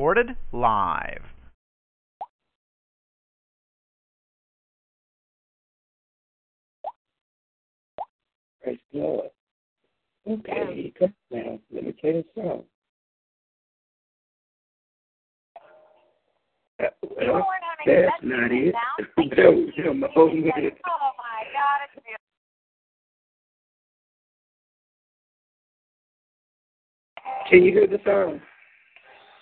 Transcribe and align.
Recorded 0.00 0.34
live. 0.52 1.20
Praise 8.62 8.78
the 8.94 8.98
Lord. 8.98 9.28
Okay, 10.26 10.94
come 10.98 11.14
now. 11.30 11.58
Let 11.70 11.84
me 11.84 11.92
play 12.00 12.12
this 12.12 12.24
song. 12.34 12.64
Well, 16.78 17.46
that's 17.84 18.22
not 18.22 18.50
it. 18.52 18.74
that 19.18 19.52
was 19.52 19.68
him. 19.76 20.02
Oh, 20.16 20.28
man. 20.28 20.70
Oh 20.88 21.10
my 21.18 21.44
God, 21.52 21.80
it's 21.84 22.02
beautiful. 22.02 22.30
Can 27.50 27.64
you 27.64 27.72
hear 27.72 27.86
the 27.86 27.98
song? 28.02 28.40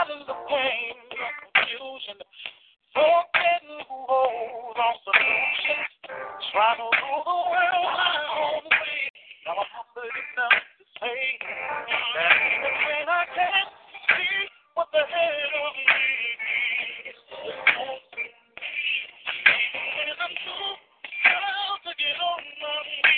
Been 0.00 0.08
hiding 0.08 0.26
the 0.26 0.34
pain, 0.48 0.96
the 1.12 1.16
confusion, 1.52 2.16
who 2.96 3.04
holds 4.08 4.80
all 4.80 4.96
solutions. 5.04 5.92
Trying 6.52 6.78
to 6.80 6.88
rule 6.88 7.24
the 7.28 7.36
world 7.52 7.84
my 7.92 8.16
own 8.32 8.64
way. 8.64 9.12
Now 9.44 9.60
I'm 9.60 9.68
humble 9.76 10.08
enough 10.08 10.56
to 10.56 10.84
say 11.04 11.20
that 11.44 12.32
even 12.32 12.74
when 12.80 13.08
I 13.12 13.24
can't 13.36 13.72
see 14.08 14.48
what's 14.72 14.94
ahead 14.96 15.52
of 15.68 15.72
me, 15.76 15.84
even 19.36 19.84
when 20.00 20.16
I'm 20.16 20.32
too 20.32 20.68
proud 21.28 21.78
to 21.84 21.92
get 22.00 22.16
on 22.24 22.40
my 22.56 22.76
knees, 22.88 23.09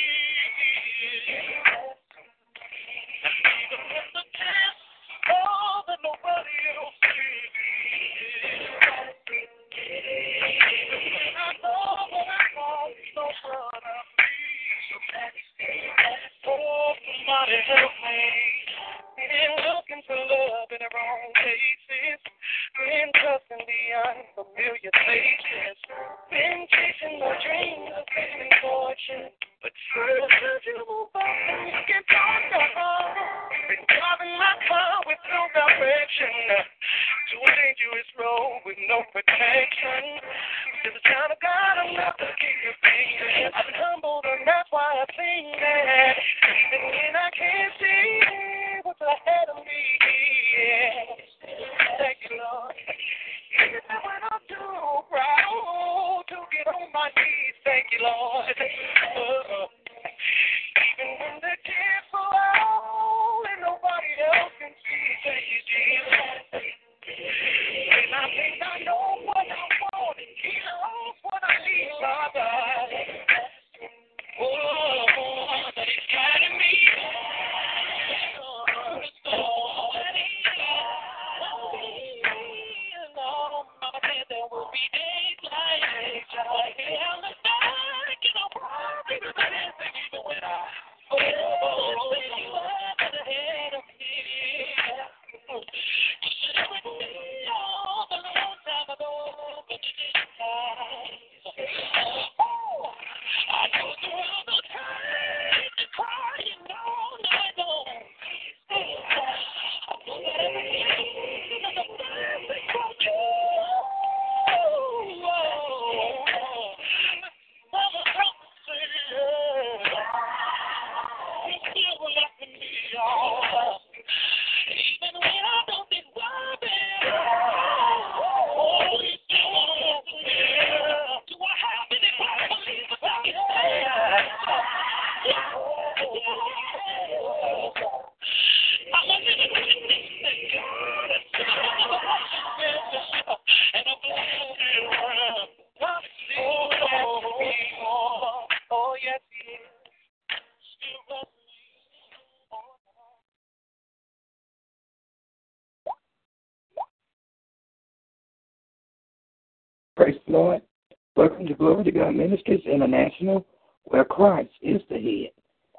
Ministries 162.12 162.62
International, 162.66 163.46
where 163.84 164.04
Christ 164.04 164.52
is 164.60 164.80
the 164.88 164.96
head. 164.96 165.32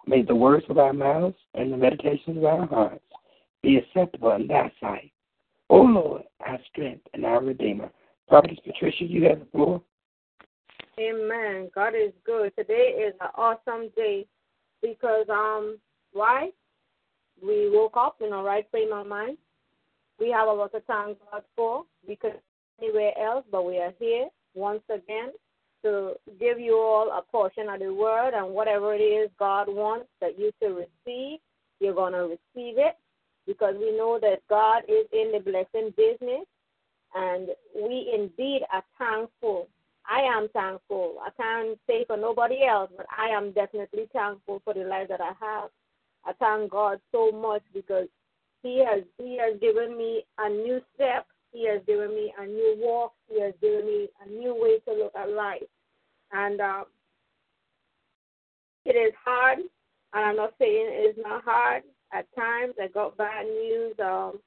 May 0.05 0.21
the 0.21 0.35
words 0.35 0.65
of 0.69 0.77
our 0.77 0.93
mouths 0.93 1.37
and 1.53 1.71
the 1.71 1.77
meditations 1.77 2.37
of 2.37 2.43
our 2.43 2.67
hearts 2.67 3.03
be 3.61 3.77
acceptable 3.77 4.31
in 4.33 4.47
thy 4.47 4.71
sight. 4.81 5.11
O 5.69 5.77
Lord, 5.77 6.23
our 6.45 6.59
strength 6.69 7.07
and 7.13 7.25
our 7.25 7.41
Redeemer. 7.41 7.89
Prophetess 8.27 8.59
Patricia, 8.65 9.05
you 9.05 9.23
have 9.25 9.39
the 9.39 9.45
floor. 9.45 9.81
Amen. 10.99 11.69
God 11.73 11.93
is 11.95 12.11
good. 12.25 12.53
Today 12.57 12.95
is 13.07 13.13
an 13.21 13.29
awesome 13.35 13.89
day 13.95 14.27
because 14.81 15.25
um 15.29 15.79
why? 16.11 16.49
we 17.45 17.69
woke 17.69 17.97
up 17.97 18.17
in 18.21 18.31
a 18.31 18.41
right 18.41 18.65
frame 18.71 18.93
of 18.93 19.07
mind. 19.07 19.37
We 20.19 20.29
have 20.31 20.47
a 20.47 20.51
lot 20.51 20.71
to 20.73 20.81
thank 20.81 21.17
God 21.31 21.43
for 21.55 21.83
because 22.07 22.31
anywhere 22.81 23.11
else, 23.17 23.45
but 23.51 23.65
we 23.65 23.77
are 23.77 23.93
here 23.99 24.27
once 24.53 24.83
again 24.89 25.31
to 25.83 26.13
give 26.39 26.59
you 26.59 26.77
all 26.77 27.11
a 27.11 27.21
portion 27.31 27.69
of 27.69 27.79
the 27.79 27.93
word 27.93 28.33
and 28.33 28.53
whatever 28.53 28.93
it 28.93 29.01
is 29.01 29.29
God 29.37 29.67
wants 29.67 30.07
that 30.21 30.39
you 30.39 30.51
to 30.61 30.69
receive, 30.69 31.39
you're 31.79 31.93
going 31.93 32.13
to 32.13 32.23
receive 32.23 32.77
it 32.77 32.97
because 33.45 33.75
we 33.77 33.95
know 33.95 34.19
that 34.21 34.41
God 34.49 34.83
is 34.87 35.05
in 35.11 35.31
the 35.33 35.39
blessing 35.39 35.93
business 35.95 36.45
and 37.15 37.49
we 37.75 38.11
indeed 38.13 38.61
are 38.71 38.83
thankful. 38.97 39.67
I 40.09 40.21
am 40.21 40.49
thankful. 40.49 41.15
I 41.25 41.29
can't 41.41 41.79
say 41.87 42.05
for 42.05 42.17
nobody 42.17 42.65
else, 42.65 42.89
but 42.95 43.05
I 43.15 43.29
am 43.29 43.51
definitely 43.51 44.07
thankful 44.11 44.61
for 44.65 44.73
the 44.73 44.83
life 44.83 45.07
that 45.09 45.21
I 45.21 45.31
have. 45.39 45.69
I 46.25 46.33
thank 46.33 46.71
God 46.71 46.99
so 47.11 47.31
much 47.31 47.63
because 47.73 48.07
He 48.61 48.83
has 48.85 49.03
He 49.17 49.37
has 49.37 49.59
given 49.59 49.97
me 49.97 50.25
a 50.37 50.49
new 50.49 50.81
step. 50.95 51.25
He 51.53 51.67
has 51.67 51.81
given 51.85 52.09
me 52.09 52.33
a 52.37 52.45
new 52.45 52.75
walk. 52.79 53.13
He 53.29 53.39
has 53.41 53.53
given 53.61 53.85
me 53.85 54.09
a 54.25 54.29
new 54.29 54.55
way 54.59 54.79
to 54.79 54.99
look 54.99 55.13
at 55.15 55.29
life. 55.29 55.61
And 56.31 56.59
um, 56.59 56.85
it 58.85 58.95
is 58.95 59.13
hard, 59.23 59.59
and 59.59 60.25
I'm 60.25 60.35
not 60.35 60.55
saying 60.59 60.87
it 60.89 61.15
is 61.15 61.23
not 61.23 61.43
hard. 61.43 61.83
At 62.11 62.25
times, 62.35 62.73
I 62.81 62.87
got 62.87 63.17
bad 63.17 63.45
news. 63.45 63.93
Um, 64.03 64.39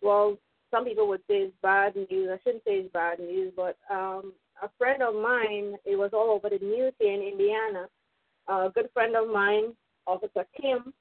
well, 0.00 0.38
some 0.70 0.84
people 0.84 1.08
would 1.08 1.20
say 1.28 1.34
it's 1.34 1.54
bad 1.60 1.94
news. 1.96 2.30
I 2.32 2.38
shouldn't 2.42 2.64
say 2.64 2.74
it's 2.74 2.92
bad 2.92 3.18
news, 3.18 3.52
but 3.56 3.76
um, 3.90 4.32
a 4.62 4.68
friend 4.78 5.02
of 5.02 5.14
mine, 5.14 5.74
it 5.84 5.96
was 5.96 6.10
all 6.12 6.30
over 6.30 6.48
the 6.48 6.64
news 6.64 6.92
here 6.98 7.12
in 7.12 7.20
Indiana. 7.20 7.86
A 8.48 8.70
good 8.74 8.88
friend 8.92 9.16
of 9.16 9.28
mine, 9.28 9.74
Officer 10.06 10.46
Kim, 10.60 10.92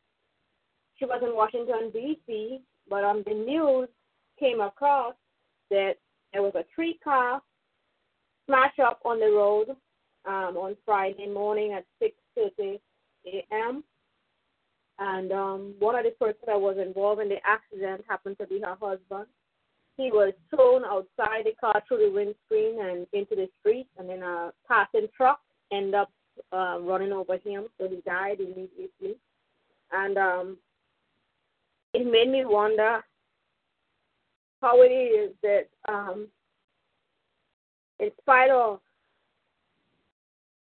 she 0.96 1.06
was 1.06 1.22
in 1.24 1.36
Washington, 1.36 1.92
D.C., 1.92 2.62
but 2.90 3.04
on 3.04 3.24
the 3.26 3.34
news 3.34 3.90
came 4.40 4.62
across 4.62 5.14
that 5.70 5.94
there 6.32 6.42
was 6.42 6.54
a 6.56 6.66
three 6.76 7.00
car 7.04 7.42
smash 8.46 8.78
up 8.80 9.00
on 9.06 9.20
the 9.20 9.32
road 9.32 9.70
um, 10.26 10.58
on 10.58 10.76
Friday 10.86 11.28
morning 11.28 11.74
at 11.74 11.86
6.30 12.02 12.80
a.m. 13.28 13.84
And 15.00 15.32
um, 15.32 15.74
one 15.80 15.96
of 15.96 16.04
the 16.04 16.12
persons 16.12 16.44
that 16.46 16.60
was 16.60 16.78
involved 16.78 17.22
in 17.22 17.30
the 17.30 17.38
accident 17.46 18.04
happened 18.08 18.38
to 18.40 18.48
be 18.48 18.60
her 18.62 18.78
husband. 18.80 19.28
He 19.98 20.10
was 20.12 20.34
thrown 20.50 20.84
outside 20.86 21.46
the 21.46 21.54
car 21.60 21.82
through 21.88 22.06
the 22.06 22.12
windscreen 22.12 22.84
and 22.84 23.06
into 23.14 23.36
the 23.36 23.48
street, 23.60 23.88
and 23.98 24.10
then 24.10 24.24
a 24.24 24.52
passing 24.68 25.08
truck 25.16 25.40
ended 25.72 25.94
up 25.94 26.12
uh, 26.52 26.80
running 26.82 27.12
over 27.12 27.38
him, 27.38 27.66
so 27.78 27.88
he 27.88 28.02
died 28.06 28.40
immediately. 28.40 29.18
And 29.92 30.18
um, 30.18 30.58
it 31.94 32.12
made 32.12 32.30
me 32.30 32.44
wonder 32.46 33.04
how 34.64 34.82
it 34.82 34.88
is 34.88 35.32
that, 35.44 35.68
um, 35.90 36.28
in 38.00 38.10
spite 38.22 38.50
of 38.50 38.80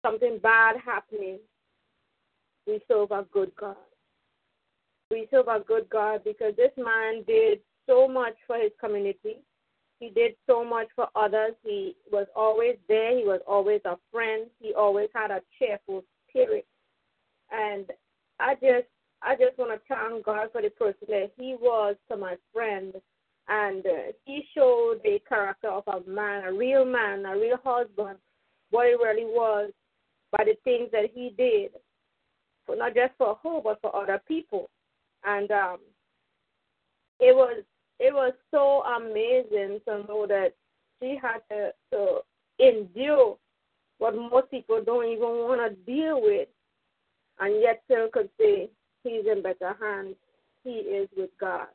something 0.06 0.40
bad 0.44 0.76
happening, 0.86 1.40
we 2.68 2.82
serve 2.88 3.12
a 3.12 3.26
good 3.32 3.52
God. 3.56 3.78
We 5.10 5.28
serve 5.32 5.48
a 5.48 5.62
good 5.62 5.90
God 5.90 6.24
because 6.26 6.54
this 6.58 6.72
man 6.78 7.24
did 7.26 7.60
so 7.88 8.10
much 8.10 8.36
for 8.46 8.58
his 8.58 8.72
community. 8.80 9.38
He 10.02 10.10
did 10.10 10.36
so 10.46 10.66
much 10.66 10.88
for 10.96 11.08
others. 11.16 11.54
He 11.64 11.96
was 12.12 12.28
always 12.36 12.76
there. 12.90 13.18
He 13.18 13.24
was 13.24 13.40
always 13.48 13.82
a 13.86 13.98
friend. 14.12 14.48
He 14.60 14.74
always 14.74 15.10
had 15.16 15.32
a 15.32 15.42
cheerful 15.58 16.04
spirit. 16.30 16.68
And 17.52 17.86
I 18.40 18.56
just 18.56 18.88
I 19.22 19.36
just 19.36 19.58
want 19.58 19.72
to 19.72 19.80
thank 19.88 20.26
God 20.26 20.50
for 20.52 20.62
the 20.62 20.70
person 20.70 21.08
that 21.08 21.32
he 21.38 21.56
was 21.60 21.96
to 22.12 22.18
my 22.18 22.36
friend. 22.54 22.94
And 23.50 23.86
uh, 23.86 24.12
he 24.26 24.44
showed 24.54 25.00
the 25.04 25.20
character 25.28 25.70
of 25.70 25.84
a 25.88 26.10
man, 26.10 26.44
a 26.44 26.54
real 26.54 26.84
man, 26.84 27.26
a 27.26 27.36
real 27.36 27.58
husband, 27.64 28.18
what 28.72 28.88
he 28.88 28.94
really 28.94 29.26
was 29.26 29.72
by 30.32 30.44
the 30.44 30.56
things 30.64 30.90
that 30.92 31.10
he 31.14 31.34
did, 31.38 31.72
for 32.66 32.76
not 32.76 32.94
just 32.94 33.14
for 33.18 33.40
her, 33.44 33.62
but 33.64 33.80
for 33.82 33.96
other 33.96 34.22
people. 34.28 34.70
And 35.24 35.50
um, 35.52 35.78
it 37.20 37.34
was 37.36 37.64
it 38.00 38.14
was 38.14 38.34
so 38.52 38.84
amazing 38.84 39.80
to 39.88 40.04
know 40.08 40.28
that 40.28 40.54
she 41.02 41.18
had 41.22 41.40
to, 41.50 41.72
to 41.92 42.20
endure 42.60 43.38
what 43.98 44.16
most 44.16 44.52
people 44.52 44.82
don't 44.86 45.06
even 45.06 45.22
want 45.22 45.62
to 45.62 45.92
deal 45.92 46.22
with, 46.22 46.48
and 47.40 47.62
yet 47.62 47.82
still 47.86 48.08
could 48.12 48.30
say 48.40 48.70
he's 49.04 49.26
in 49.26 49.42
better 49.42 49.76
hands. 49.82 50.16
He 50.64 50.72
is 50.72 51.08
with 51.16 51.32
God, 51.40 51.68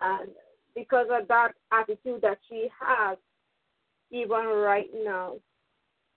and 0.00 0.30
because 0.74 1.06
of 1.10 1.28
that 1.28 1.52
attitude 1.72 2.20
that 2.22 2.38
she 2.48 2.68
has, 2.80 3.16
even 4.10 4.46
right 4.46 4.90
now, 5.04 5.34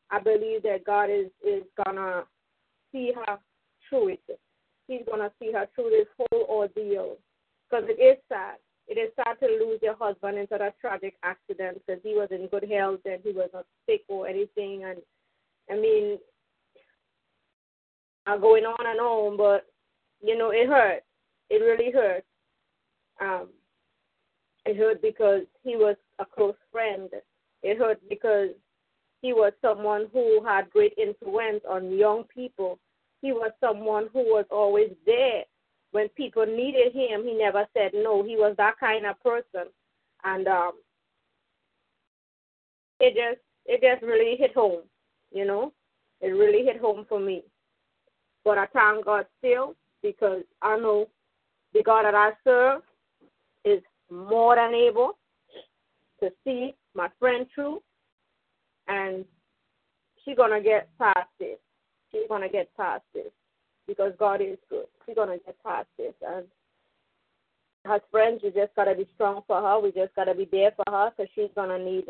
I 0.10 0.20
believe 0.20 0.64
that 0.64 0.86
God 0.86 1.10
is 1.10 1.28
is 1.46 1.64
gonna 1.84 2.24
see 2.92 3.12
her 3.14 3.38
through 3.90 4.10
it. 4.10 4.40
He's 4.88 5.02
gonna 5.10 5.32
see 5.40 5.52
her 5.52 5.68
through 5.76 5.90
this 5.92 6.08
whole 6.18 6.46
ordeal 6.50 7.18
because 7.70 7.86
it 7.90 8.02
is 8.02 8.18
sad. 8.30 8.56
It 8.88 8.98
is 8.98 9.12
sad 9.16 9.36
to 9.42 9.48
lose 9.48 9.80
your 9.82 9.96
husband 10.00 10.38
into 10.38 10.56
a 10.56 10.74
tragic 10.80 11.16
accident 11.24 11.82
because 11.86 12.02
he 12.04 12.14
was 12.14 12.30
in 12.32 12.48
good 12.48 12.70
health 12.72 13.02
and 13.06 13.20
he 13.22 13.32
was 13.32 13.50
not 13.54 13.66
sick 13.86 14.04
or 14.08 14.28
anything. 14.28 14.86
And 14.86 15.00
I 15.70 15.76
mean, 15.76 16.18
I'm 18.26 18.40
going 18.40 18.64
on 18.64 18.88
and 18.88 19.00
on, 19.00 19.36
but 19.36 19.66
you 20.22 20.38
know, 20.38 20.52
it 20.52 20.68
hurt. 20.68 21.04
It 21.50 21.58
really 21.58 21.92
hurt. 21.92 22.24
Um, 23.22 23.50
it 24.68 24.76
hurt 24.78 25.02
because 25.02 25.44
he 25.64 25.76
was 25.76 25.96
a 26.20 26.26
close 26.26 26.56
friend. 26.72 27.10
It 27.64 27.78
hurt 27.78 28.00
because 28.10 28.50
he 29.22 29.34
was 29.34 29.54
someone 29.62 30.08
who 30.12 30.44
had 30.46 30.70
great 30.70 30.94
influence 30.98 31.62
on 31.70 31.98
young 31.98 32.26
people. 32.26 32.78
He 33.22 33.32
was 33.32 33.52
someone 33.60 34.10
who 34.14 34.20
was 34.20 34.46
always 34.52 34.92
there 35.06 35.44
when 35.92 36.10
people 36.10 36.46
needed 36.46 36.94
him. 36.94 37.24
He 37.24 37.34
never 37.34 37.66
said 37.74 37.92
no. 37.94 38.24
He 38.24 38.36
was 38.36 38.56
that 38.58 38.78
kind 38.80 39.06
of 39.06 39.22
person, 39.24 39.70
and 40.24 40.48
um, 40.48 40.74
it 43.00 43.16
just 43.16 43.42
it 43.66 43.82
just 43.82 44.06
really 44.06 44.36
hit 44.38 44.54
home. 44.54 44.82
You 45.32 45.46
know, 45.46 45.74
it 46.22 46.28
really 46.28 46.66
hit 46.66 46.80
home 46.80 47.06
for 47.08 47.20
me. 47.20 47.44
But 48.44 48.58
I 48.58 48.66
thank 48.68 49.06
God 49.06 49.26
still 49.40 49.76
because 50.04 50.44
I 50.62 50.78
know 50.78 51.08
the 51.74 51.84
God 51.84 52.04
that 52.04 52.16
I 52.16 52.32
serve 52.44 52.82
more 54.12 54.56
than 54.56 54.74
able 54.74 55.18
to 56.20 56.30
see 56.44 56.74
my 56.96 57.10
friend 57.20 57.46
through 57.54 57.82
and 58.88 59.26
she's 60.24 60.38
gonna 60.38 60.62
get 60.62 60.90
past 60.98 61.30
this. 61.40 61.58
She's 62.12 62.28
gonna 62.30 62.50
get 62.50 62.76
past 62.76 63.04
this 63.14 63.32
because 63.88 64.14
God 64.18 64.42
is 64.42 64.58
good. 64.70 64.86
She's 65.06 65.16
gonna 65.16 65.38
get 65.46 65.62
past 65.64 65.88
this, 65.98 66.14
and 66.26 66.46
as 67.86 68.02
friends, 68.12 68.42
we 68.44 68.52
just 68.52 68.76
gotta 68.76 68.96
be 68.96 69.08
strong 69.16 69.42
for 69.48 69.62
her. 69.62 69.80
We 69.80 69.92
just 69.92 70.14
gotta 70.16 70.34
be 70.34 70.48
there 70.52 70.72
for 70.72 70.84
her 70.90 71.12
because 71.12 71.32
she's 71.36 71.54
gonna 71.56 71.80
need 71.80 72.06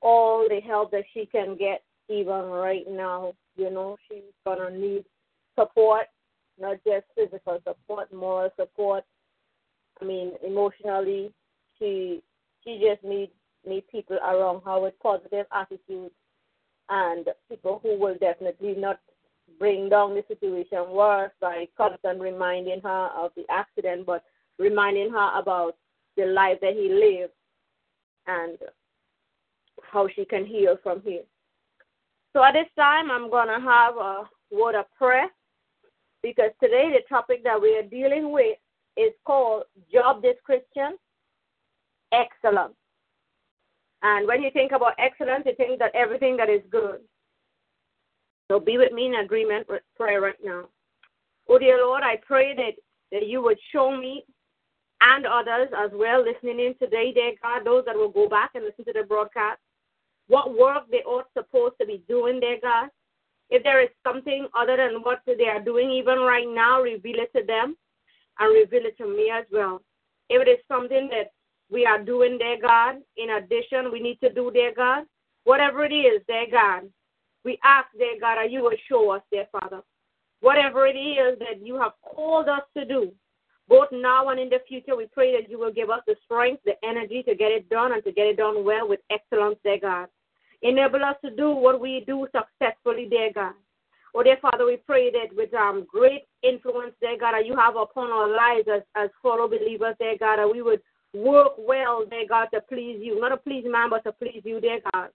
all 0.00 0.46
the 0.48 0.60
help 0.60 0.90
that 0.90 1.04
she 1.14 1.26
can 1.26 1.56
get, 1.56 1.82
even 2.08 2.44
right 2.46 2.84
now. 2.88 3.34
You 3.56 3.70
know, 3.70 3.96
she's 4.08 4.22
gonna 4.44 4.70
need 4.70 5.04
support, 5.58 6.06
not 6.58 6.78
just 6.84 7.06
physical 7.14 7.60
support, 7.64 8.12
moral 8.12 8.50
support. 8.56 9.04
I 10.00 10.04
mean, 10.04 10.32
emotionally, 10.44 11.32
she 11.78 12.22
she 12.64 12.80
just 12.82 13.02
needs 13.04 13.32
need 13.64 13.88
people 13.88 14.16
around 14.18 14.62
her 14.64 14.80
with 14.80 14.94
positive 15.02 15.46
attitudes 15.52 16.14
and 16.88 17.26
people 17.48 17.80
who 17.82 17.98
will 17.98 18.16
definitely 18.20 18.74
not 18.76 19.00
bring 19.58 19.88
down 19.88 20.14
the 20.14 20.24
situation 20.28 20.90
worse 20.90 21.32
by 21.40 21.66
constant 21.76 22.20
reminding 22.20 22.80
her 22.82 23.08
of 23.16 23.32
the 23.36 23.44
accident, 23.50 24.06
but 24.06 24.22
reminding 24.58 25.10
her 25.10 25.38
about 25.38 25.76
the 26.16 26.26
life 26.26 26.58
that 26.60 26.74
he 26.74 26.88
lived 26.88 27.32
and 28.26 28.58
how 29.82 30.08
she 30.14 30.24
can 30.24 30.44
heal 30.44 30.76
from 30.82 31.00
here. 31.02 31.22
So 32.32 32.44
at 32.44 32.52
this 32.52 32.68
time, 32.76 33.10
I'm 33.10 33.30
going 33.30 33.48
to 33.48 33.60
have 33.66 33.96
a 33.96 34.24
word 34.50 34.74
of 34.74 34.86
prayer 34.96 35.28
because 36.22 36.50
today 36.62 36.90
the 36.92 37.02
topic 37.08 37.42
that 37.44 37.60
we 37.60 37.76
are 37.76 37.82
dealing 37.82 38.32
with 38.32 38.58
is 38.96 39.12
called 39.24 39.64
job 39.92 40.22
description 40.22 40.96
excellence. 42.12 42.74
And 44.02 44.26
when 44.26 44.42
you 44.42 44.50
think 44.50 44.72
about 44.72 44.94
excellence, 44.98 45.44
you 45.46 45.54
think 45.56 45.78
that 45.78 45.94
everything 45.94 46.36
that 46.36 46.48
is 46.48 46.62
good. 46.70 47.00
So 48.50 48.60
be 48.60 48.78
with 48.78 48.92
me 48.92 49.06
in 49.06 49.16
agreement 49.16 49.68
with 49.68 49.82
prayer 49.96 50.20
right 50.20 50.34
now. 50.44 50.68
Oh, 51.48 51.58
dear 51.58 51.78
Lord, 51.78 52.02
I 52.02 52.16
pray 52.24 52.54
that, 52.54 52.74
that 53.12 53.26
you 53.26 53.42
would 53.42 53.58
show 53.72 53.96
me 53.96 54.24
and 55.00 55.26
others 55.26 55.68
as 55.76 55.90
well 55.94 56.24
listening 56.24 56.60
in 56.60 56.74
today, 56.78 57.12
dear 57.12 57.32
God, 57.42 57.64
those 57.64 57.84
that 57.86 57.96
will 57.96 58.08
go 58.08 58.28
back 58.28 58.50
and 58.54 58.64
listen 58.64 58.84
to 58.86 58.92
the 58.92 59.06
broadcast, 59.06 59.58
what 60.28 60.56
work 60.56 60.84
they 60.90 61.02
ought 61.02 61.26
supposed 61.36 61.74
to 61.80 61.86
be 61.86 62.02
doing, 62.08 62.40
dear 62.40 62.58
God. 62.62 62.88
If 63.48 63.62
there 63.62 63.80
is 63.80 63.90
something 64.04 64.48
other 64.58 64.76
than 64.76 65.02
what 65.02 65.20
they 65.26 65.46
are 65.46 65.60
doing 65.60 65.90
even 65.90 66.18
right 66.18 66.48
now, 66.48 66.82
reveal 66.82 67.20
it 67.20 67.32
to 67.38 67.46
them. 67.46 67.76
And 68.38 68.54
reveal 68.54 68.86
it 68.86 68.96
to 68.98 69.06
me 69.06 69.30
as 69.32 69.44
well. 69.50 69.82
If 70.28 70.46
it 70.46 70.50
is 70.50 70.58
something 70.68 71.08
that 71.10 71.32
we 71.70 71.86
are 71.86 72.02
doing, 72.02 72.38
dear 72.38 72.58
God, 72.60 72.96
in 73.16 73.30
addition, 73.30 73.90
we 73.92 74.00
need 74.00 74.20
to 74.20 74.32
do, 74.32 74.50
dear 74.50 74.72
God, 74.74 75.04
whatever 75.44 75.84
it 75.84 75.92
is, 75.92 76.22
dear 76.28 76.46
God, 76.50 76.82
we 77.44 77.58
ask, 77.62 77.86
dear 77.96 78.18
God, 78.20 78.36
that 78.36 78.50
you 78.50 78.62
will 78.62 78.76
show 78.88 79.10
us, 79.10 79.22
dear 79.30 79.46
Father. 79.52 79.82
Whatever 80.40 80.86
it 80.86 80.96
is 80.96 81.38
that 81.38 81.64
you 81.64 81.78
have 81.80 81.92
called 82.02 82.48
us 82.48 82.62
to 82.76 82.84
do, 82.84 83.12
both 83.68 83.88
now 83.90 84.28
and 84.28 84.38
in 84.38 84.48
the 84.48 84.60
future, 84.68 84.96
we 84.96 85.06
pray 85.06 85.40
that 85.40 85.50
you 85.50 85.58
will 85.58 85.72
give 85.72 85.90
us 85.90 86.02
the 86.06 86.14
strength, 86.24 86.62
the 86.64 86.74
energy 86.84 87.22
to 87.24 87.34
get 87.34 87.50
it 87.50 87.68
done 87.68 87.92
and 87.92 88.04
to 88.04 88.12
get 88.12 88.26
it 88.26 88.36
done 88.36 88.64
well 88.64 88.88
with 88.88 89.00
excellence, 89.10 89.56
dear 89.64 89.78
God. 89.80 90.08
Enable 90.62 91.04
us 91.04 91.16
to 91.24 91.30
do 91.30 91.50
what 91.50 91.80
we 91.80 92.04
do 92.06 92.26
successfully, 92.34 93.06
dear 93.10 93.30
God. 93.34 93.54
Oh, 94.14 94.22
dear 94.22 94.38
Father, 94.40 94.64
we 94.64 94.76
pray 94.76 95.10
that 95.10 95.34
with 95.36 95.52
um, 95.52 95.86
great 95.88 96.22
influence, 96.48 96.94
dear 97.00 97.18
God, 97.18 97.32
that 97.32 97.46
you 97.46 97.56
have 97.56 97.76
upon 97.76 98.10
our 98.10 98.28
lives 98.28 98.68
as, 98.72 98.82
as 98.94 99.10
fellow 99.22 99.48
believers, 99.48 99.96
dear 99.98 100.16
God, 100.18 100.38
that 100.38 100.50
we 100.50 100.62
would 100.62 100.80
work 101.14 101.52
well, 101.58 102.04
dear 102.08 102.26
God, 102.28 102.48
to 102.54 102.60
please 102.62 102.98
you. 103.00 103.20
Not 103.20 103.30
to 103.30 103.36
please 103.36 103.64
man, 103.66 103.90
but 103.90 104.04
to 104.04 104.12
please 104.12 104.42
you, 104.44 104.60
dear 104.60 104.80
God 104.92 105.10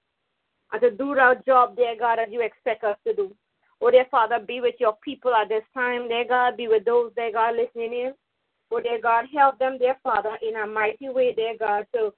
and 0.72 0.82
to 0.82 0.92
do 0.92 1.18
our 1.18 1.36
job, 1.36 1.76
dear 1.76 1.96
God, 1.98 2.18
that 2.18 2.32
you 2.32 2.42
expect 2.42 2.84
us 2.84 2.98
to 3.06 3.14
do. 3.14 3.36
Oh, 3.82 3.92
dear 3.92 4.06
Father, 4.12 4.40
be 4.40 4.62
with 4.62 4.76
your 4.80 4.98
people 5.04 5.34
at 5.34 5.50
this 5.50 5.64
time, 5.74 6.08
dear 6.08 6.26
God. 6.28 6.58
Be 6.58 6.68
with 6.68 6.86
those, 6.86 7.12
dear 7.16 7.32
God, 7.32 7.56
listening 7.56 7.94
in. 7.94 8.14
Oh, 8.72 8.80
dear 8.80 9.02
God, 9.02 9.26
help 9.34 9.60
them, 9.60 9.78
dear 9.78 9.98
Father, 10.04 10.38
in 10.48 10.56
a 10.56 10.68
mighty 10.68 11.10
way, 11.10 11.34
dear 11.34 11.56
God, 11.60 11.86
to 11.94 12.14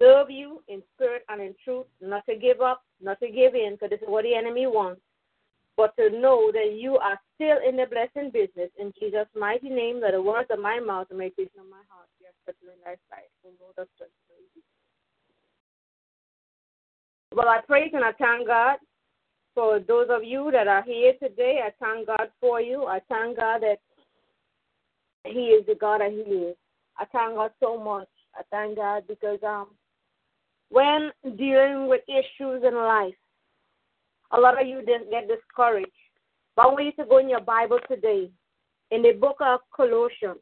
serve 0.00 0.30
you 0.30 0.62
in 0.68 0.82
spirit 0.94 1.24
and 1.28 1.40
in 1.40 1.54
truth, 1.62 1.86
not 2.00 2.24
to 2.26 2.36
give 2.36 2.60
up, 2.60 2.82
not 3.02 3.20
to 3.20 3.28
give 3.28 3.54
in, 3.54 3.72
because 3.72 3.90
this 3.90 4.00
is 4.00 4.08
what 4.08 4.24
the 4.24 4.34
enemy 4.34 4.66
wants, 4.66 5.00
but 5.76 5.96
to 5.96 6.10
know 6.10 6.52
that 6.52 6.76
you 6.78 6.96
are 6.98 7.18
still 7.34 7.58
in 7.66 7.76
the 7.76 7.86
blessing 7.86 8.30
business. 8.30 8.70
In 8.78 8.92
Jesus' 8.98 9.26
mighty 9.34 9.68
name, 9.68 10.00
that 10.00 10.12
the 10.12 10.22
words 10.22 10.48
of 10.50 10.60
my 10.60 10.78
mouth 10.78 11.08
and 11.10 11.18
meditation 11.18 11.58
of 11.58 11.70
my 11.70 11.82
heart 11.88 12.08
be 12.18 12.26
acceptable 12.26 12.72
in 12.72 12.80
thy 12.84 12.96
sight. 13.10 13.28
O 13.44 13.50
Lord 13.60 13.74
of. 13.78 13.88
Well, 17.34 17.48
I 17.48 17.60
praise 17.66 17.90
and 17.92 18.04
I 18.04 18.12
thank 18.12 18.46
God 18.46 18.76
for 19.54 19.80
those 19.80 20.06
of 20.08 20.22
you 20.22 20.50
that 20.52 20.68
are 20.68 20.82
here 20.82 21.14
today. 21.20 21.60
I 21.64 21.72
thank 21.84 22.06
God 22.06 22.28
for 22.40 22.60
you. 22.60 22.84
I 22.84 23.00
thank 23.08 23.38
God 23.38 23.62
that 23.62 23.78
He 25.24 25.46
is 25.46 25.66
the 25.66 25.74
God 25.74 26.00
that 26.00 26.12
He 26.12 26.18
is. 26.18 26.56
I 26.96 27.06
thank 27.06 27.34
God 27.34 27.50
so 27.58 27.76
much. 27.76 28.08
I 28.36 28.42
thank 28.50 28.76
God 28.76 29.04
because 29.08 29.40
um, 29.44 29.68
when 30.70 31.10
dealing 31.36 31.88
with 31.88 32.02
issues 32.08 32.62
in 32.64 32.74
life, 32.74 33.14
a 34.32 34.40
lot 34.40 34.60
of 34.60 34.66
you 34.66 34.82
didn't 34.82 35.10
get 35.10 35.28
discouraged. 35.28 35.90
But 36.56 36.66
I 36.66 36.68
want 36.68 36.84
you 36.84 36.92
to 36.92 37.08
go 37.08 37.18
in 37.18 37.28
your 37.28 37.40
Bible 37.40 37.78
today, 37.88 38.30
in 38.90 39.02
the 39.02 39.12
book 39.12 39.36
of 39.40 39.60
Colossians, 39.74 40.40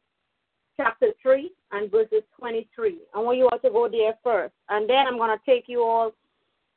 chapter 0.76 1.08
3 1.22 1.50
and 1.72 1.90
verses 1.90 2.22
23. 2.38 2.98
I 3.14 3.18
want 3.18 3.38
you 3.38 3.48
all 3.50 3.58
to 3.58 3.70
go 3.70 3.88
there 3.88 4.14
first. 4.22 4.54
And 4.68 4.88
then 4.88 5.06
I'm 5.06 5.16
going 5.16 5.36
to 5.36 5.50
take 5.50 5.64
you 5.68 5.82
all 5.82 6.12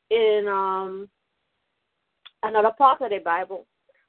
in 0.10 0.48
um, 0.48 1.10
another 2.44 2.72
part 2.78 3.02
of 3.02 3.10
the 3.10 3.20
Bible. 3.20 3.66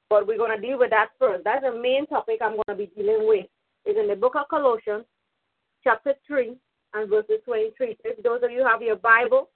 But 0.09 0.25
we're 0.25 0.37
going 0.37 0.55
to 0.55 0.65
deal 0.65 0.79
with 0.79 0.91
that 0.91 1.09
first. 1.19 1.43
That's 1.43 1.63
the 1.63 1.77
main 1.77 2.05
topic 2.07 2.39
I'm 2.41 2.55
going 2.55 2.63
to 2.69 2.75
be 2.75 2.91
dealing 2.95 3.27
with. 3.27 3.45
It's 3.85 3.99
in 3.99 4.07
the 4.07 4.15
book 4.15 4.35
of 4.35 4.47
Colossians, 4.49 5.05
chapter 5.83 6.13
3 6.25 6.55
and 6.93 7.09
verses 7.09 7.39
23. 7.45 7.97
If 8.03 8.23
those 8.23 8.41
of 8.43 8.51
you 8.51 8.65
have 8.65 8.81
your 8.81 8.95
Bible, 8.95 9.49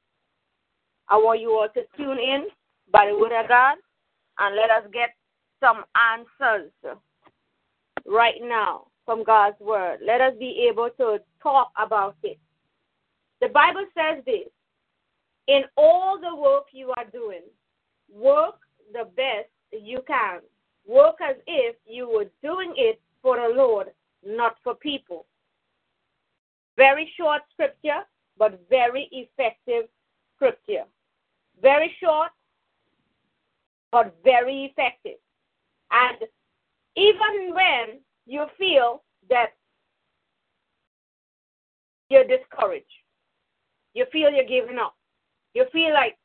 I 1.10 1.18
want 1.18 1.42
you 1.42 1.52
all 1.52 1.68
to 1.74 1.82
tune 1.98 2.18
in 2.18 2.48
by 2.92 3.08
the 3.08 3.18
word 3.18 3.32
of 3.32 3.48
God 3.48 3.78
and 4.40 4.56
let 4.56 4.70
us 4.70 4.90
get 4.92 5.10
some 5.60 5.84
answers 5.96 6.72
right 8.06 8.36
now 8.42 8.88
from 9.06 9.24
God's 9.24 9.60
word. 9.60 10.00
Let 10.06 10.22
us 10.22 10.34
be 10.40 10.68
able 10.70 10.90
to 10.98 11.20
talk 11.42 11.72
about 11.78 12.16
it. 12.24 12.40
The 13.40 13.50
Bible 13.50 13.86
says 13.96 14.24
this 14.26 14.48
in 15.48 15.64
all 15.78 16.20
the 16.20 16.36
work 16.36 16.66
you 16.72 16.94
are 16.98 17.06
doing, 17.12 17.42
work 18.14 18.56
the 18.94 19.06
best 19.16 19.50
you 19.72 20.02
can. 20.08 20.40
Work 20.88 21.16
as 21.22 21.36
if 21.48 21.76
you 21.86 22.10
were 22.10 22.26
doing 22.44 22.74
it 22.76 23.00
for 23.22 23.38
the 23.38 23.54
Lord, 23.56 23.88
not 24.26 24.56
for 24.64 24.76
people. 24.76 25.26
Very 26.76 27.12
short 27.18 27.42
scripture, 27.54 28.02
but 28.38 28.60
very 28.70 29.08
effective 29.12 29.88
scripture. 30.36 30.86
Very 31.62 31.94
short, 32.02 32.32
but 33.92 34.16
very 34.24 34.66
effective. 34.66 35.18
And 35.92 36.18
even 36.96 37.54
when 37.54 38.00
you 38.26 38.46
feel 38.58 39.04
that 39.30 39.50
you're 42.10 42.26
discouraged, 42.26 42.86
you 43.94 44.06
feel 44.12 44.30
you're 44.30 44.46
giving 44.46 44.78
up, 44.78 44.96
you 45.54 45.66
feel 45.72 45.94
like, 45.94 46.18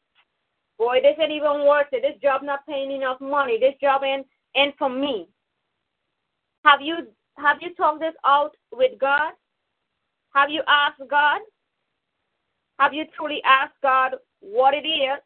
boy, 0.79 1.01
this 1.03 1.17
ain't 1.21 1.33
even 1.33 1.67
worth 1.67 1.87
it. 1.93 2.03
This 2.03 2.21
job 2.23 2.43
not 2.43 2.67
paying 2.67 2.93
enough 2.93 3.21
money. 3.21 3.59
This 3.59 3.75
job 3.81 4.03
ain't, 4.05 4.27
ain't 4.57 4.77
for 4.79 4.89
me. 4.89 5.29
Have 6.65 6.81
you 6.81 7.09
have 7.39 7.59
you 7.61 7.75
talked 7.75 8.01
this 8.01 8.15
out 8.25 8.57
with 8.73 8.99
God? 8.99 9.33
Have 10.35 10.51
you 10.51 10.63
asked 10.67 11.03
God? 11.11 11.41
Have 12.79 12.93
you 12.93 13.05
truly 13.17 13.43
asked 13.45 13.75
God 13.83 14.17
what 14.41 14.75
it 14.75 14.87
is 14.87 15.19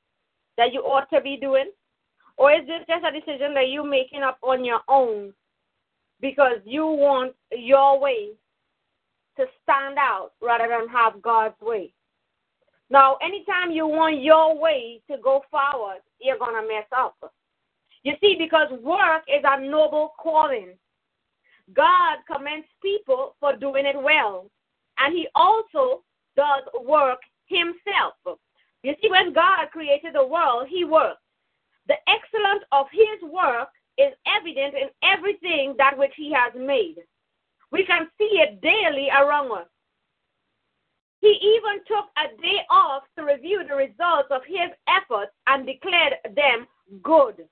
that 0.57 0.73
you 0.73 0.81
ought 0.81 1.09
to 1.11 1.21
be 1.21 1.37
doing? 1.37 1.71
Or 2.41 2.51
is 2.51 2.67
this 2.67 2.81
just 2.89 3.05
a 3.05 3.13
decision 3.13 3.53
that 3.53 3.69
you're 3.69 3.85
making 3.85 4.23
up 4.23 4.39
on 4.43 4.65
your 4.65 4.81
own 4.89 5.35
because 6.23 6.57
you 6.65 6.87
want 6.87 7.35
your 7.53 8.01
way 8.01 8.31
to 9.37 9.45
stand 9.63 9.99
out 9.99 10.31
rather 10.41 10.67
than 10.67 10.89
have 10.89 11.21
God's 11.21 11.61
way? 11.61 11.93
Now, 12.89 13.19
anytime 13.23 13.71
you 13.71 13.87
want 13.87 14.23
your 14.23 14.59
way 14.59 15.03
to 15.11 15.19
go 15.23 15.45
forward, 15.51 15.99
you're 16.19 16.39
going 16.39 16.55
to 16.55 16.67
mess 16.67 16.87
up. 16.97 17.15
You 18.05 18.15
see, 18.23 18.37
because 18.39 18.71
work 18.83 19.25
is 19.29 19.45
a 19.45 19.61
noble 19.61 20.15
calling. 20.19 20.71
God 21.75 22.21
commends 22.27 22.67
people 22.81 23.37
for 23.39 23.55
doing 23.55 23.85
it 23.85 24.03
well, 24.03 24.51
and 24.99 25.15
He 25.15 25.29
also 25.35 26.03
does 26.37 26.63
work 26.87 27.21
Himself. 27.45 28.15
You 28.83 28.95
see, 29.03 29.11
when 29.11 29.35
God 29.35 29.67
created 29.71 30.15
the 30.15 30.27
world, 30.27 30.69
He 30.71 30.85
worked. 30.85 31.21
The 31.91 31.99
excellence 32.07 32.63
of 32.71 32.87
His 32.93 33.19
work 33.29 33.69
is 33.99 34.15
evident 34.25 34.75
in 34.79 34.89
everything 35.03 35.75
that 35.77 35.99
which 35.99 36.13
He 36.15 36.33
has 36.33 36.53
made. 36.55 37.03
We 37.73 37.85
can 37.85 38.07
see 38.17 38.39
it 38.39 38.61
daily 38.63 39.09
around 39.11 39.51
us. 39.51 39.67
He 41.21 41.35
even 41.43 41.83
took 41.85 42.07
a 42.17 42.41
day 42.41 42.61
off 42.71 43.03
to 43.17 43.25
review 43.25 43.65
the 43.69 43.75
results 43.75 44.29
of 44.31 44.43
his 44.47 44.71
efforts 44.89 45.33
and 45.49 45.67
declared 45.67 46.15
them 46.37 46.67
good. 47.03 47.45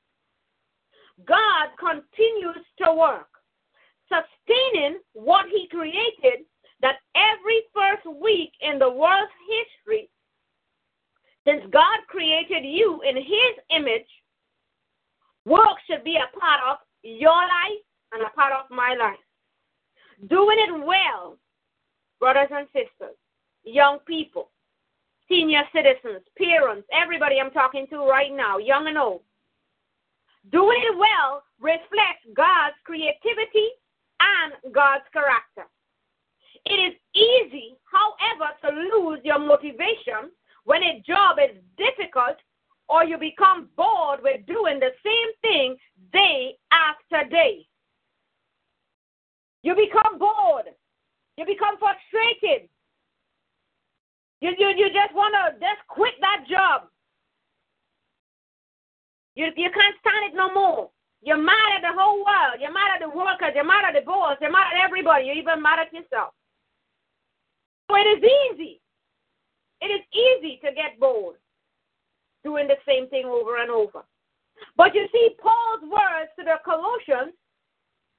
God 1.26 1.68
continues 1.78 2.64
to 2.82 2.94
work, 2.94 3.28
sustaining 4.08 5.00
what 5.14 5.46
he 5.50 5.66
created 5.68 6.46
that 6.80 6.96
every 7.16 7.62
first 7.74 8.06
week 8.22 8.52
in 8.60 8.78
the 8.78 8.88
world's 8.88 9.32
history, 9.50 10.08
since 11.44 11.62
God 11.72 11.98
created 12.06 12.64
you 12.64 13.02
in 13.02 13.16
his 13.16 13.54
image, 13.70 14.08
work 15.48 15.78
should 15.86 16.04
be 16.04 16.16
a 16.16 16.38
part 16.38 16.60
of 16.68 16.76
your 17.02 17.32
life 17.32 17.82
and 18.12 18.22
a 18.22 18.30
part 18.30 18.52
of 18.52 18.70
my 18.70 18.94
life. 18.98 19.18
Doing 20.28 20.58
it 20.58 20.86
well, 20.86 21.38
brothers 22.20 22.48
and 22.50 22.66
sisters 22.72 23.16
young 23.64 23.98
people, 24.06 24.50
senior 25.28 25.62
citizens, 25.74 26.24
parents, 26.36 26.88
everybody 26.92 27.36
I'm 27.40 27.50
talking 27.50 27.86
to 27.90 27.98
right 27.98 28.32
now, 28.34 28.58
young 28.58 28.86
and 28.88 28.98
old. 28.98 29.22
Doing 30.50 30.78
it 30.80 30.96
well 30.96 31.42
reflects 31.60 32.24
God's 32.34 32.76
creativity 32.84 33.68
and 34.20 34.72
God's 34.72 35.04
character. 35.12 35.68
It 36.64 36.74
is 36.74 36.94
easy, 37.14 37.76
however, 37.84 38.52
to 38.62 38.98
lose 38.98 39.20
your 39.24 39.38
motivation 39.38 40.32
when 40.64 40.82
a 40.82 41.02
job 41.06 41.36
is 41.38 41.56
difficult 41.76 42.36
or 42.88 43.04
you 43.04 43.18
become 43.18 43.68
bored 43.76 44.20
with 44.22 44.46
doing 44.46 44.80
the 44.80 44.90
same 45.04 45.30
thing 45.42 45.76
day 46.12 46.56
after 46.72 47.28
day. 47.28 47.66
You 49.62 49.74
become 49.74 50.18
bored. 50.18 50.72
You 51.36 51.44
become 51.44 51.76
frustrated. 51.78 52.68
You, 54.40 54.50
you, 54.58 54.68
you 54.68 54.88
just 54.88 55.14
want 55.14 55.34
to 55.34 55.58
just 55.58 55.86
quit 55.88 56.14
that 56.20 56.44
job. 56.48 56.88
You, 59.34 59.46
you 59.56 59.70
can't 59.70 59.96
stand 60.00 60.32
it 60.32 60.36
no 60.36 60.52
more. 60.54 60.90
You're 61.20 61.42
mad 61.42 61.76
at 61.76 61.82
the 61.82 62.00
whole 62.00 62.24
world. 62.24 62.58
You're 62.60 62.72
mad 62.72 62.94
at 62.94 63.00
the 63.02 63.10
workers. 63.10 63.52
You're 63.54 63.66
mad 63.66 63.84
at 63.84 64.00
the 64.00 64.06
boss. 64.06 64.36
You're 64.40 64.52
mad 64.52 64.72
at 64.74 64.84
everybody. 64.84 65.26
You're 65.26 65.36
even 65.36 65.62
mad 65.62 65.80
at 65.80 65.92
yourself. 65.92 66.32
So 67.90 67.96
it 67.96 68.06
is 68.06 68.22
easy. 68.22 68.80
It 69.80 69.86
is 69.86 70.02
easy 70.14 70.60
to 70.64 70.72
get 70.72 70.98
bored 70.98 71.36
doing 72.44 72.68
the 72.68 72.76
same 72.86 73.08
thing 73.08 73.26
over 73.26 73.58
and 73.58 73.70
over. 73.70 74.04
But 74.76 74.94
you 74.94 75.06
see, 75.12 75.30
Paul's 75.40 75.82
words 75.82 76.30
to 76.38 76.44
the 76.44 76.56
Colossians 76.64 77.34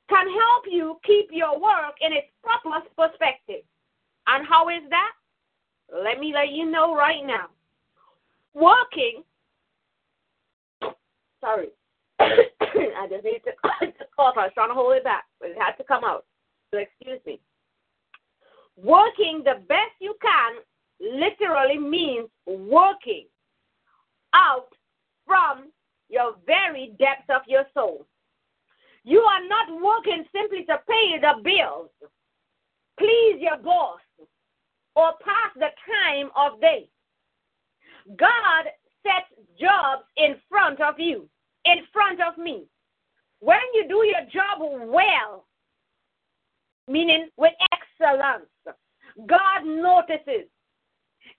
can 0.10 0.28
help 0.28 0.64
you 0.70 0.98
keep 1.06 1.30
your 1.32 1.60
work 1.60 1.96
in 2.02 2.14
its 2.14 2.28
proper 2.44 2.70
perspective. 2.98 3.64
And 4.28 4.46
how 4.48 4.70
is 4.70 4.84
that? 4.90 5.12
Let 5.92 6.20
me 6.20 6.34
let 6.34 6.50
you 6.50 6.70
know 6.70 6.96
right 6.96 7.26
now. 7.26 7.48
Working, 8.54 9.24
sorry, 11.40 11.70
I 12.20 13.08
just 13.10 13.24
need 13.24 13.42
to, 13.46 13.52
cough. 14.16 14.36
I 14.38 14.46
was 14.46 14.52
trying 14.54 14.70
to 14.70 14.76
hold 14.76 14.96
it 14.96 15.04
back, 15.04 15.26
but 15.40 15.50
it 15.50 15.58
had 15.58 15.74
to 15.74 15.84
come 15.84 16.04
out. 16.04 16.26
So 16.72 16.80
excuse 16.80 17.20
me. 17.26 17.40
Working 18.76 19.42
the 19.44 19.62
best 19.68 19.96
you 20.00 20.16
can 20.22 21.20
literally 21.20 21.78
means 21.78 22.30
working 22.46 23.26
out 24.34 24.70
from 25.26 25.72
your 26.10 26.36
very 26.46 26.94
depths 27.00 27.30
of 27.30 27.42
your 27.48 27.66
soul. 27.74 28.06
You 29.04 29.20
are 29.20 29.48
not 29.48 29.82
working 29.82 30.26
simply 30.34 30.66
to 30.66 30.80
pay 30.88 31.20
the 31.20 31.42
bills, 31.44 31.90
please 32.98 33.38
your 33.40 33.58
boss, 33.58 34.00
or 34.96 35.14
pass 35.24 35.52
the 35.56 35.70
time 35.88 36.30
of 36.36 36.60
day. 36.60 36.90
God 38.18 38.66
sets 39.04 39.32
jobs 39.60 40.04
in 40.18 40.36
front 40.50 40.82
of 40.82 41.00
you, 41.00 41.30
in 41.66 41.78
front 41.94 42.20
of 42.22 42.38
me. 42.38 42.66
When 43.40 43.60
you 43.74 43.88
do 43.88 44.04
your 44.06 44.26
job 44.32 44.60
well, 44.60 45.46
meaning 46.88 47.30
with 47.38 47.54
excellence, 47.72 48.50
God 49.28 49.66
notices, 49.66 50.50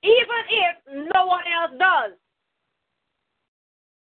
even 0.02 0.40
if 0.50 1.10
no 1.14 1.26
one 1.26 1.44
else 1.60 1.72
does. 1.78 2.12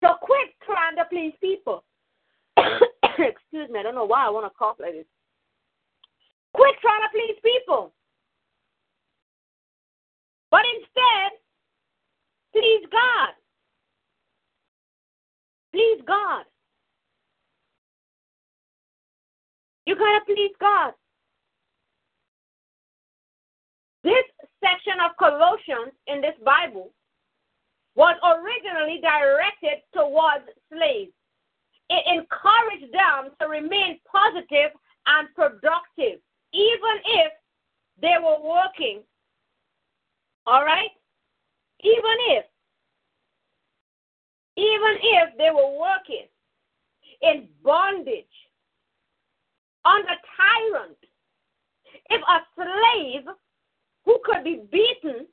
So 0.01 0.15
quit 0.21 0.49
trying 0.65 0.95
to 0.97 1.05
please 1.05 1.33
people. 1.41 1.83
Excuse 2.57 3.69
me, 3.69 3.79
I 3.79 3.83
don't 3.83 3.95
know 3.95 4.05
why 4.05 4.25
I 4.25 4.29
want 4.29 4.45
to 4.45 4.57
cough 4.57 4.77
like 4.79 4.93
this. 4.93 5.05
Quit 6.53 6.75
trying 6.81 7.01
to 7.01 7.09
please 7.11 7.37
people. 7.43 7.93
But 10.51 10.61
instead, 10.75 11.39
please 12.53 12.85
God. 12.91 13.29
Please 15.71 16.01
God. 16.07 16.45
You 19.85 19.95
gotta 19.95 20.21
please 20.25 20.51
God. 20.59 20.93
This 24.03 24.23
section 24.63 24.93
of 25.03 25.17
Colossians 25.17 25.93
in 26.07 26.21
this 26.21 26.35
Bible 26.43 26.91
was 27.99 28.15
originally 28.23 29.01
directed 29.01 29.83
towards 29.93 30.45
slaves. 30.71 31.11
It 31.89 32.03
encouraged 32.07 32.93
them 32.93 33.35
to 33.41 33.47
remain 33.49 33.99
positive 34.09 34.71
and 35.05 35.27
productive, 35.35 36.21
even 36.53 36.95
if 37.03 37.33
they 38.01 38.15
were 38.23 38.39
working. 38.41 39.01
All 40.47 40.63
right? 40.63 40.91
Even 41.83 42.15
if, 42.39 42.45
even 44.55 44.95
if 45.01 45.37
they 45.37 45.49
were 45.49 45.77
working 45.77 46.27
in 47.21 47.49
bondage, 47.61 48.25
under 49.83 50.15
tyrant, 50.37 50.97
if 52.09 52.21
a 52.21 52.39
slave 52.55 53.25
who 54.05 54.19
could 54.23 54.45
be 54.45 54.61
beaten 54.71 55.27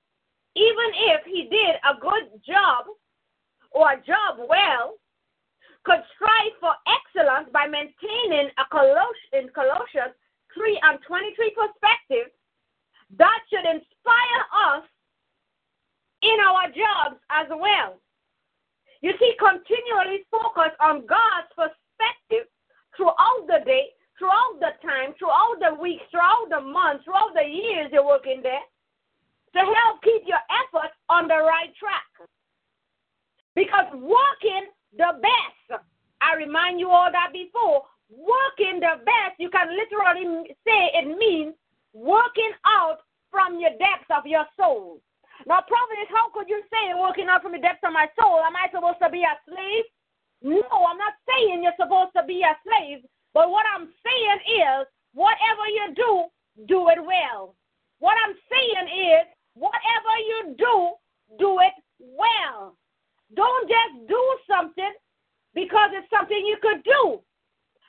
even 0.57 0.89
if 1.13 1.21
he 1.29 1.45
did 1.53 1.77
a 1.85 2.01
good 2.01 2.33
job 2.41 2.89
or 3.71 3.93
a 3.93 4.01
job 4.01 4.41
well, 4.49 4.97
could 5.85 6.01
strive 6.17 6.57
for 6.59 6.73
excellence 6.89 7.53
by 7.53 7.69
maintaining 7.69 8.49
a 8.57 8.65
Colossians, 8.73 9.53
Colossians 9.55 10.17
3 10.57 10.81
and 10.83 10.99
23 11.07 11.53
perspective, 11.53 12.33
that 13.21 13.39
should 13.53 13.69
inspire 13.69 14.43
us 14.73 14.85
in 16.25 16.37
our 16.41 16.73
jobs 16.73 17.21
as 17.31 17.47
well. 17.53 18.01
You 19.05 19.13
see, 19.21 19.37
continually 19.39 20.25
focus 20.33 20.73
on 20.81 21.05
God's 21.07 21.53
perspective 21.53 22.49
throughout 22.97 23.45
the 23.47 23.61
day, 23.69 23.93
throughout 24.19 24.57
the 24.59 24.73
time, 24.81 25.13
throughout 25.21 25.61
the 25.61 25.77
week, 25.77 26.01
throughout 26.11 26.49
the 26.49 26.65
months, 26.65 27.05
throughout 27.05 27.37
the 27.37 27.45
years 27.45 27.93
you're 27.93 28.09
working 28.09 28.41
there 28.43 28.65
to 29.57 29.65
help 29.65 30.05
keep 30.05 30.29
your 30.29 30.41
efforts 30.53 30.93
on 31.09 31.29
the 31.29 31.41
right 31.41 31.73
track. 31.81 32.05
Because 33.57 33.89
working 33.97 34.69
the 34.93 35.17
best, 35.25 35.81
I 36.21 36.37
remind 36.37 36.79
you 36.79 36.91
all 36.93 37.09
that 37.11 37.33
before, 37.33 37.89
working 38.13 38.85
the 38.85 39.01
best, 39.01 39.41
you 39.41 39.49
can 39.49 39.73
literally 39.73 40.53
say 40.61 40.93
it 40.93 41.09
means 41.17 41.57
working 41.97 42.53
out 42.69 43.01
from 43.33 43.59
your 43.59 43.73
depths 43.81 44.13
of 44.13 44.29
your 44.29 44.45
soul. 44.61 45.01
Now, 45.49 45.65
prophetess, 45.65 46.13
how 46.13 46.29
could 46.33 46.49
you 46.49 46.61
say 46.69 46.93
working 46.97 47.29
out 47.29 47.43
from 47.43 47.53
the 47.53 47.65
depths 47.65 47.85
of 47.85 47.93
my 47.93 48.09
soul? 48.21 48.41
Am 48.45 48.57
I 48.57 48.69
supposed 48.73 49.01
to 49.01 49.09
be 49.09 49.25
a 49.25 49.37
slave? 49.49 49.85
No, 50.45 50.69
I'm 50.85 51.01
not 51.01 51.17
saying 51.25 51.65
you're 51.65 51.81
supposed 51.81 52.13
to 52.17 52.25
be 52.25 52.45
a 52.45 52.57
slave. 52.65 53.05
But 53.33 53.51
what 53.51 53.65
I'm 53.69 53.89
saying 54.05 54.41
is, 54.65 54.89
whatever 55.13 55.65
you 55.69 55.87
do, 55.97 56.13
do 56.69 56.89
it 56.89 57.01
well. 57.01 57.57
What 58.01 58.17
I'm 58.21 58.37
saying 58.49 58.89
is, 58.89 59.25
Whatever 59.57 60.13
you 60.29 60.55
do, 60.59 60.77
do 61.39 61.59
it 61.65 61.73
well. 61.99 62.77
Don't 63.35 63.69
just 63.69 64.07
do 64.07 64.23
something 64.45 64.93
because 65.55 65.91
it's 65.97 66.11
something 66.13 66.37
you 66.45 66.61
could 66.61 66.85
do, 66.85 67.21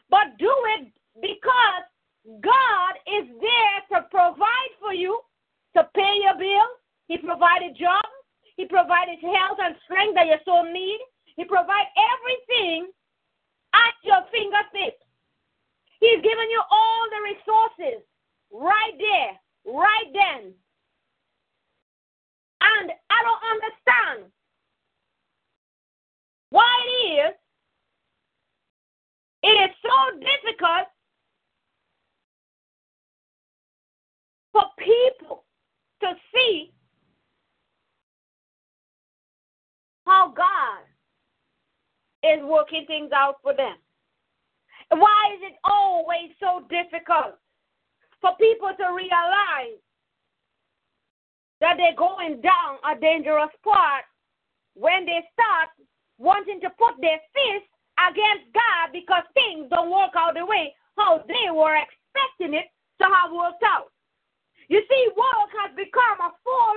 but 0.10 0.40
do 0.40 0.52
it 0.80 0.88
because 1.20 1.84
God 2.40 2.94
is 3.04 3.28
there 3.44 3.78
to 3.92 4.08
provide 4.08 4.72
for 4.80 4.94
you, 4.94 5.20
to 5.76 5.84
pay 5.94 6.24
your 6.24 6.40
bills. 6.40 6.80
He 7.08 7.18
provided 7.18 7.76
jobs. 7.76 8.16
He 8.56 8.66
provided 8.66 9.20
health 9.20 9.60
and 9.62 9.76
strength 9.84 10.16
that 10.16 10.28
your 10.28 10.40
soul 10.46 10.64
needs. 10.72 11.04
He 11.36 11.44
provides 11.44 11.92
everything 11.94 12.90
at 13.76 13.94
your 14.04 14.24
fingertips. 14.32 15.04
He's 16.00 16.24
given 16.24 16.48
you 16.50 16.62
all 16.72 17.04
the 17.12 17.22
resources 17.28 18.08
right 18.52 18.96
there, 18.98 19.36
right 19.76 20.10
then. 20.16 20.54
And 22.68 22.92
I 23.10 23.24
don't 23.24 23.44
understand 23.56 24.32
why 26.50 26.68
it 26.86 27.30
is 27.30 27.36
it 29.44 29.48
is 29.48 29.76
so 29.82 30.20
difficult 30.20 30.88
for 34.52 34.64
people 34.78 35.46
to 36.02 36.14
see 36.34 36.74
how 40.06 40.34
God 40.36 40.84
is 42.24 42.44
working 42.44 42.86
things 42.88 43.12
out 43.14 43.36
for 43.44 43.54
them. 43.56 43.76
Why 44.90 45.36
is 45.36 45.42
it 45.52 45.56
always 45.64 46.32
so 46.40 46.66
difficult 46.70 47.36
for 48.22 48.32
people 48.38 48.72
to 48.78 48.94
realize 48.94 49.80
that 51.62 51.78
they're 51.78 51.96
going 51.98 52.42
down 52.42 52.78
a 52.86 53.00
dangerous 53.00 53.52
path 53.66 54.06
when 54.76 55.06
they 55.06 55.22
start 55.34 55.70
wanting 56.18 56.62
to 56.62 56.70
put 56.78 56.96
their 57.02 57.20
fist 57.34 57.68
against 57.98 58.54
God 58.54 58.94
because 58.94 59.24
things 59.34 59.68
don't 59.70 59.92
work 59.92 60.14
out 60.16 60.36
the 60.36 60.46
way 60.46 60.74
how 60.98 61.24
they 61.28 61.50
were 61.54 61.78
expecting 61.78 62.54
it 62.54 62.70
to 63.02 63.06
have 63.06 63.32
worked 63.34 63.64
out. 63.66 63.94
You 64.70 64.82
see, 64.90 65.04
work 65.16 65.50
has 65.64 65.76
become 65.76 66.18
a 66.22 66.32
four-letter 66.44 66.77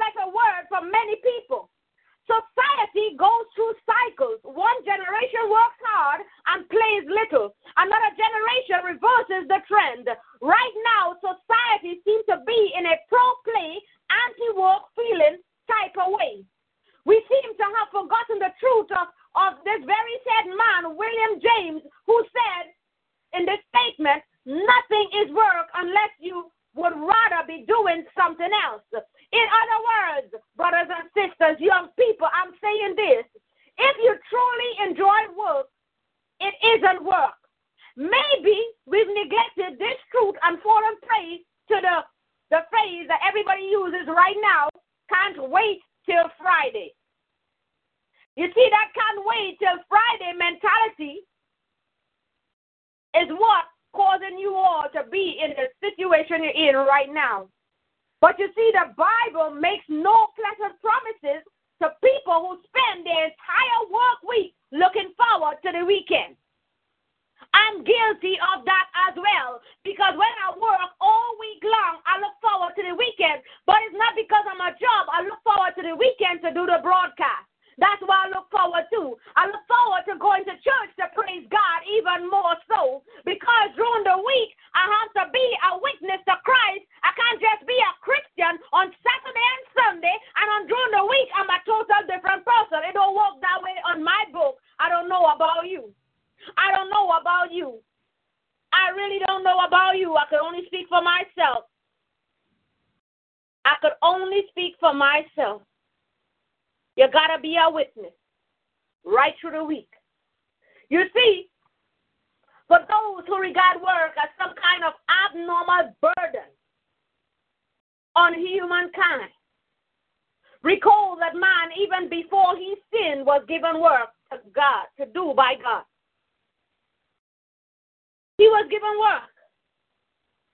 was 128.61 128.68
given 128.68 128.94
work. 129.01 129.33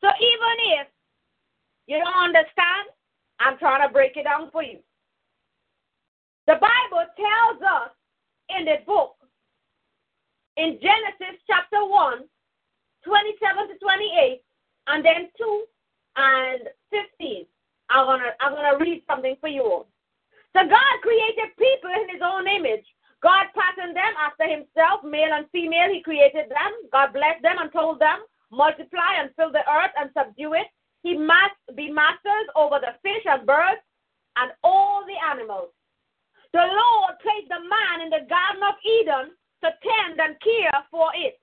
So 0.01 0.09
even 0.15 0.55
if 0.79 0.87
you 1.87 1.99
don't 1.99 2.31
understand, 2.31 2.87
I'm 3.41 3.59
trying 3.59 3.87
to 3.87 3.93
break 3.93 4.17
it 4.17 4.25
down 4.25 4.51
for 4.51 4.63
you. 4.63 4.79
The 6.47 6.55
Bible 6.55 7.05
tells 7.19 7.59
us 7.63 7.91
in 8.57 8.65
the 8.65 8.79
book, 8.87 9.17
in 10.57 10.79
Genesis 10.81 11.43
chapter 11.47 11.85
1, 11.85 12.23
27 13.05 13.69
to 13.69 13.75
28, 13.79 14.43
and 14.87 15.05
then 15.05 15.29
2 15.37 15.65
and 16.17 16.61
15. 16.91 17.47
I'm 17.91 18.07
gonna 18.07 18.31
I'm 18.41 18.55
gonna 18.55 18.79
read 18.79 19.03
something 19.07 19.37
for 19.41 19.49
you 19.49 19.63
all. 19.63 19.87
So 20.55 20.63
God 20.63 20.95
created 21.03 21.55
people 21.59 21.91
in 21.91 22.09
his 22.11 22.23
own 22.23 22.47
image. 22.49 22.87
God 23.23 23.47
patterned 23.57 23.97
them 23.97 24.15
after 24.21 24.45
himself, 24.45 25.03
male 25.03 25.33
and 25.33 25.47
female, 25.51 25.89
he 25.93 26.03
created 26.03 26.49
them. 26.51 26.73
God 26.93 27.13
blessed 27.13 27.43
them 27.43 27.57
and 27.59 27.73
told 27.73 27.99
them, 27.99 28.21
multiply 28.53 29.19
and 29.19 29.31
fill 29.37 29.51
the 29.51 29.65
earth 29.65 29.95
and 29.97 30.11
subdue 30.13 30.55
it. 30.55 30.69
He 31.03 31.17
must 31.17 31.57
be 31.75 31.89
masters 31.91 32.49
over 32.55 32.79
the 32.81 32.99
fish 33.03 33.25
and 33.25 33.47
birds 33.47 33.81
and 34.37 34.53
all 34.63 35.05
the 35.07 35.17
animals. 35.33 35.73
The 36.53 36.65
Lord 36.65 37.19
placed 37.23 37.49
the 37.49 37.61
man 37.61 38.05
in 38.05 38.11
the 38.11 38.27
Garden 38.29 38.63
of 38.63 38.77
Eden 38.85 39.27
to 39.65 39.69
tend 39.83 40.21
and 40.21 40.37
care 40.41 40.85
for 40.91 41.09
it. 41.17 41.41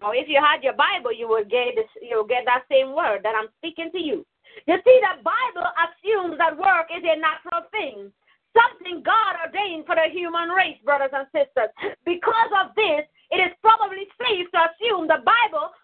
Now, 0.00 0.12
if 0.12 0.28
you 0.28 0.40
had 0.42 0.62
your 0.62 0.74
Bible, 0.74 1.12
you 1.12 1.28
would 1.28 1.50
get 1.50 1.76
this, 1.76 1.88
you 2.02 2.16
will 2.16 2.28
get 2.28 2.44
that 2.44 2.64
same 2.70 2.94
word 2.94 3.20
that 3.22 3.34
I'm 3.34 3.48
speaking 3.58 3.90
to 3.92 4.00
you. 4.00 4.26
You 4.66 4.76
see, 4.84 5.00
the 5.00 5.22
Bible 5.22 5.68
assumes 5.80 6.38
that 6.38 6.56
work 6.56 6.88
is 6.94 7.02
a 7.02 7.18
natural 7.18 7.68
thing, 7.70 8.12
something 8.54 9.02
God 9.02 9.34
ordained 9.44 9.84
for 9.86 9.94
the 9.98 10.08
human 10.10 10.48
race, 10.48 10.78
brothers 10.84 11.12
and 11.12 11.26
sisters. 11.34 11.70
Because 12.06 12.52
of 12.62 12.74
this, 12.78 13.04
it 13.30 13.42
is 13.42 13.52
probably 13.60 14.06
safe 14.22 14.46
to 14.54 14.60
assume 14.70 15.06
the 15.06 15.20
Bible 15.26 15.74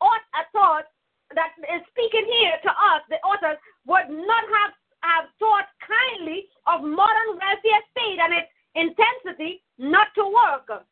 ought 0.00 0.26
a 0.36 0.44
thought 0.52 0.84
that 1.34 1.56
is 1.72 1.82
speaking 1.92 2.26
here 2.40 2.56
to 2.62 2.70
us, 2.70 3.02
the 3.08 3.16
authors, 3.24 3.56
would 3.86 4.08
not 4.08 4.44
have 4.44 4.72
have 5.02 5.30
taught 5.38 5.68
kindly 5.80 6.48
of 6.66 6.82
modern 6.82 7.38
welfare 7.38 7.82
state 7.94 8.18
and 8.18 8.34
its 8.34 8.50
intensity 8.74 9.62
not 9.78 10.08
to 10.14 10.24
work. 10.24 10.82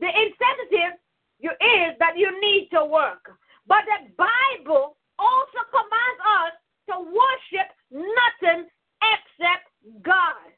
The 0.00 0.10
incentive 0.10 0.98
is 1.40 1.90
that 1.98 2.16
you 2.16 2.28
need 2.40 2.68
to 2.72 2.84
work. 2.84 3.30
But 3.66 3.84
the 3.86 4.10
Bible 4.18 4.96
also 5.18 5.60
commands 5.70 6.20
us 6.42 6.54
to 6.90 6.94
worship 6.98 7.68
nothing 7.92 8.66
except 9.02 9.67
God. 10.02 10.50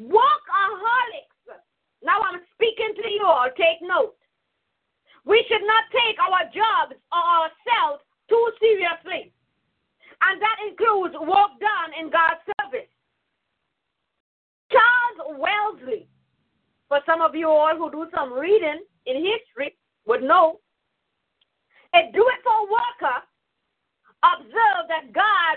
Workaholics. 0.00 1.58
Now 2.02 2.20
I'm 2.22 2.40
speaking 2.54 2.94
to 3.02 3.08
you 3.10 3.24
all. 3.24 3.48
Take 3.56 3.82
note. 3.82 4.16
We 5.26 5.44
should 5.48 5.66
not 5.66 5.84
take 5.92 6.16
our 6.18 6.44
jobs 6.48 6.98
or 7.12 7.20
ourselves 7.20 8.02
too 8.28 8.52
seriously 8.58 9.32
and 10.22 10.40
that 10.40 10.56
includes 10.68 11.14
work 11.14 11.52
done 11.60 11.90
in 11.98 12.10
God's 12.10 12.40
service. 12.60 12.88
Charles 14.70 15.40
Wesley, 15.40 16.08
for 16.88 17.00
some 17.06 17.20
of 17.20 17.34
you 17.34 17.48
all 17.48 17.76
who 17.76 17.90
do 17.90 18.06
some 18.14 18.32
reading 18.32 18.84
in 19.06 19.16
history, 19.16 19.76
would 20.06 20.22
know 20.22 20.60
a 21.94 22.12
do 22.12 22.22
it 22.22 22.40
for 22.44 22.70
worker 22.70 23.18
observed 24.22 24.88
that 24.88 25.12
God 25.12 25.56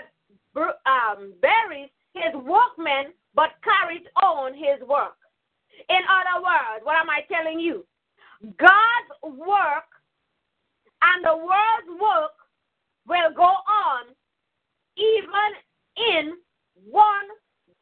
um, 0.86 1.34
buries 1.40 1.90
his 2.14 2.34
workmen 2.34 3.12
but 3.34 3.50
carries 3.62 4.06
on 4.22 4.54
his 4.54 4.80
work. 4.88 5.18
In 5.88 6.00
other 6.06 6.42
words, 6.42 6.84
what 6.84 6.96
am 6.96 7.10
I 7.10 7.22
telling 7.30 7.58
you? 7.58 7.84
God's 8.58 9.10
work 9.22 9.90
and 11.02 11.24
the 11.24 11.36
world's 11.36 12.00
work 12.00 12.34
will 13.06 13.34
go 13.34 13.50
on 13.66 14.06
even 14.96 15.50
in 15.96 16.32
one, 16.90 17.28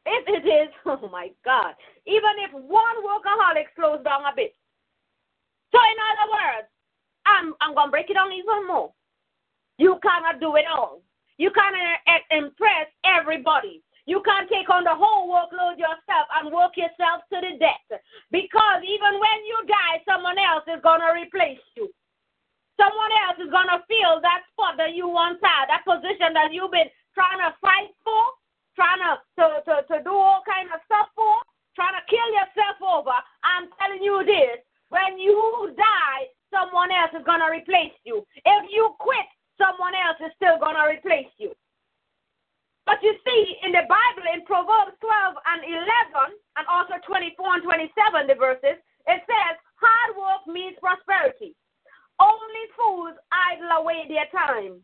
if 0.05 0.25
it 0.27 0.47
is, 0.47 0.69
oh 0.85 1.09
my 1.11 1.29
God, 1.45 1.73
even 2.05 2.33
if 2.41 2.51
one 2.53 2.97
workaholic 3.05 3.69
slows 3.75 4.03
down 4.03 4.21
a 4.25 4.35
bit. 4.35 4.53
So, 5.71 5.79
in 5.79 5.97
other 5.97 6.31
words, 6.31 6.67
I'm, 7.25 7.53
I'm 7.61 7.73
going 7.73 7.87
to 7.87 7.91
break 7.91 8.09
it 8.09 8.13
down 8.13 8.31
even 8.31 8.67
more. 8.67 8.91
You 9.77 9.97
cannot 10.03 10.39
do 10.39 10.55
it 10.55 10.65
all. 10.71 11.01
You 11.37 11.49
cannot 11.51 11.99
impress 12.29 12.87
everybody. 13.03 13.81
You 14.05 14.19
can't 14.27 14.51
take 14.51 14.67
on 14.67 14.83
the 14.83 14.93
whole 14.95 15.31
workload 15.31 15.79
yourself 15.79 16.27
and 16.35 16.51
work 16.51 16.75
yourself 16.75 17.23
to 17.31 17.39
the 17.39 17.55
death. 17.55 17.87
Because 18.31 18.83
even 18.83 19.15
when 19.15 19.39
you 19.47 19.63
die, 19.63 20.03
someone 20.03 20.35
else 20.35 20.67
is 20.67 20.83
going 20.83 20.99
to 20.99 21.15
replace 21.15 21.63
you. 21.79 21.87
Someone 22.75 23.13
else 23.23 23.39
is 23.39 23.53
going 23.53 23.71
to 23.71 23.79
fill 23.87 24.19
that 24.19 24.43
spot 24.51 24.75
that 24.75 24.91
you 24.97 25.07
once 25.07 25.39
had, 25.39 25.71
that 25.71 25.87
position 25.87 26.35
that 26.35 26.51
you've 26.51 26.73
been 26.73 26.91
trying 27.15 27.39
to 27.39 27.55
fight 27.63 27.95
for, 28.03 28.23
trying 28.75 28.99
to, 28.99 29.13
to, 29.39 29.45
to, 29.63 29.73
to 29.87 29.95
do 30.03 30.11
all 30.11 30.43
kind 30.43 30.67
of 30.73 30.83
stuff 30.83 31.07
for, 31.15 31.37
trying 31.77 31.95
to 31.95 32.03
kill 32.09 32.27
yourself 32.33 32.77
over. 32.83 33.15
I'm 33.45 33.71
telling 33.79 34.03
you 34.03 34.25
this. 34.25 34.59
When 34.89 35.17
you 35.17 35.73
die, 35.77 36.27
someone 36.51 36.91
else 36.91 37.15
is 37.17 37.25
going 37.25 37.41
to 37.41 37.49
replace 37.49 37.95
you. 38.03 38.25
If 38.45 38.63
you 38.69 38.93
quit, 38.99 39.25
someone 39.57 39.93
else 39.95 40.19
is 40.21 40.33
still 40.35 40.59
going 40.59 40.75
to 40.75 40.85
replace 40.91 41.31
you. 41.37 41.55
But 42.85 42.99
you 43.01 43.15
see, 43.23 43.43
in 43.63 43.71
the 43.71 43.87
Bible, 43.87 44.27
in 44.33 44.43
Proverbs 44.43 44.99
12 44.99 45.35
and 45.39 45.61
11, 45.63 46.35
and 46.59 46.65
also 46.67 46.99
24 47.07 47.55
and 47.55 47.63
27, 47.63 48.27
the 48.27 48.35
verses, 48.35 48.77
it 49.07 49.19
says, 49.23 49.53
Hard 49.79 50.11
work 50.19 50.43
means 50.47 50.75
prosperity. 50.79 51.55
Only 52.19 52.65
fools 52.75 53.15
idle 53.31 53.83
away 53.83 54.07
their 54.07 54.27
time. 54.31 54.83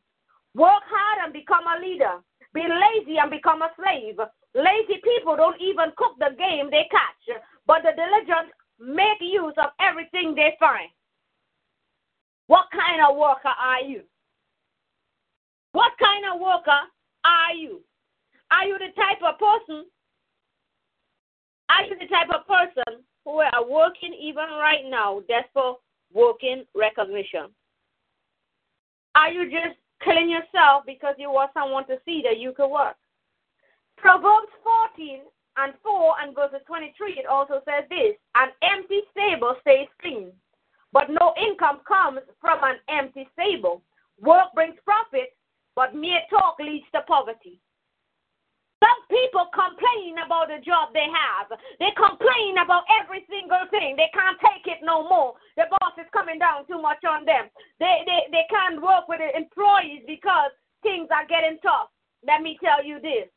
Work 0.55 0.83
hard 0.87 1.23
and 1.23 1.33
become 1.33 1.67
a 1.67 1.79
leader. 1.79 2.23
Be 2.53 2.63
lazy 2.63 3.19
and 3.19 3.29
become 3.29 3.61
a 3.61 3.69
slave. 3.75 4.17
Lazy 4.55 4.97
people 5.03 5.35
don't 5.35 5.59
even 5.61 5.93
cook 5.95 6.17
the 6.17 6.33
game 6.35 6.71
they 6.71 6.89
catch, 6.89 7.37
but 7.67 7.83
the 7.83 7.93
diligent 7.93 8.49
make 8.79 9.21
use 9.21 9.53
of 9.57 9.69
everything 9.79 10.33
they 10.33 10.55
find. 10.59 10.89
What 12.47 12.65
kind 12.73 13.03
of 13.05 13.15
worker 13.15 13.53
are 13.53 13.83
you? 13.83 14.01
What 15.73 15.91
kind 15.99 16.25
of 16.33 16.41
worker 16.41 16.81
are 17.23 17.53
you? 17.53 17.81
Are 18.51 18.65
you 18.65 18.77
the 18.77 18.93
type 18.95 19.21
of 19.25 19.39
person? 19.39 19.85
Are 21.69 21.83
you 21.85 21.95
the 21.99 22.07
type 22.07 22.29
of 22.33 22.47
person 22.47 23.03
who 23.25 23.39
are 23.39 23.67
working 23.67 24.13
even 24.19 24.45
right 24.57 24.83
now 24.89 25.21
just 25.29 25.47
for 25.53 25.77
working 26.13 26.65
recognition? 26.75 27.47
Are 29.15 29.31
you 29.31 29.45
just 29.51 29.77
killing 30.03 30.29
yourself 30.29 30.83
because 30.85 31.15
you 31.17 31.31
want 31.31 31.51
someone 31.53 31.85
to 31.87 31.97
see 32.05 32.21
that 32.23 32.39
you 32.39 32.53
can 32.53 32.69
work. 32.69 32.95
Proverbs 33.97 34.51
14 34.95 35.21
and 35.57 35.73
4 35.83 36.13
and 36.23 36.35
verses 36.35 36.63
23, 36.67 37.19
it 37.19 37.25
also 37.25 37.61
says 37.65 37.83
this 37.89 38.15
An 38.35 38.49
empty 38.63 39.01
stable 39.11 39.55
stays 39.61 39.87
clean, 40.01 40.31
but 40.93 41.09
no 41.09 41.33
income 41.35 41.81
comes 41.87 42.21
from 42.39 42.59
an 42.63 42.79
empty 42.87 43.27
stable. 43.33 43.81
Work 44.21 44.53
brings 44.55 44.75
profit, 44.85 45.35
but 45.75 45.95
mere 45.95 46.23
talk 46.29 46.55
leads 46.59 46.85
to 46.93 47.01
poverty. 47.07 47.59
Some 48.79 48.99
people 49.11 49.51
complain 49.51 50.15
about 50.23 50.47
the 50.47 50.63
job 50.63 50.95
they 50.95 51.07
have. 51.11 51.51
They 51.83 51.91
complain 51.99 52.63
about 52.63 52.87
every 52.95 53.27
single 53.27 53.67
thing. 53.69 53.99
They 53.99 54.07
can't 54.15 54.39
take 54.39 54.71
it 54.71 54.79
no 54.83 55.03
more. 55.03 55.35
The 55.59 55.67
boss 55.67 55.99
is 55.99 56.07
coming 56.15 56.39
down 56.39 56.63
too 56.65 56.79
much 56.79 57.03
on 57.03 57.27
them. 57.27 57.51
They, 57.83 58.07
they, 58.07 58.31
they 58.31 58.47
can't 58.47 58.79
work 58.79 59.11
with 59.11 59.19
the 59.19 59.35
employees 59.35 60.07
because 60.07 60.55
things 60.81 61.11
are 61.11 61.27
getting 61.27 61.59
tough. 61.59 61.91
Let 62.23 62.41
me 62.41 62.57
tell 62.63 62.83
you 62.83 63.03
this 63.03 63.27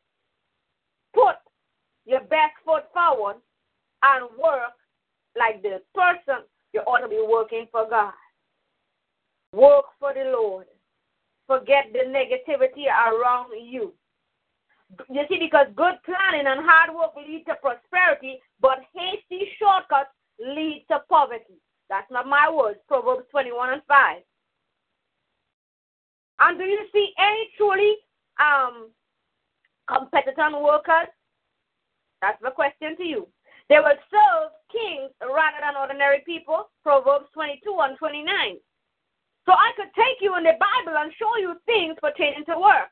put 1.14 1.37
your 2.07 2.20
best 2.20 2.57
foot 2.64 2.85
forward 2.92 3.37
and 4.02 4.28
work 4.38 4.74
like 5.38 5.62
the 5.62 5.81
person 5.94 6.44
you 6.72 6.81
ought 6.81 7.00
to 7.00 7.09
be 7.09 7.22
working 7.26 7.66
for 7.70 7.88
God. 7.88 8.14
Work 9.52 9.85
for 10.00 10.14
the 10.14 10.31
Lord. 10.31 10.66
Forget 11.46 11.92
the 11.92 12.09
negativity 12.09 12.87
around 12.87 13.52
you. 13.61 13.92
You 15.09 15.22
see, 15.28 15.38
because 15.38 15.66
good 15.74 15.94
planning 16.05 16.46
and 16.46 16.61
hard 16.64 16.94
work 16.94 17.16
lead 17.16 17.44
to 17.48 17.55
prosperity, 17.57 18.40
but 18.61 18.81
hasty 18.94 19.48
shortcuts 19.59 20.11
lead 20.38 20.85
to 20.90 21.00
poverty. 21.09 21.61
That's 21.88 22.11
not 22.11 22.26
my 22.26 22.50
words. 22.50 22.78
Proverbs 22.88 23.26
21 23.31 23.72
and 23.72 23.83
5. 23.88 24.22
And 26.40 26.59
do 26.59 26.64
you 26.64 26.81
see 26.92 27.12
any 27.18 27.48
truly 27.57 27.94
um, 28.40 28.90
competent 29.88 30.61
workers? 30.61 31.09
That's 32.20 32.40
the 32.42 32.50
question 32.50 32.96
to 32.96 33.05
you. 33.05 33.28
They 33.68 33.78
will 33.78 33.98
serve 34.11 34.50
kings 34.70 35.11
rather 35.20 35.61
than 35.61 35.76
ordinary 35.76 36.22
people. 36.26 36.70
Proverbs 36.83 37.26
22 37.35 37.76
and 37.81 37.98
29. 37.98 38.57
So 39.46 39.52
I 39.52 39.72
could 39.76 39.90
take 39.94 40.20
you 40.20 40.37
in 40.37 40.44
the 40.44 40.55
Bible 40.59 40.98
and 40.98 41.12
show 41.18 41.37
you 41.38 41.55
things 41.66 41.96
pertaining 42.00 42.44
to 42.46 42.59
work. 42.59 42.90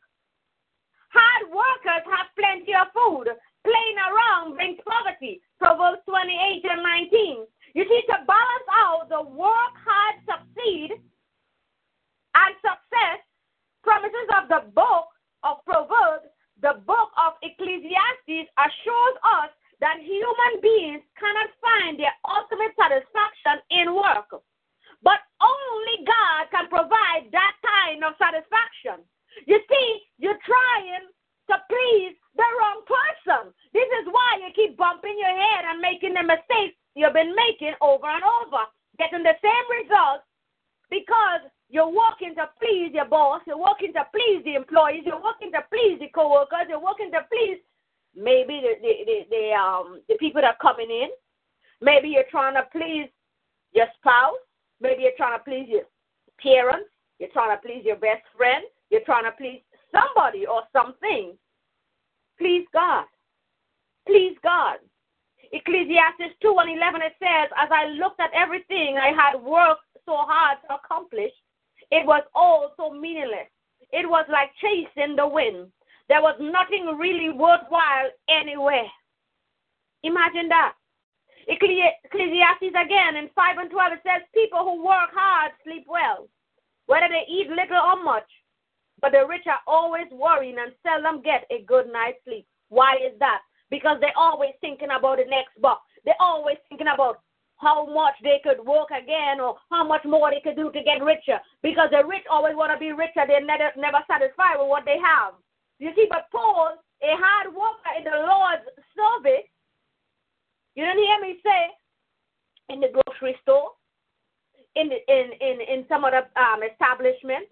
Hard 1.11 1.51
workers 1.51 2.07
have 2.07 2.31
plenty 2.39 2.75
of 2.75 2.89
food. 2.95 3.27
Playing 3.67 3.99
around 3.99 4.55
brings 4.55 4.79
poverty. 4.87 5.43
Proverbs 5.59 6.03
28 6.07 6.65
and 6.65 6.83
19. 7.11 7.47
You 7.75 7.85
see, 7.85 8.03
to 8.09 8.17
balance 8.27 8.69
out 8.73 9.11
the 9.11 9.23
work 9.23 9.75
hard, 9.83 10.17
succeed, 10.27 10.97
and 12.35 12.53
success 12.63 13.21
promises 13.83 14.29
of 14.39 14.49
the 14.49 14.63
book 14.71 15.11
of 15.43 15.65
Proverbs, 15.67 16.31
the 16.63 16.79
book 16.87 17.11
of 17.17 17.35
Ecclesiastes 17.43 18.49
assures 18.59 19.17
us 19.25 19.51
that 19.81 19.99
human 20.05 20.61
beings 20.61 21.03
cannot 21.17 21.51
find 21.59 21.99
their 21.99 22.13
ultimate 22.29 22.77
satisfaction 22.77 23.65
in 23.73 23.97
work. 23.97 24.29
But 25.03 25.25
only 25.41 26.05
God 26.05 26.53
can 26.53 26.69
provide 26.69 27.33
that 27.33 27.55
kind 27.65 28.05
of 28.05 28.13
satisfaction. 28.21 29.01
You 29.47 29.59
see, 29.69 29.89
you're 30.19 30.41
trying 30.45 31.07
to 31.51 31.57
please 31.69 32.15
the 32.37 32.47
wrong 32.59 32.83
person. 32.87 33.53
This 33.73 33.89
is 34.03 34.07
why 34.11 34.39
you 34.41 34.53
keep 34.55 34.77
bumping 34.77 35.17
your 35.19 35.35
head 35.35 35.65
and 35.69 35.81
making 35.81 36.15
the 36.15 36.23
mistakes 36.23 36.77
you've 36.95 37.13
been 37.13 37.35
making 37.35 37.75
over 37.81 38.07
and 38.07 38.23
over, 38.25 38.65
getting 38.99 39.23
the 39.23 39.35
same 39.43 39.67
results 39.83 40.25
because 40.91 41.47
you're 41.69 41.91
working 41.91 42.35
to 42.35 42.51
please 42.59 42.91
your 42.93 43.07
boss, 43.07 43.43
you're 43.47 43.59
working 43.59 43.93
to 43.95 44.03
please 44.13 44.43
the 44.45 44.55
employees, 44.55 45.03
you're 45.07 45.23
working 45.23 45.53
to 45.53 45.63
please 45.71 45.99
the 46.01 46.09
coworkers, 46.09 46.67
you're 46.69 46.83
working 46.83 47.11
to 47.13 47.23
please 47.31 47.59
maybe 48.15 48.61
the 48.61 48.75
the, 48.83 48.93
the, 49.07 49.19
the 49.31 49.53
um 49.55 50.01
the 50.09 50.17
people 50.19 50.43
that 50.43 50.57
are 50.59 50.63
coming 50.63 50.91
in. 50.91 51.09
Maybe 51.81 52.09
you're 52.09 52.31
trying 52.31 52.55
to 52.55 52.67
please 52.73 53.09
your 53.73 53.87
spouse, 53.99 54.43
maybe 54.81 55.03
you're 55.03 55.17
trying 55.17 55.39
to 55.39 55.45
please 55.45 55.67
your 55.69 55.87
parents, 56.43 56.91
you're 57.19 57.31
trying 57.33 57.57
to 57.57 57.63
please 57.63 57.83
your 57.85 57.97
best 57.97 58.27
friend, 58.37 58.65
you're 58.91 59.05
trying 59.07 59.25
to 59.25 59.33
please 59.33 59.63
somebody 59.95 60.47
or 60.47 60.63
something. 60.73 61.37
Please 62.39 62.67
God. 62.73 63.05
Please 64.07 64.37
God. 64.43 64.79
Ecclesiastes 65.53 66.39
2 66.43 66.57
and 66.59 66.79
11 66.79 67.03
it 67.03 67.13
says, 67.19 67.51
As 67.59 67.69
I 67.73 67.87
looked 67.87 68.21
at 68.21 68.31
everything 68.35 68.99
I 68.99 69.11
had 69.11 69.41
worked 69.41 69.83
so 70.07 70.15
hard 70.17 70.59
to 70.67 70.75
accomplish, 70.77 71.33
it 71.91 72.07
was 72.07 72.23
all 72.35 72.73
so 72.77 72.91
meaningless. 72.91 73.51
It 73.93 74.09
was 74.09 74.25
like 74.31 74.51
chasing 74.63 75.17
the 75.17 75.27
wind. 75.27 75.67
There 76.09 76.23
was 76.23 76.37
nothing 76.41 76.87
really 76.99 77.31
worthwhile 77.31 78.11
anywhere. 78.29 78.87
Imagine 80.03 80.49
that. 80.49 80.75
Ecclesiastes 81.49 82.77
again 82.79 83.17
in 83.17 83.29
5 83.35 83.59
and 83.59 83.71
12 83.71 83.93
it 83.93 84.01
says, 84.05 84.23
People 84.35 84.63
who 84.65 84.85
work 84.85 85.11
hard 85.13 85.53
sleep 85.65 85.85
well, 85.89 86.29
whether 86.87 87.09
they 87.09 87.27
eat 87.29 87.49
little 87.49 87.81
or 87.83 88.03
much. 88.03 88.29
But 89.01 89.13
the 89.13 89.27
rich 89.27 89.47
are 89.47 89.61
always 89.67 90.07
worrying 90.13 90.57
and 90.59 90.73
seldom 90.83 91.23
get 91.23 91.47
a 91.51 91.65
good 91.65 91.93
night's 91.93 92.19
sleep. 92.25 92.47
Why 92.69 92.97
is 92.97 93.19
that? 93.19 93.41
Because 93.71 93.99
they're 94.01 94.17
always 94.17 94.53
thinking 94.61 94.91
about 94.97 95.19
the 95.19 95.25
next 95.29 95.61
buck. 95.61 95.83
They're 96.05 96.21
always 96.21 96.57
thinking 96.69 96.89
about 96.93 97.21
how 97.57 97.87
much 97.87 98.15
they 98.23 98.41
could 98.43 98.65
work 98.65 98.89
again 98.91 99.41
or 99.41 99.57
how 99.71 99.87
much 99.87 100.05
more 100.05 100.31
they 100.31 100.41
could 100.41 100.57
do 100.57 100.73
to 100.73 100.83
get 100.83 101.05
richer. 101.05 101.39
Because 101.63 101.91
the 101.93 102.05
rich 102.07 102.25
always 102.31 102.57
want 102.57 102.73
to 102.73 102.79
be 102.79 102.93
richer. 102.93 103.25
They're 103.27 103.45
never, 103.45 103.71
never 103.77 104.01
satisfied 104.09 104.57
with 104.59 104.69
what 104.69 104.85
they 104.85 104.97
have. 104.97 105.35
You 105.79 105.93
see, 105.95 106.07
but 106.11 106.29
Paul, 106.33 106.77
a 107.03 107.13
hard 107.17 107.55
worker 107.55 107.93
in 107.97 108.05
the 108.05 108.27
Lord's 108.27 108.69
service, 108.97 109.49
you 110.75 110.85
didn't 110.85 111.05
hear 111.05 111.21
me 111.21 111.41
say 111.45 111.63
in 112.69 112.81
the 112.81 112.89
grocery 112.89 113.37
store, 113.43 113.73
in 114.77 114.91
in, 115.09 115.25
in, 115.41 115.61
in 115.61 115.85
some 115.89 116.05
other 116.05 116.29
um, 116.37 116.61
establishment, 116.63 117.49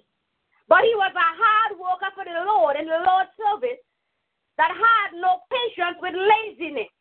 but 0.68 0.84
he 0.84 0.94
was 0.94 1.12
a 1.16 1.30
hard 1.40 1.80
worker 1.80 2.12
for 2.14 2.24
the 2.24 2.44
Lord 2.44 2.76
in 2.76 2.84
the 2.84 3.00
Lord's 3.00 3.32
service 3.40 3.80
that 4.60 4.70
had 4.70 5.16
no 5.16 5.40
patience 5.48 5.96
with 6.00 6.14
laziness. 6.14 6.92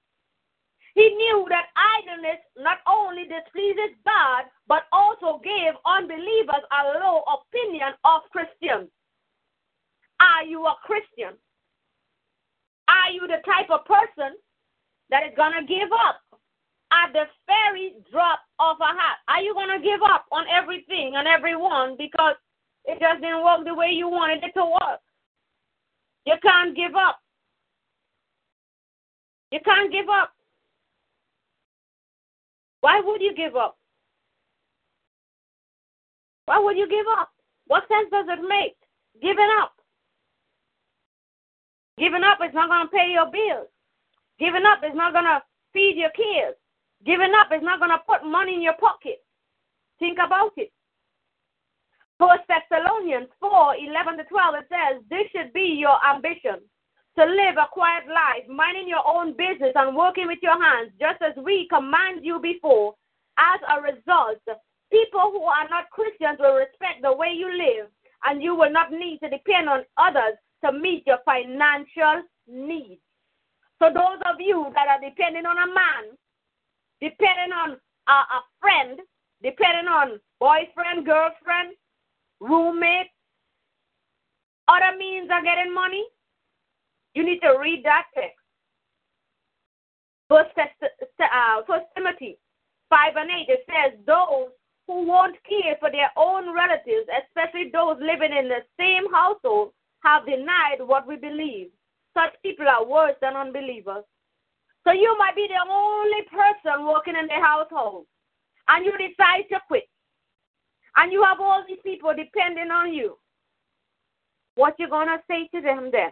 He 0.96 1.10
knew 1.14 1.46
that 1.50 1.70
idleness 1.76 2.42
not 2.58 2.80
only 2.88 3.30
displeases 3.30 3.94
God, 4.02 4.50
but 4.68 4.90
also 4.92 5.38
gave 5.44 5.78
unbelievers 5.86 6.64
a 6.74 6.98
low 6.98 7.22
opinion 7.28 7.94
of 8.04 8.26
Christians. 8.32 8.90
Are 10.20 10.44
you 10.44 10.66
a 10.66 10.74
Christian? 10.82 11.38
Are 12.88 13.12
you 13.12 13.28
the 13.28 13.44
type 13.46 13.70
of 13.70 13.86
person 13.86 14.40
that 15.10 15.28
is 15.28 15.36
going 15.36 15.54
to 15.54 15.68
give 15.68 15.92
up 15.92 16.24
at 16.90 17.14
the 17.14 17.26
very 17.46 17.94
drop 18.10 18.40
of 18.60 18.78
a 18.82 18.90
hat? 18.90 19.22
Are 19.28 19.42
you 19.42 19.54
going 19.54 19.70
to 19.70 19.84
give 19.84 20.02
up 20.02 20.26
on 20.32 20.46
everything 20.50 21.14
and 21.16 21.28
everyone 21.28 21.96
because 21.98 22.36
it 22.88 23.00
just 23.00 23.22
didn't 23.22 23.44
work 23.44 23.66
the 23.66 23.74
way 23.76 23.92
you 23.92 24.08
wanted 24.10 24.44
it 24.44 24.54
to 24.54 24.66
work. 24.66 25.02
You 26.26 26.36
can't 26.42 26.76
give 26.76 26.96
up. 26.96 27.20
You 29.52 29.60
can't 29.64 29.92
give 29.92 30.10
up. 30.10 30.34
Why 32.82 33.02
would 33.04 33.22
you 33.22 33.34
give 33.36 33.56
up? 33.56 33.78
Why 36.46 36.60
would 36.60 36.78
you 36.78 36.88
give 36.88 37.06
up? 37.20 37.32
What 37.68 37.84
sense 37.90 38.10
does 38.10 38.26
it 38.30 38.42
make? 38.48 38.78
Giving 39.22 39.50
up. 39.62 39.74
Giving 41.98 42.24
up 42.24 42.40
is 42.46 42.54
not 42.54 42.70
going 42.70 42.88
to 42.88 42.92
pay 42.92 43.12
your 43.12 43.26
bills. 43.26 43.68
Giving 44.40 44.64
up 44.66 44.80
is 44.84 44.96
not 44.96 45.14
going 45.14 45.26
to 45.26 45.42
feed 45.74 45.98
your 45.98 46.12
kids. 46.12 46.56
Giving 47.06 47.34
up 47.38 47.48
is 47.52 47.64
not 47.64 47.80
going 47.80 47.92
to 47.92 48.00
put 48.08 48.24
money 48.24 48.54
in 48.54 48.62
your 48.62 48.78
pocket. 48.80 49.24
Think 50.00 50.20
about 50.24 50.52
it. 50.58 50.72
First 52.20 52.50
Thessalonians 52.50 53.30
4 53.40 53.76
11 53.78 54.18
to 54.18 54.24
12, 54.26 54.56
it 54.56 54.68
says, 54.70 55.04
This 55.10 55.30
should 55.32 55.54
be 55.54 55.78
your 55.78 55.98
ambition 56.02 56.66
to 57.18 57.26
live 57.26 57.58
a 57.58 57.70
quiet 57.72 58.06
life, 58.08 58.46
minding 58.50 58.88
your 58.88 59.06
own 59.06 59.38
business 59.38 59.74
and 59.76 59.96
working 59.96 60.28
with 60.28 60.40
your 60.42 60.58
hands, 60.62 60.92
just 61.00 61.22
as 61.22 61.34
we 61.44 61.68
command 61.70 62.26
you 62.26 62.40
before. 62.40 62.96
As 63.38 63.62
a 63.70 63.82
result, 63.82 64.42
people 64.92 65.30
who 65.30 65.44
are 65.44 65.70
not 65.70 65.90
Christians 65.92 66.38
will 66.40 66.56
respect 66.56 67.02
the 67.02 67.14
way 67.14 67.34
you 67.38 67.50
live, 67.54 67.90
and 68.26 68.42
you 68.42 68.56
will 68.56 68.72
not 68.72 68.92
need 68.92 69.20
to 69.22 69.30
depend 69.30 69.70
on 69.70 69.86
others 69.98 70.38
to 70.66 70.72
meet 70.72 71.06
your 71.06 71.20
financial 71.24 72.24
needs. 72.48 73.02
So, 73.78 73.94
those 73.94 74.18
of 74.26 74.42
you 74.42 74.72
that 74.74 74.88
are 74.88 75.02
depending 75.02 75.46
on 75.46 75.58
a 75.58 75.68
man, 75.72 76.18
depending 77.00 77.54
on 77.54 77.78
a, 78.10 78.12
a 78.12 78.42
friend, 78.60 79.00
depending 79.44 79.88
on 79.88 80.20
boyfriend, 80.40 81.06
girlfriend, 81.06 81.78
roommate, 82.40 83.12
other 84.68 84.98
means 84.98 85.30
of 85.32 85.44
getting 85.44 85.74
money, 85.74 86.06
you 87.14 87.24
need 87.26 87.40
to 87.40 87.58
read 87.60 87.84
that 87.84 88.06
text. 88.14 88.38
First, 90.30 90.52
uh, 90.58 91.62
First 91.66 91.86
Timothy 91.96 92.38
5 92.90 93.16
and 93.16 93.30
8, 93.30 93.46
it 93.48 93.66
says, 93.66 94.00
Those 94.06 94.52
who 94.88 95.08
won't 95.08 95.36
care 95.48 95.76
for 95.80 95.90
their 95.90 96.12
own 96.18 96.54
relatives, 96.54 97.08
especially 97.26 97.72
those 97.72 97.98
living 98.00 98.36
in 98.36 98.48
the 98.48 98.64
same 98.80 99.12
household, 99.12 99.72
have 100.04 100.26
denied 100.26 100.80
what 100.80 101.08
we 101.08 101.16
believe. 101.16 101.70
Such 102.14 102.34
people 102.44 102.68
are 102.68 102.86
worse 102.86 103.16
than 103.22 103.36
unbelievers. 103.36 104.04
So 104.86 104.94
you 104.94 105.16
might 105.20 105.36
be 105.36 105.48
the 105.48 105.60
only 105.70 106.24
person 106.32 106.86
working 106.86 107.16
in 107.16 107.28
the 107.28 107.40
household, 107.44 108.06
and 108.70 108.86
you 108.86 108.92
decide 108.94 109.44
to 109.52 109.60
quit. 109.68 109.90
And 110.98 111.12
you 111.12 111.24
have 111.24 111.40
all 111.40 111.64
these 111.68 111.78
people 111.84 112.14
depending 112.16 112.72
on 112.72 112.94
you, 112.94 113.18
what 114.56 114.76
you 114.80 114.90
gonna 114.90 115.18
say 115.30 115.48
to 115.54 115.62
them 115.62 115.90
then? 115.92 116.12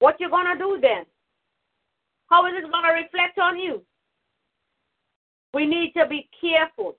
What 0.00 0.20
you 0.20 0.28
gonna 0.28 0.58
do 0.58 0.78
then? 0.80 1.04
How 2.28 2.46
is 2.46 2.54
it 2.56 2.70
gonna 2.70 2.92
reflect 2.92 3.38
on 3.38 3.58
you? 3.58 3.82
We 5.54 5.66
need 5.66 5.92
to 5.96 6.06
be 6.06 6.28
careful. 6.40 6.96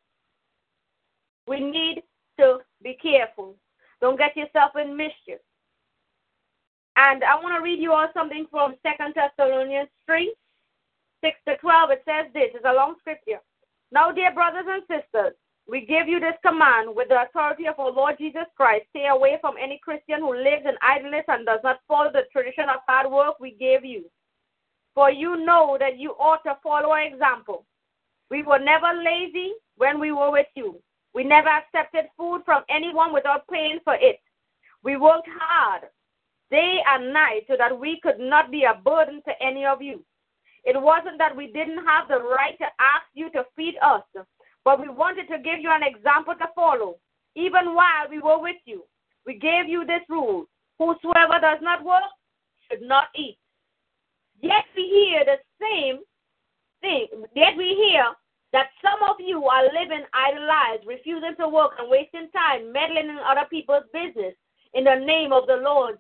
We 1.48 1.60
need 1.60 2.04
to 2.40 2.60
be 2.82 2.98
careful. 3.02 3.56
Don't 4.00 4.18
get 4.18 4.36
yourself 4.36 4.72
in 4.82 4.96
mischief. 4.96 5.40
And 6.96 7.24
I 7.24 7.36
want 7.36 7.56
to 7.56 7.62
read 7.62 7.80
you 7.80 7.94
all 7.94 8.08
something 8.14 8.46
from 8.52 8.76
Second 8.84 9.16
Thessalonians 9.16 9.90
3, 10.06 10.34
6 11.24 11.38
to 11.48 11.58
12. 11.58 11.92
It 11.92 12.04
says 12.06 12.32
this. 12.34 12.50
It's 12.54 12.66
a 12.66 12.74
long 12.74 12.96
scripture. 13.00 13.40
Now, 13.92 14.12
dear 14.12 14.34
brothers 14.34 14.66
and 14.68 14.84
sisters, 14.84 15.34
we 15.68 15.86
give 15.86 16.08
you 16.08 16.20
this 16.20 16.36
command 16.46 16.96
with 16.96 17.10
the 17.10 17.22
authority 17.22 17.68
of 17.68 17.80
our 17.80 17.92
Lord 17.92 18.16
Jesus 18.18 18.46
Christ. 18.58 18.86
Stay 18.90 19.08
away 19.08 19.38
from 19.42 19.56
any 19.62 19.80
Christian 19.84 20.20
who 20.20 20.36
lives 20.36 20.66
in 20.66 20.76
idleness 20.82 21.26
and 21.28 21.46
does 21.46 21.60
not 21.64 21.80
follow 21.88 22.12
the 22.12 22.24
tradition 22.32 22.66
of 22.70 22.82
hard 22.88 23.12
work 23.12 23.40
we 23.40 23.52
gave 23.52 23.86
you. 23.86 24.06
For 24.94 25.10
you 25.10 25.38
know 25.46 25.78
that 25.80 25.98
you 25.98 26.12
ought 26.12 26.44
to 26.44 26.58
follow 26.62 26.90
our 26.90 27.04
example. 27.04 27.66
We 28.30 28.44
were 28.44 28.60
never 28.60 28.92
lazy 29.04 29.54
when 29.78 30.00
we 30.00 30.12
were 30.12 30.32
with 30.32 30.48
you. 30.56 30.82
We 31.14 31.24
never 31.24 31.50
accepted 31.50 32.06
food 32.18 32.42
from 32.46 32.64
anyone 32.70 33.14
without 33.14 33.48
paying 33.48 33.80
for 33.84 33.96
it. 33.96 34.20
We 34.84 34.98
worked 34.98 35.28
hard 35.40 35.84
day 36.50 36.80
and 36.88 37.14
night 37.14 37.44
so 37.48 37.56
that 37.58 37.78
we 37.78 38.00
could 38.02 38.20
not 38.20 38.52
be 38.52 38.64
a 38.64 38.80
burden 38.84 39.22
to 39.26 39.32
any 39.42 39.66
of 39.66 39.82
you. 39.82 40.04
It 40.64 40.80
wasn't 40.80 41.18
that 41.18 41.36
we 41.36 41.48
didn't 41.48 41.86
have 41.86 42.08
the 42.08 42.20
right 42.20 42.58
to 42.60 42.66
ask 42.80 43.06
you 43.14 43.30
to 43.32 43.46
feed 43.56 43.76
us, 43.82 44.04
but 44.64 44.80
we 44.80 44.90
wanted 44.90 45.28
to 45.30 45.40
give 45.40 45.60
you 45.60 45.72
an 45.72 45.84
example 45.84 46.36
to 46.36 46.48
follow. 46.56 46.98
Even 47.36 47.74
while 47.74 48.10
we 48.10 48.20
were 48.20 48.42
with 48.42 48.58
you, 48.66 48.84
we 49.26 49.38
gave 49.38 49.68
you 49.68 49.86
this 49.86 50.02
rule 50.10 50.46
Whosoever 50.82 51.40
does 51.40 51.60
not 51.62 51.86
work 51.86 52.10
should 52.68 52.82
not 52.82 53.10
eat. 53.16 53.38
Yet 54.42 54.66
we 54.76 54.90
hear 54.90 55.24
the 55.24 55.38
same 55.62 56.00
thing, 56.82 57.06
yet 57.36 57.56
we 57.56 57.76
hear 57.76 58.04
that 58.52 58.70
some 58.82 59.08
of 59.08 59.18
you 59.20 59.46
are 59.46 59.66
living 59.66 60.04
idle 60.12 60.48
lives, 60.48 60.84
refusing 60.88 61.36
to 61.40 61.48
work 61.48 61.74
and 61.78 61.88
wasting 61.88 62.30
time 62.32 62.74
meddling 62.74 63.10
in 63.10 63.20
other 63.24 63.46
people's 63.48 63.84
business 63.94 64.34
in 64.74 64.86
the 64.86 64.96
name 64.96 65.32
of 65.32 65.46
the 65.46 65.58
Lord 65.58 66.00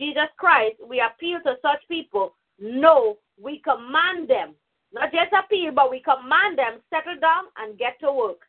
Jesus 0.00 0.28
Christ. 0.38 0.76
We 0.88 1.00
appeal 1.00 1.40
to 1.44 1.56
such 1.60 1.82
people. 1.88 2.36
No, 2.60 3.18
we 3.42 3.58
command 3.58 4.30
them, 4.30 4.54
not 4.96 5.12
just 5.12 5.32
appeal, 5.32 5.72
but 5.72 5.90
we 5.90 6.00
command 6.00 6.56
them 6.56 6.80
settle 6.88 7.20
down 7.20 7.44
and 7.58 7.78
get 7.78 8.00
to 8.00 8.10
work. 8.10 8.40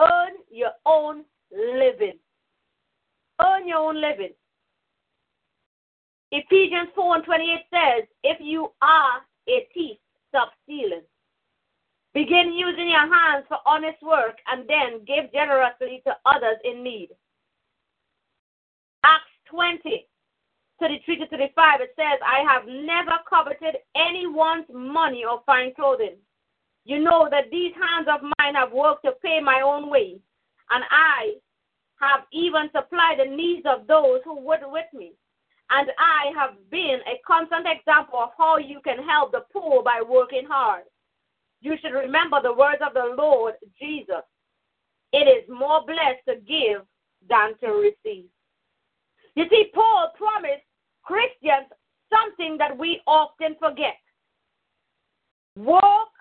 Earn 0.00 0.32
your 0.50 0.72
own 0.84 1.24
living. 1.52 2.18
Earn 3.40 3.68
your 3.68 3.78
own 3.78 4.00
living. 4.00 4.32
Ephesians 6.32 6.88
4 6.96 7.14
and 7.16 7.24
28 7.24 7.48
says, 7.72 8.08
If 8.24 8.38
you 8.40 8.72
are 8.82 9.22
a 9.48 9.68
thief, 9.72 9.98
stop 10.30 10.50
stealing. 10.64 11.02
Begin 12.12 12.52
using 12.52 12.88
your 12.88 13.12
hands 13.12 13.44
for 13.48 13.58
honest 13.64 14.02
work 14.02 14.38
and 14.50 14.68
then 14.68 15.04
give 15.06 15.32
generously 15.32 16.02
to 16.06 16.16
others 16.26 16.56
in 16.64 16.82
need. 16.82 17.10
Acts 19.04 19.30
20, 19.48 20.08
33 20.84 21.16
to 21.16 21.26
35, 21.28 21.80
it 21.80 21.94
says, 21.96 22.20
I 22.20 22.44
have 22.44 22.68
never 22.68 23.16
coveted 23.28 23.80
anyone's 23.96 24.66
money 24.68 25.24
or 25.24 25.40
fine 25.46 25.72
clothing. 25.74 26.16
You 26.84 27.00
know 27.00 27.28
that 27.30 27.50
these 27.50 27.72
hands 27.72 28.08
of 28.12 28.20
mine 28.38 28.54
have 28.54 28.72
worked 28.72 29.04
to 29.04 29.12
pay 29.24 29.40
my 29.40 29.62
own 29.64 29.88
way, 29.88 30.20
and 30.70 30.84
I 30.90 31.40
have 32.00 32.28
even 32.32 32.68
supplied 32.76 33.18
the 33.18 33.34
needs 33.34 33.64
of 33.64 33.86
those 33.86 34.20
who 34.24 34.40
work 34.40 34.60
with 34.64 34.92
me. 34.92 35.12
And 35.70 35.88
I 35.98 36.38
have 36.38 36.56
been 36.70 36.98
a 37.08 37.16
constant 37.26 37.66
example 37.66 38.18
of 38.18 38.30
how 38.36 38.58
you 38.58 38.80
can 38.84 39.02
help 39.08 39.32
the 39.32 39.46
poor 39.50 39.82
by 39.82 40.02
working 40.06 40.44
hard 40.46 40.84
you 41.64 41.76
should 41.80 41.96
remember 41.96 42.40
the 42.42 42.52
words 42.52 42.82
of 42.86 42.92
the 42.92 43.14
Lord 43.16 43.54
Jesus. 43.80 44.22
It 45.12 45.26
is 45.26 45.48
more 45.48 45.80
blessed 45.86 46.20
to 46.28 46.36
give 46.46 46.82
than 47.28 47.56
to 47.60 47.72
receive. 47.72 48.26
You 49.34 49.44
see, 49.48 49.70
Paul 49.74 50.12
promised 50.16 50.68
Christians 51.04 51.68
something 52.10 52.56
that 52.58 52.76
we 52.76 53.00
often 53.06 53.56
forget. 53.58 53.96
Work 55.56 56.12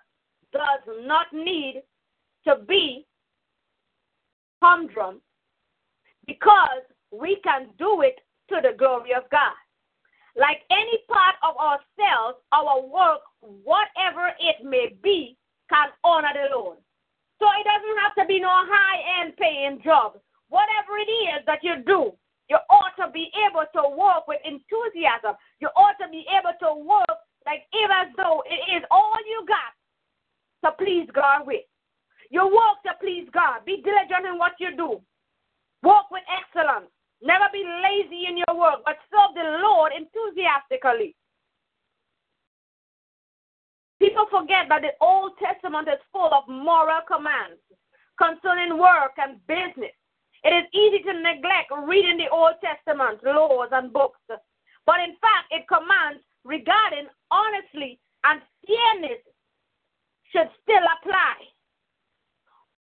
does 0.52 0.96
not 1.06 1.28
need 1.34 1.82
to 2.48 2.58
be 2.68 3.06
humdrum 4.62 5.22
because 6.28 6.84
we 7.12 7.40
can 7.44 7.68
do 7.78 8.02
it 8.02 8.20
to 8.50 8.60
the 8.62 8.78
glory 8.78 9.14
of 9.14 9.24
God. 9.32 9.56
Like 10.36 10.62
any 10.72 11.00
part 11.08 11.36
of 11.44 11.56
ourselves, 11.58 12.40
our 12.52 12.82
work, 12.82 13.22
whatever 13.42 14.32
it 14.40 14.66
may 14.66 14.96
be, 15.04 15.38
can 15.70 15.90
honor 16.04 16.34
the 16.34 16.56
Lord. 16.56 16.78
So 17.40 17.46
it 17.46 17.66
doesn't 17.66 18.00
have 18.02 18.16
to 18.16 18.26
be 18.28 18.40
no 18.40 18.50
high 18.50 19.22
end 19.22 19.34
paying 19.38 19.82
job. 19.84 20.20
Whatever 20.50 20.98
it 20.98 21.12
is 21.12 21.46
that 21.46 21.60
you 21.64 21.84
do, 21.86 22.14
you 22.50 22.58
ought 22.70 22.96
to 23.00 23.12
be 23.12 23.32
able 23.48 23.66
to 23.74 23.96
work 23.96 24.28
with 24.28 24.40
enthusiasm. 24.44 25.36
You 25.60 25.70
ought 25.76 25.96
to 26.02 26.08
be 26.12 26.26
able 26.28 26.54
to 26.60 26.76
work 26.84 27.18
like 27.46 27.68
even 27.76 28.16
though 28.16 28.44
it 28.48 28.62
is 28.76 28.84
all 28.92 29.16
you 29.28 29.46
got 29.48 29.74
to 30.64 30.76
please 30.78 31.08
God 31.14 31.46
with. 31.48 31.64
You 32.30 32.44
work 32.46 32.82
to 32.88 32.94
please 33.00 33.28
God. 33.34 33.66
Be 33.66 33.84
diligent 33.84 34.26
in 34.26 34.38
what 34.40 34.54
you 34.60 34.76
do. 34.76 35.02
Work 35.84 36.10
with 36.12 36.24
excellence. 36.32 36.90
Never 37.22 37.46
be 37.52 37.64
lazy 37.64 38.28
in 38.28 38.36
your 38.36 38.58
work, 38.58 38.84
but 38.86 39.00
serve 39.12 39.36
the 39.36 39.60
Lord 39.64 39.92
enthusiastically. 39.96 41.16
People 44.00 44.26
forget 44.30 44.68
that 44.68 44.82
the 44.82 44.92
Old 45.00 45.32
Testament 45.40 45.88
is 45.88 46.00
full 46.12 46.32
of 46.34 46.44
moral 46.48 47.00
commands 47.08 47.62
concerning 48.20 48.78
work 48.78 49.16
and 49.18 49.40
business. 49.48 49.96
It 50.44 50.54
is 50.54 50.66
easy 50.74 51.04
to 51.04 51.14
neglect 51.14 51.72
reading 51.86 52.18
the 52.18 52.30
Old 52.30 52.56
Testament 52.62 53.24
laws 53.24 53.70
and 53.72 53.94
books, 53.94 54.20
but 54.28 55.00
in 55.00 55.16
fact, 55.22 55.52
it 55.52 55.64
commands 55.68 56.24
regarding 56.44 57.08
honesty 57.32 58.00
and 58.26 58.42
fairness 58.68 59.22
should 60.32 60.50
still 60.62 60.84
apply. 61.00 61.36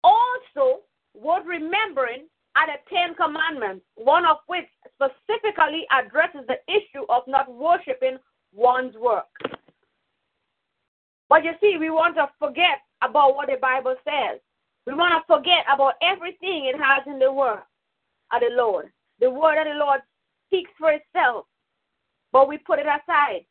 Also, 0.04 0.82
worth 1.14 1.46
remembering 1.46 2.28
are 2.56 2.68
the 2.68 2.80
Ten 2.90 3.16
Commandments, 3.16 3.86
one 3.96 4.26
of 4.26 4.38
which 4.48 4.68
specifically 4.96 5.86
addresses 5.92 6.48
the 6.48 6.60
issue 6.68 7.06
of 7.10 7.24
not 7.28 7.54
worshiping 7.54 8.18
one's 8.54 8.96
work. 8.96 9.28
But 11.30 11.44
you 11.44 11.52
see, 11.62 11.78
we 11.80 11.90
want 11.90 12.16
to 12.16 12.30
forget 12.40 12.80
about 13.02 13.36
what 13.36 13.48
the 13.48 13.58
Bible 13.62 13.96
says. 14.04 14.40
We 14.88 14.94
want 14.94 15.14
to 15.14 15.34
forget 15.34 15.66
about 15.72 15.94
everything 16.02 16.66
it 16.66 16.80
has 16.80 17.04
in 17.06 17.20
the 17.20 17.32
word 17.32 17.62
of 18.34 18.42
the 18.42 18.50
Lord. 18.52 18.92
The 19.20 19.30
word 19.30 19.60
of 19.62 19.68
the 19.68 19.80
Lord 19.80 20.02
speaks 20.48 20.72
for 20.78 20.92
itself, 20.92 21.46
but 22.32 22.48
we 22.48 22.58
put 22.58 22.80
it 22.80 22.88
aside. 22.88 23.46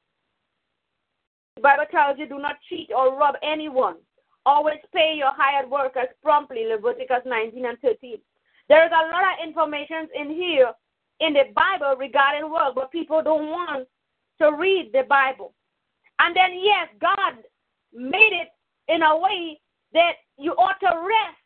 The 1.57 1.63
Bible 1.63 1.85
tells 1.91 2.19
you 2.19 2.27
do 2.27 2.39
not 2.39 2.57
cheat 2.69 2.91
or 2.95 3.17
rob 3.17 3.37
anyone. 3.43 3.97
Always 4.47 4.79
pay 4.95 5.15
your 5.17 5.33
hired 5.37 5.71
workers 5.71 6.09
promptly, 6.23 6.65
Leviticus 6.67 7.23
19 7.27 7.67
and 7.67 7.79
13. 7.81 8.19
There 8.69 8.85
is 8.85 8.93
a 8.93 9.13
lot 9.13 9.25
of 9.25 9.47
information 9.47 10.09
in 10.15 10.31
here 10.31 10.73
in 11.21 11.35
the 11.35 11.53
Bible 11.55 11.97
regarding 11.99 12.51
work, 12.51 12.75
but 12.75 12.91
people 12.91 13.23
don't 13.23 13.49
want 13.49 13.87
to 14.41 14.53
read 14.53 14.91
the 14.93 15.03
Bible. 15.09 15.55
And 16.19 16.35
then, 16.35 16.53
yes, 16.61 16.89
God 17.01 17.35
made 17.93 18.33
it 18.33 18.49
in 18.89 19.03
a 19.03 19.19
way 19.19 19.61
that 19.93 20.13
you 20.41 20.57
ought 20.57 20.81
to 20.81 20.89
rest. 20.89 21.41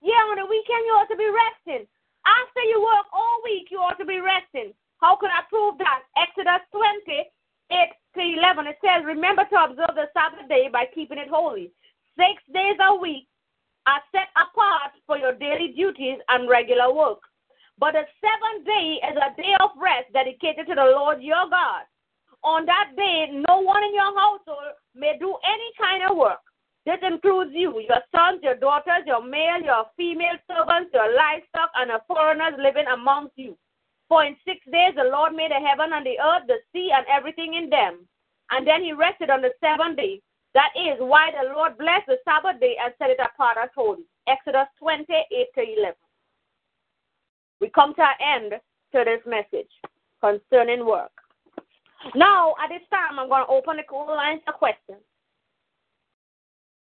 Yeah, 0.00 0.24
on 0.32 0.40
the 0.40 0.48
weekend, 0.48 0.88
you 0.88 0.96
ought 0.96 1.12
to 1.12 1.20
be 1.20 1.28
resting. 1.28 1.84
After 2.24 2.62
you 2.64 2.80
work 2.80 3.06
all 3.12 3.44
week, 3.44 3.68
you 3.70 3.78
ought 3.78 4.00
to 4.00 4.08
be 4.08 4.18
resting. 4.18 4.72
How 5.04 5.16
could 5.16 5.30
I 5.30 5.44
prove 5.52 5.76
that? 5.78 6.08
Exodus 6.16 6.64
20, 6.72 7.04
8 7.12 7.92
to 8.16 8.20
11. 8.40 8.66
It 8.66 8.80
says, 8.80 9.04
Remember 9.04 9.44
to 9.44 9.56
observe 9.60 9.94
the 9.94 10.08
Sabbath 10.16 10.48
day 10.48 10.72
by 10.72 10.88
keeping 10.90 11.20
it 11.20 11.28
holy. 11.28 11.70
Six 12.16 12.40
days 12.52 12.80
a 12.80 12.96
week 12.96 13.28
are 13.84 14.00
set 14.10 14.32
apart 14.34 14.96
for 15.06 15.20
your 15.20 15.36
daily 15.36 15.76
duties 15.76 16.18
and 16.32 16.48
regular 16.48 16.92
work. 16.92 17.20
But 17.78 17.92
the 17.92 18.08
seventh 18.24 18.64
day 18.64 18.98
is 19.04 19.16
a 19.20 19.36
day 19.36 19.52
of 19.60 19.76
rest 19.76 20.08
dedicated 20.16 20.66
to 20.66 20.74
the 20.74 20.88
Lord 20.96 21.20
your 21.20 21.44
God. 21.52 21.84
On 22.42 22.64
that 22.64 22.96
day, 22.96 23.28
no 23.32 23.60
one 23.60 23.84
in 23.84 23.92
your 23.94 24.16
household 24.16 24.80
may 24.94 25.16
do 25.20 25.36
any 25.44 25.70
kind 25.76 26.08
of 26.08 26.16
work. 26.16 26.40
This 26.86 27.02
includes 27.02 27.50
you, 27.52 27.74
your 27.80 28.00
sons, 28.14 28.40
your 28.44 28.54
daughters, 28.54 29.02
your 29.06 29.20
male, 29.20 29.60
your 29.60 29.86
female 29.96 30.38
servants, 30.46 30.94
your 30.94 31.12
livestock, 31.14 31.70
and 31.74 31.90
the 31.90 31.98
foreigners 32.06 32.54
living 32.62 32.86
amongst 32.86 33.34
you. 33.34 33.58
For 34.08 34.24
in 34.24 34.36
six 34.46 34.60
days 34.70 34.94
the 34.94 35.10
Lord 35.10 35.34
made 35.34 35.50
the 35.50 35.58
heaven 35.58 35.90
and 35.92 36.06
the 36.06 36.14
earth, 36.22 36.46
the 36.46 36.62
sea, 36.72 36.92
and 36.94 37.04
everything 37.10 37.54
in 37.54 37.68
them. 37.68 38.06
And 38.50 38.64
then 38.64 38.84
he 38.84 38.92
rested 38.92 39.30
on 39.30 39.42
the 39.42 39.50
seventh 39.58 39.96
day. 39.96 40.22
That 40.54 40.70
is 40.78 40.94
why 41.00 41.32
the 41.32 41.52
Lord 41.52 41.76
blessed 41.76 42.06
the 42.06 42.18
Sabbath 42.24 42.60
day 42.60 42.76
and 42.82 42.94
set 42.98 43.10
it 43.10 43.18
apart 43.18 43.58
as 43.60 43.68
holy. 43.74 44.06
Exodus 44.28 44.68
28 44.78 45.26
to 45.54 45.60
11. 45.60 45.94
We 47.60 47.68
come 47.70 47.94
to 47.94 48.02
an 48.02 48.14
end 48.22 48.60
to 48.94 49.04
this 49.04 49.20
message 49.26 49.70
concerning 50.22 50.86
work. 50.86 51.10
Now, 52.14 52.54
at 52.62 52.68
this 52.68 52.86
time, 52.90 53.18
I'm 53.18 53.28
going 53.28 53.44
to 53.44 53.50
open 53.50 53.76
the 53.76 53.82
call 53.82 54.06
lines 54.06 54.40
for 54.46 54.52
questions. 54.52 55.02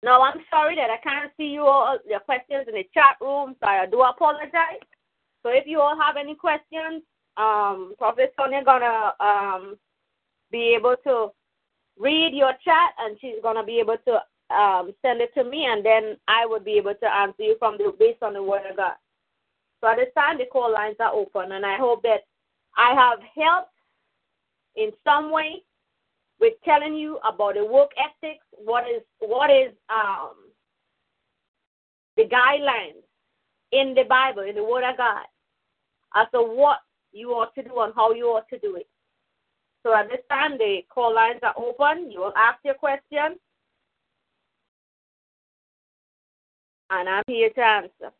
Now, 0.05 0.21
I'm 0.21 0.39
sorry 0.51 0.75
that 0.75 0.91
I 0.91 0.97
can't 0.97 1.31
see 1.35 1.47
you 1.47 1.63
all 1.63 1.97
your 2.07 2.19
questions 2.19 2.67
in 2.67 2.75
the 2.75 2.87
chat 2.93 3.17
room, 3.19 3.55
so 3.59 3.67
I 3.67 3.87
do 3.87 4.03
apologize. 4.03 4.85
So 5.41 5.49
if 5.49 5.65
you 5.65 5.81
all 5.81 5.99
have 5.99 6.15
any 6.15 6.35
questions, 6.35 7.01
um, 7.37 7.95
Prophet 7.97 8.31
Sonia 8.37 8.63
gonna 8.63 9.13
um, 9.19 9.77
be 10.51 10.75
able 10.77 10.95
to 11.05 11.29
read 11.97 12.35
your 12.35 12.51
chat, 12.63 12.91
and 12.99 13.17
she's 13.19 13.41
gonna 13.41 13.63
be 13.63 13.79
able 13.79 13.97
to 14.05 14.55
um, 14.55 14.93
send 15.01 15.21
it 15.21 15.33
to 15.33 15.43
me, 15.43 15.65
and 15.65 15.83
then 15.83 16.17
I 16.27 16.45
would 16.45 16.63
be 16.63 16.73
able 16.73 16.93
to 16.93 17.11
answer 17.11 17.41
you 17.41 17.55
from 17.57 17.79
the 17.79 17.91
based 17.97 18.21
on 18.21 18.33
the 18.33 18.43
word 18.43 18.69
of 18.69 18.77
God. 18.77 18.93
So 19.81 19.87
at 19.87 19.97
this 19.97 20.13
time, 20.15 20.37
the 20.37 20.45
call 20.45 20.71
lines 20.71 20.97
are 20.99 21.13
open, 21.13 21.51
and 21.53 21.65
I 21.65 21.77
hope 21.77 22.03
that 22.03 22.25
I 22.77 22.93
have 22.93 23.19
helped 23.35 23.71
in 24.75 24.91
some 25.03 25.31
way 25.31 25.63
with 26.45 26.53
telling 26.63 26.93
you 26.93 27.17
about 27.27 27.55
the 27.55 27.65
work 27.65 27.89
ethics, 27.97 28.45
what 28.51 28.83
is 28.87 29.01
what 29.19 29.49
is 29.49 29.71
um, 29.89 30.35
the 32.17 32.23
guidelines 32.23 33.01
in 33.71 33.95
the 33.95 34.03
Bible, 34.03 34.43
in 34.43 34.53
the 34.53 34.63
Word 34.63 34.87
of 34.87 34.95
God, 34.95 35.25
as 36.13 36.27
to 36.33 36.41
what 36.41 36.79
you 37.11 37.31
ought 37.31 37.55
to 37.55 37.63
do 37.63 37.79
and 37.79 37.93
how 37.95 38.13
you 38.13 38.25
ought 38.25 38.47
to 38.49 38.59
do 38.59 38.75
it. 38.75 38.87
So 39.81 39.95
at 39.95 40.07
this 40.07 40.21
time, 40.29 40.59
the 40.59 40.81
call 40.93 41.15
lines 41.15 41.39
are 41.41 41.55
open. 41.57 42.11
You 42.11 42.19
will 42.19 42.33
ask 42.37 42.59
your 42.63 42.75
question, 42.75 43.39
and 46.91 47.09
I'm 47.09 47.23
here 47.27 47.49
to 47.49 47.61
answer. 47.61 48.11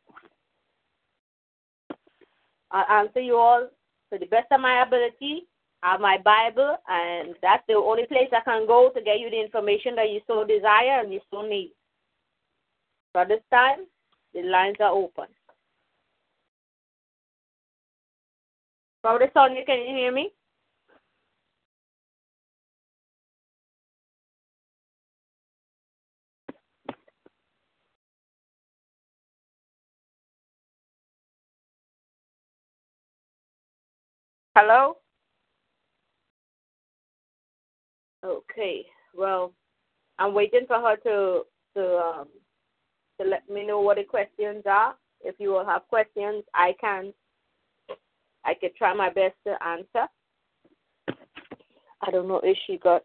I'll 2.72 3.04
answer 3.04 3.20
you 3.22 3.38
all 3.38 3.68
to 4.12 4.20
the 4.20 4.26
best 4.26 4.48
of 4.52 4.62
my 4.62 4.82
ability 4.82 5.46
have 5.86 6.02
my 6.02 6.18
Bible, 6.18 6.78
and 6.88 7.36
that's 7.44 7.64
the 7.68 7.76
only 7.76 8.08
place 8.08 8.30
I 8.34 8.42
can 8.42 8.66
go 8.66 8.90
to 8.90 9.02
get 9.02 9.20
you 9.20 9.30
the 9.30 9.40
information 9.40 9.96
that 9.96 10.10
you 10.10 10.20
so 10.26 10.44
desire 10.44 11.00
and 11.02 11.14
you 11.14 11.20
so 11.30 11.44
need. 11.44 11.74
So 13.16 13.24
this 13.28 13.42
time, 13.52 13.86
the 14.34 14.42
lines 14.42 14.78
are 14.80 14.92
open. 14.92 15.26
Brother 19.04 19.30
Sonia, 19.32 19.64
can 19.64 19.80
you 19.82 19.96
hear 19.96 20.12
me? 20.12 20.32
Hello? 34.56 34.98
Okay. 38.26 38.86
Well, 39.16 39.54
I'm 40.18 40.34
waiting 40.34 40.66
for 40.68 40.80
her 40.80 40.96
to 40.98 41.44
to 41.76 41.98
um 41.98 42.28
to 43.20 43.28
let 43.28 43.48
me 43.50 43.66
know 43.66 43.82
what 43.82 43.98
the 43.98 44.04
questions 44.04 44.64
are. 44.66 44.96
If 45.22 45.36
you 45.40 45.50
will 45.50 45.66
have 45.66 45.88
questions, 45.88 46.44
I 46.54 46.74
can 46.82 47.14
I 48.44 48.54
could 48.54 48.76
try 48.76 48.94
my 48.94 49.10
best 49.10 49.36
to 49.46 49.62
answer. 49.64 50.08
I 52.02 52.12
don't 52.12 52.28
know 52.28 52.42
if 52.44 52.58
she 52.66 52.78
got 52.78 53.04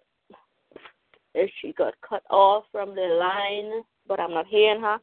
if 1.34 1.50
she 1.60 1.72
got 1.72 1.94
cut 2.06 2.22
off 2.30 2.64
from 2.72 2.94
the 2.94 3.18
line, 3.20 3.82
but 4.06 4.20
I'm 4.20 4.32
not 4.32 4.46
hearing 4.46 4.80
her. 4.80 4.98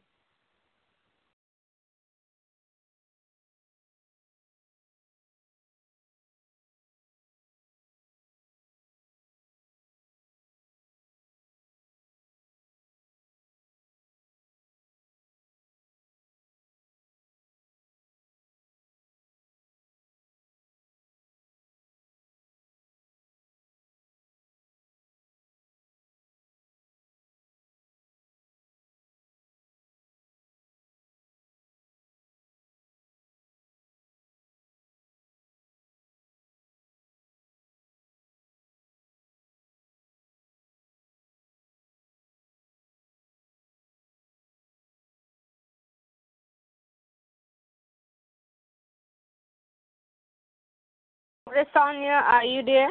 Sonia, 51.74 52.22
are 52.24 52.44
you 52.44 52.62
there? 52.62 52.90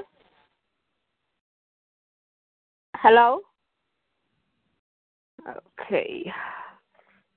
Hello? 2.95 3.41
Okay. 5.79 6.31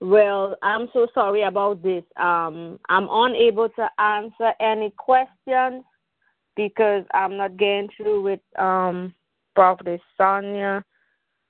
Well, 0.01 0.57
I'm 0.63 0.89
so 0.93 1.07
sorry 1.15 1.43
about 1.43 1.83
this. 1.83 2.05
Um, 2.17 2.79
I'm 2.89 3.09
unable 3.11 3.69
to 3.71 3.89
answer 3.99 4.53
any 4.61 4.93
questions 4.97 5.85
because 6.57 7.05
I'm 7.13 7.37
not 7.37 7.57
getting 7.57 7.89
through 7.97 8.23
with 8.23 8.41
um 8.59 9.15
Prophet 9.55 10.01
Sonia. 10.17 10.85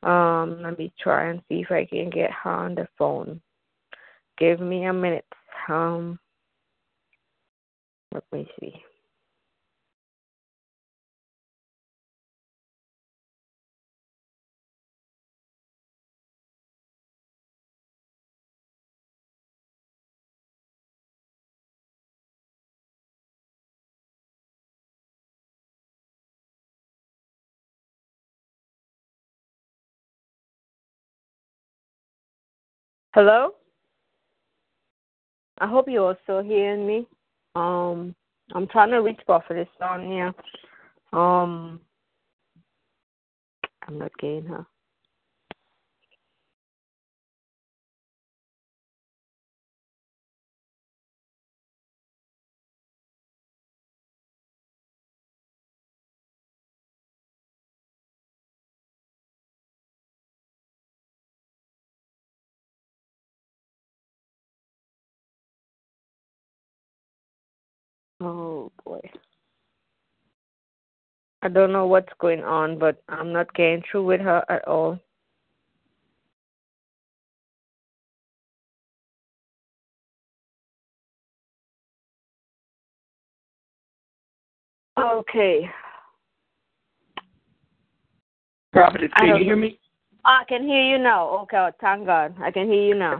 Um, 0.02 0.62
let 0.62 0.78
me 0.78 0.92
try 1.00 1.30
and 1.30 1.42
see 1.48 1.60
if 1.60 1.70
I 1.70 1.84
can 1.84 2.10
get 2.10 2.30
her 2.32 2.50
on 2.50 2.74
the 2.74 2.88
phone. 2.98 3.40
Give 4.38 4.60
me 4.60 4.86
a 4.86 4.92
minute. 4.92 5.26
Um, 5.68 6.18
let 8.12 8.24
me 8.32 8.48
see. 8.58 8.74
Hello? 33.12 33.54
I 35.58 35.66
hope 35.66 35.88
you're 35.88 36.14
also 36.14 36.44
hearing 36.46 36.86
me. 36.86 37.08
Um, 37.56 38.14
I'm 38.54 38.68
trying 38.68 38.90
to 38.90 38.98
reach 38.98 39.18
Prophetess 39.26 39.66
Sonia. 39.80 40.32
Um, 41.12 41.80
I'm 43.88 43.98
not 43.98 44.12
getting 44.20 44.44
her. 44.44 44.64
I 71.42 71.48
don't 71.48 71.72
know 71.72 71.86
what's 71.86 72.12
going 72.18 72.44
on, 72.44 72.78
but 72.78 73.02
I'm 73.08 73.32
not 73.32 73.52
getting 73.54 73.82
through 73.90 74.04
with 74.04 74.20
her 74.20 74.44
at 74.50 74.66
all. 74.68 74.98
Okay. 84.98 85.70
Prophet, 88.72 89.10
can 89.16 89.28
you 89.28 89.44
hear 89.44 89.56
me? 89.56 89.78
I 90.24 90.44
can 90.46 90.62
hear 90.62 90.82
you 90.82 90.98
now. 90.98 91.28
Okay, 91.42 91.68
thank 91.80 92.04
God. 92.04 92.34
I 92.42 92.50
can 92.50 92.66
hear 92.66 92.82
you 92.82 92.94
now. 92.94 93.18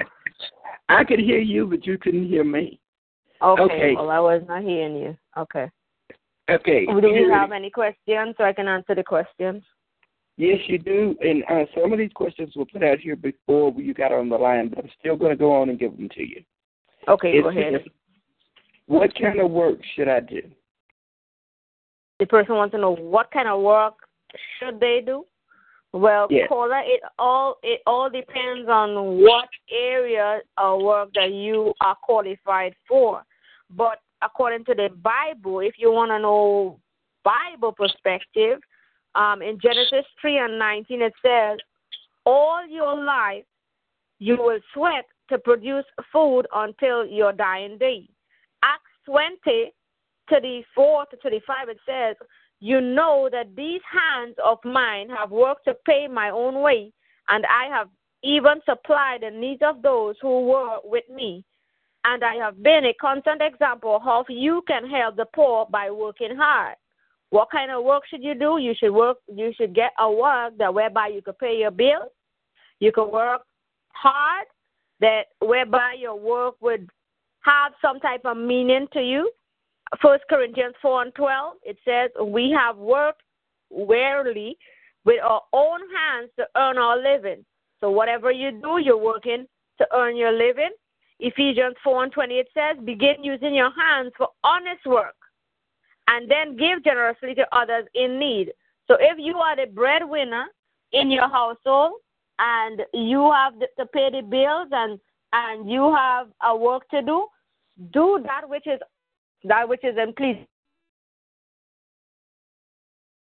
I 0.91 1.05
could 1.05 1.21
hear 1.21 1.39
you, 1.39 1.67
but 1.67 1.87
you 1.87 1.97
couldn't 1.97 2.27
hear 2.27 2.45
me. 2.45 2.79
Okay. 3.43 3.63
Okay. 3.63 3.95
Well, 3.97 4.11
I 4.11 4.21
was 4.21 4.43
not 4.47 4.63
hearing 4.63 4.97
you. 4.97 5.17
Okay. 5.37 5.71
Okay. 6.51 6.87
Do 6.87 7.09
you 7.09 7.31
have 7.33 7.53
any 7.53 7.71
questions 7.71 8.35
so 8.37 8.45
I 8.45 8.53
can 8.53 8.69
answer 8.69 8.95
the 8.95 9.05
questions? 9.05 9.63
Yes, 10.37 10.59
you 10.69 10.79
do. 10.79 11.15
And 11.21 11.45
uh, 11.51 11.67
some 11.79 11.93
of 11.93 11.99
these 11.99 12.13
questions 12.15 12.55
were 12.57 12.65
put 12.65 12.83
out 12.83 12.99
here 12.99 13.17
before 13.17 13.73
you 13.77 13.93
got 13.93 14.13
on 14.13 14.29
the 14.29 14.37
line, 14.37 14.69
but 14.69 14.79
I'm 14.79 14.91
still 14.99 15.17
going 15.17 15.33
to 15.33 15.37
go 15.37 15.53
on 15.53 15.69
and 15.69 15.79
give 15.79 15.97
them 15.97 16.09
to 16.15 16.23
you. 16.23 16.43
Okay, 17.09 17.39
It 17.39 17.43
go 17.43 17.49
ahead. 17.51 17.85
What 18.87 19.11
kind 19.21 19.39
of 19.39 19.51
work 19.51 19.79
should 19.95 20.09
I 20.09 20.21
do? 20.21 20.43
The 22.19 22.27
person 22.27 22.57
wants 22.57 22.73
to 22.73 22.79
know 22.81 22.97
what 22.97 23.31
kind 23.31 23.49
of 23.49 23.61
work 23.61 23.95
should 24.59 24.81
they 24.81 25.03
do. 25.05 25.25
Well, 25.93 26.29
Yes. 26.31 26.49
caller, 26.49 26.81
it 26.85 27.01
all 27.19 27.57
it 27.63 27.81
all 27.87 28.09
depends 28.09 28.69
on 28.69 29.21
what 29.23 29.49
area 29.71 30.41
of 30.57 30.83
work 30.83 31.11
that 31.15 31.33
you 31.33 31.75
are 31.81 31.97
qualified 31.97 32.75
for. 32.87 33.25
But 33.71 33.99
according 34.23 34.65
to 34.67 34.75
the 34.75 34.89
Bible, 35.03 35.61
if 35.61 35.75
you 35.79 35.91
want 35.93 36.11
to 36.11 36.19
know 36.19 36.81
Bible 37.25 37.73
perspective, 37.73 38.59
um, 39.15 39.43
in 39.43 39.59
Genesis 39.61 40.07
three 40.21 40.39
and 40.39 40.59
nineteen 40.59 41.03
it 41.03 41.13
says, 41.25 41.59
"All 42.25 42.67
your 42.67 42.95
life 43.03 43.45
you 44.19 44.37
will 44.37 44.61
sweat 44.73 45.07
to 45.29 45.39
produce 45.39 45.85
food 46.13 46.47
until 46.55 47.07
your 47.07 47.33
dying 47.33 47.79
day." 47.79 48.09
Acts 48.63 48.91
twenty 49.05 49.73
34 50.31 51.07
to 51.07 51.17
35 51.23 51.69
it 51.69 51.79
says, 51.87 52.17
You 52.61 52.81
know 52.81 53.29
that 53.31 53.55
these 53.57 53.81
hands 53.91 54.37
of 54.45 54.59
mine 54.65 55.11
have 55.11 55.31
worked 55.31 55.65
to 55.67 55.75
pay 55.85 56.07
my 56.09 56.31
own 56.31 56.63
way, 56.63 56.93
and 57.29 57.45
I 57.47 57.69
have 57.69 57.89
even 58.23 58.61
supplied 58.65 59.23
the 59.23 59.31
needs 59.31 59.63
of 59.63 59.83
those 59.83 60.15
who 60.23 60.47
were 60.47 60.79
with 60.85 61.05
me. 61.13 61.45
And 62.05 62.25
I 62.25 62.35
have 62.37 62.63
been 62.63 62.87
a 62.87 62.95
constant 62.95 63.43
example 63.43 63.97
of 63.97 64.03
how 64.03 64.25
you 64.29 64.63
can 64.67 64.89
help 64.89 65.17
the 65.17 65.27
poor 65.35 65.67
by 65.71 65.91
working 65.91 66.35
hard. 66.37 66.77
What 67.31 67.51
kind 67.51 67.71
of 67.71 67.85
work 67.85 68.05
should 68.09 68.25
you 68.25 68.35
do? 68.35 68.59
You 68.59 68.75
should 68.79 68.93
work 68.93 69.19
you 69.33 69.53
should 69.57 69.75
get 69.75 69.93
a 69.99 70.11
work 70.11 70.57
that 70.59 70.73
whereby 70.73 71.09
you 71.09 71.23
could 71.23 71.39
pay 71.39 71.59
your 71.59 71.71
bills. 71.71 72.11
You 72.81 72.91
could 72.91 73.11
work 73.11 73.43
hard 73.93 74.47
that 75.01 75.27
whereby 75.41 75.97
your 75.99 76.19
work 76.19 76.55
would 76.61 76.89
have 77.41 77.73
some 77.81 78.01
type 78.01 78.23
of 78.25 78.37
meaning 78.37 78.87
to 78.93 79.01
you. 79.01 79.31
First 80.01 80.25
Corinthians 80.29 80.75
four 80.81 81.03
and 81.03 81.15
twelve, 81.15 81.55
it 81.63 81.77
says, 81.85 82.11
We 82.23 82.51
have 82.51 82.77
worked 82.77 83.23
wearily 83.71 84.57
with 85.05 85.21
our 85.23 85.43
own 85.53 85.81
hands 85.81 86.31
to 86.39 86.47
earn 86.57 86.79
our 86.79 87.01
living. 87.01 87.45
So 87.81 87.91
whatever 87.91 88.31
you 88.31 88.51
do, 88.53 88.79
you're 88.79 88.97
working 88.97 89.47
to 89.79 89.87
earn 89.95 90.17
your 90.17 90.33
living. 90.33 90.71
Ephesians 91.21 91.77
four 91.85 92.03
and 92.03 92.13
twenty 92.13 92.35
it 92.35 92.49
says, 92.55 92.77
Begin 92.85 93.23
using 93.23 93.55
your 93.55 93.71
hands 93.73 94.13
for 94.17 94.29
honest 94.45 94.85
work 94.87 95.15
and 96.09 96.31
then 96.31 96.57
give 96.57 96.83
generously 96.83 97.35
to 97.35 97.47
others 97.53 97.87
in 97.95 98.19
need. 98.19 98.53
So 98.89 98.97
if 98.99 99.19
you 99.19 99.37
are 99.37 99.57
the 99.57 99.71
breadwinner 99.71 100.47
in 100.93 101.11
your 101.11 101.29
household 101.29 101.93
and 102.39 102.83
you 102.93 103.31
have 103.33 103.55
to 103.61 103.87
pay 103.87 104.11
the 104.11 104.23
bills 104.23 104.69
and 104.73 104.99
and 105.33 105.71
you 105.71 105.95
have 105.95 106.27
a 106.43 106.57
work 106.57 106.89
to 106.91 107.03
do, 107.03 107.27
do 107.93 108.21
that 108.25 108.49
which 108.49 108.67
is 108.67 108.81
that 109.45 109.69
which 109.69 109.85
is 109.85 109.97
in 109.97 110.13
please. 110.15 110.45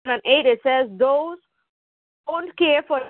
And 0.05 0.21
eight 0.25 0.45
it 0.45 0.59
says 0.61 0.87
those 0.99 1.37
don't 2.27 2.55
care 2.57 2.83
for 2.87 3.01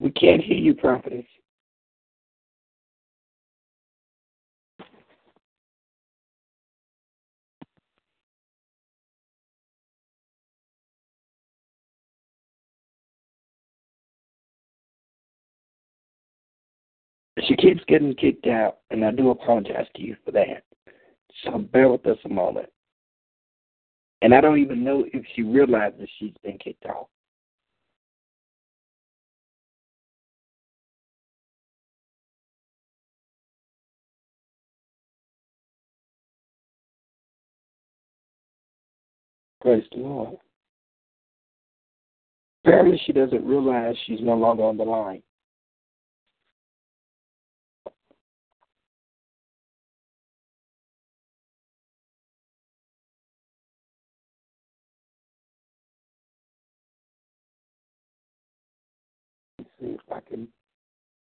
We 0.00 0.10
can't 0.10 0.42
hear 0.42 0.56
you, 0.56 0.74
prophetess. 0.74 1.24
She 17.46 17.56
keeps 17.56 17.82
getting 17.86 18.14
kicked 18.14 18.46
out, 18.46 18.78
and 18.90 19.04
I 19.04 19.10
do 19.10 19.30
apologize 19.30 19.86
to 19.96 20.02
you 20.02 20.16
for 20.24 20.32
that. 20.32 20.64
So 21.44 21.58
bear 21.58 21.88
with 21.88 22.06
us 22.06 22.18
a 22.24 22.28
moment. 22.28 22.68
And 24.22 24.34
I 24.34 24.40
don't 24.40 24.58
even 24.58 24.82
know 24.82 25.04
if 25.12 25.24
she 25.34 25.42
realizes 25.42 26.08
she's 26.18 26.34
been 26.42 26.58
kicked 26.58 26.84
off. 26.86 27.06
Praise 39.60 39.84
the 39.92 39.98
Lord. 39.98 40.36
Apparently, 42.64 43.00
she 43.04 43.12
doesn't 43.12 43.44
realize 43.44 43.96
she's 44.06 44.20
no 44.20 44.34
longer 44.34 44.62
on 44.62 44.76
the 44.76 44.84
line. 44.84 45.22
Let's 59.58 59.70
see 59.80 59.86
if 59.86 60.00
I 60.12 60.20
can 60.20 60.48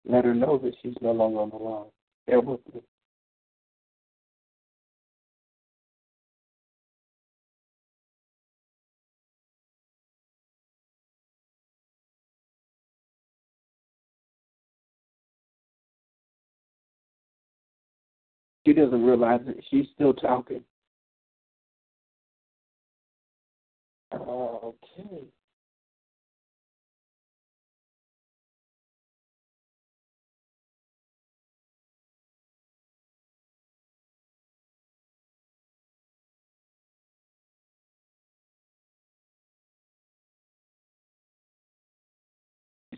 let 0.06 0.26
her 0.26 0.34
know 0.34 0.58
that 0.60 0.74
she's 0.82 0.96
no 1.02 1.12
longer 1.12 1.40
on 1.40 1.50
the 1.50 1.56
line. 1.56 1.90
Bear 2.28 2.42
with 2.42 2.60
me. 2.74 2.82
She 18.72 18.76
doesn't 18.76 19.04
realize 19.04 19.42
that 19.48 19.58
she's 19.70 19.88
still 19.94 20.14
talking. 20.14 20.64
Okay. 24.14 25.26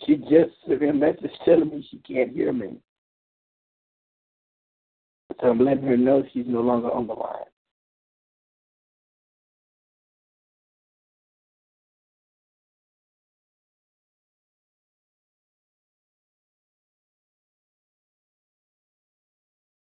She 0.05 0.17
just 0.17 0.51
sent 0.67 0.81
me 0.81 0.89
a 0.89 0.93
message 0.93 1.31
telling 1.43 1.69
me 1.69 1.87
she 1.89 1.97
can't 1.97 2.31
hear 2.31 2.53
me. 2.53 2.77
I'm 5.43 5.59
letting 5.59 5.83
her 5.85 5.97
know 5.97 6.23
she's 6.33 6.45
no 6.47 6.61
longer 6.61 6.91
on 6.91 7.07
the 7.07 7.13
line. 7.13 7.45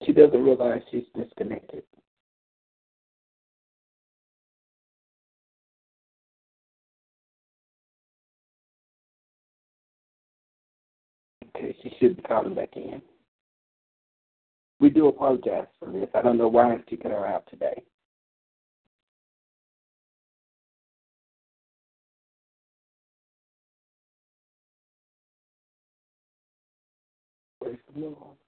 She 0.04 0.12
doesn't 0.12 0.42
realize 0.42 0.82
she's 0.90 1.04
disconnected. 1.16 1.82
Okay, 11.56 11.76
she 11.82 11.92
should 12.00 12.16
be 12.16 12.22
calling 12.22 12.54
back 12.54 12.70
in. 12.76 13.02
We 14.80 14.90
do 14.90 15.08
apologize 15.08 15.66
for 15.78 15.90
this. 15.92 16.08
I 16.14 16.22
don't 16.22 16.38
know 16.38 16.48
why 16.48 16.72
I'm 16.72 16.82
kicking 16.88 17.10
her 17.10 17.26
out 17.26 17.46
today. 17.50 17.82
Praise 27.62 27.78
the 27.94 28.00
Lord. 28.00 28.39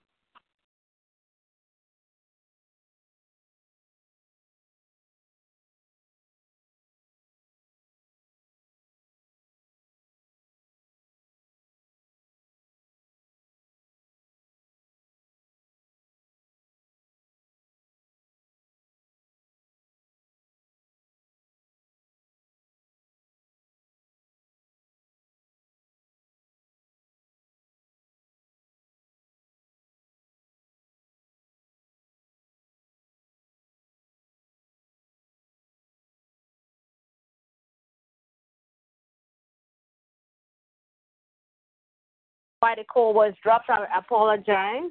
Why 42.63 42.77
the 42.77 42.85
call 42.85 43.13
was 43.13 43.35
dropped. 43.43 43.69
I 43.69 43.99
apologize. 43.99 44.91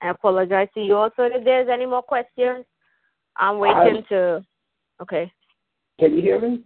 I 0.00 0.08
apologize 0.08 0.68
to 0.74 0.80
you 0.80 0.96
also. 0.96 1.24
If 1.24 1.44
there's 1.44 1.68
any 1.70 1.84
more 1.84 2.02
questions, 2.02 2.64
I'm 3.36 3.58
waiting 3.58 4.02
I, 4.06 4.08
to. 4.08 4.44
Okay. 5.02 5.30
Can 6.00 6.14
you 6.14 6.22
hear 6.22 6.40
me? 6.40 6.62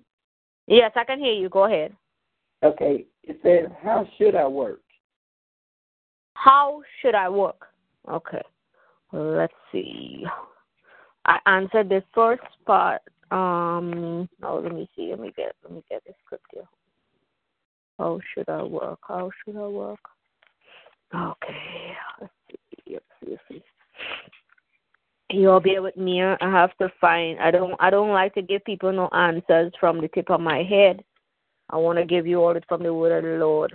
Yes, 0.69 0.93
I 0.95 1.03
can 1.03 1.19
hear 1.19 1.33
you. 1.33 1.49
Go 1.49 1.65
ahead. 1.65 1.97
Okay. 2.63 3.07
It 3.25 3.41
says, 3.43 3.71
How 3.83 4.07
should 4.17 4.37
I 4.37 4.47
work? 4.47 4.81
How 6.35 6.81
should 7.01 7.17
I 7.17 7.29
work? 7.29 7.67
Okay. 8.09 8.43
Let's 9.13 9.53
see. 9.73 10.25
I 11.25 11.39
answered 11.47 11.89
the 11.89 12.05
first 12.15 12.43
part. 12.67 13.03
Um. 13.33 14.29
Oh, 14.45 14.61
let 14.63 14.73
me 14.73 14.89
see. 14.95 15.11
Let 15.11 15.21
me 15.21 15.33
get. 15.37 15.57
Let 15.65 15.73
me 15.73 15.83
get 15.89 16.03
the 16.07 16.13
script 16.25 16.47
here. 16.53 16.65
How 17.99 18.21
should 18.33 18.49
I 18.49 18.63
work? 18.63 19.01
How 19.03 19.31
should 19.45 19.57
I 19.57 19.67
work? 19.67 20.01
Okay. 21.15 21.97
Let's 22.21 22.33
see. 22.49 22.93
Let's 22.93 23.05
see. 23.21 23.31
Let's 23.31 23.43
see. 23.49 23.63
You'll 25.33 25.61
bear 25.61 25.83
with 25.83 25.97
me. 25.97 26.23
I 26.23 26.37
have 26.41 26.77
to 26.79 26.91
find. 27.01 27.39
I 27.39 27.51
don't. 27.51 27.75
I 27.81 27.91
don't 27.91 28.11
like 28.11 28.35
to 28.35 28.43
give 28.43 28.65
people 28.65 28.93
no 28.93 29.09
answers 29.09 29.73
from 29.79 30.01
the 30.01 30.09
tip 30.09 30.31
of 30.31 30.41
my 30.41 30.63
head. 30.63 31.05
I 31.71 31.77
want 31.77 31.99
to 31.99 32.05
give 32.05 32.27
you 32.27 32.43
all 32.43 32.57
it 32.57 32.65
from 32.69 32.83
the 32.83 32.93
word 32.93 33.17
of 33.17 33.25
the 33.25 33.45
Lord. 33.45 33.73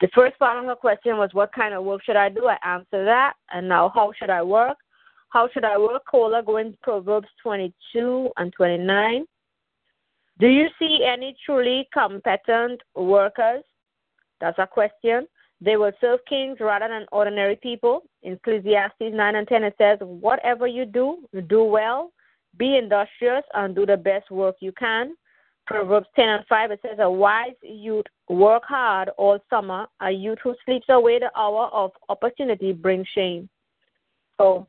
The 0.00 0.08
first 0.14 0.38
part 0.38 0.58
of 0.58 0.64
her 0.64 0.76
question 0.76 1.16
was, 1.16 1.30
What 1.32 1.52
kind 1.52 1.74
of 1.74 1.84
work 1.84 2.02
should 2.04 2.16
I 2.16 2.28
do? 2.28 2.46
I 2.46 2.56
answered 2.64 3.06
that. 3.06 3.34
And 3.52 3.68
now, 3.68 3.90
how 3.94 4.12
should 4.18 4.30
I 4.30 4.42
work? 4.42 4.76
How 5.30 5.48
should 5.52 5.64
I 5.64 5.76
work? 5.76 6.02
Cola 6.10 6.42
going 6.42 6.76
Proverbs 6.82 7.28
22 7.42 8.30
and 8.36 8.52
29. 8.52 9.24
Do 10.40 10.46
you 10.46 10.68
see 10.78 11.00
any 11.04 11.36
truly 11.44 11.88
competent 11.92 12.80
workers? 12.94 13.64
That's 14.40 14.58
a 14.58 14.66
question. 14.66 15.26
They 15.60 15.76
will 15.76 15.92
serve 16.00 16.20
kings 16.28 16.58
rather 16.60 16.88
than 16.88 17.06
ordinary 17.10 17.56
people. 17.56 18.02
In 18.22 18.34
Ecclesiastes 18.34 19.12
9 19.12 19.34
and 19.34 19.48
10, 19.48 19.64
it 19.64 19.74
says, 19.78 19.98
Whatever 20.00 20.66
you 20.66 20.84
do, 20.84 21.28
do 21.48 21.64
well, 21.64 22.12
be 22.56 22.76
industrious, 22.76 23.44
and 23.54 23.74
do 23.74 23.84
the 23.84 23.96
best 23.96 24.30
work 24.30 24.56
you 24.60 24.72
can. 24.72 25.14
Proverbs 25.66 26.06
10 26.16 26.28
and 26.28 26.46
5, 26.48 26.70
it 26.70 26.80
says, 26.82 26.98
A 27.00 27.10
wise 27.10 27.56
youth 27.62 28.06
work 28.28 28.62
hard 28.66 29.10
all 29.18 29.38
summer. 29.50 29.86
A 30.00 30.10
youth 30.10 30.38
who 30.42 30.54
sleeps 30.64 30.86
away 30.88 31.18
the 31.18 31.30
hour 31.36 31.66
of 31.72 31.90
opportunity 32.08 32.72
brings 32.72 33.06
shame. 33.14 33.48
So, 34.38 34.66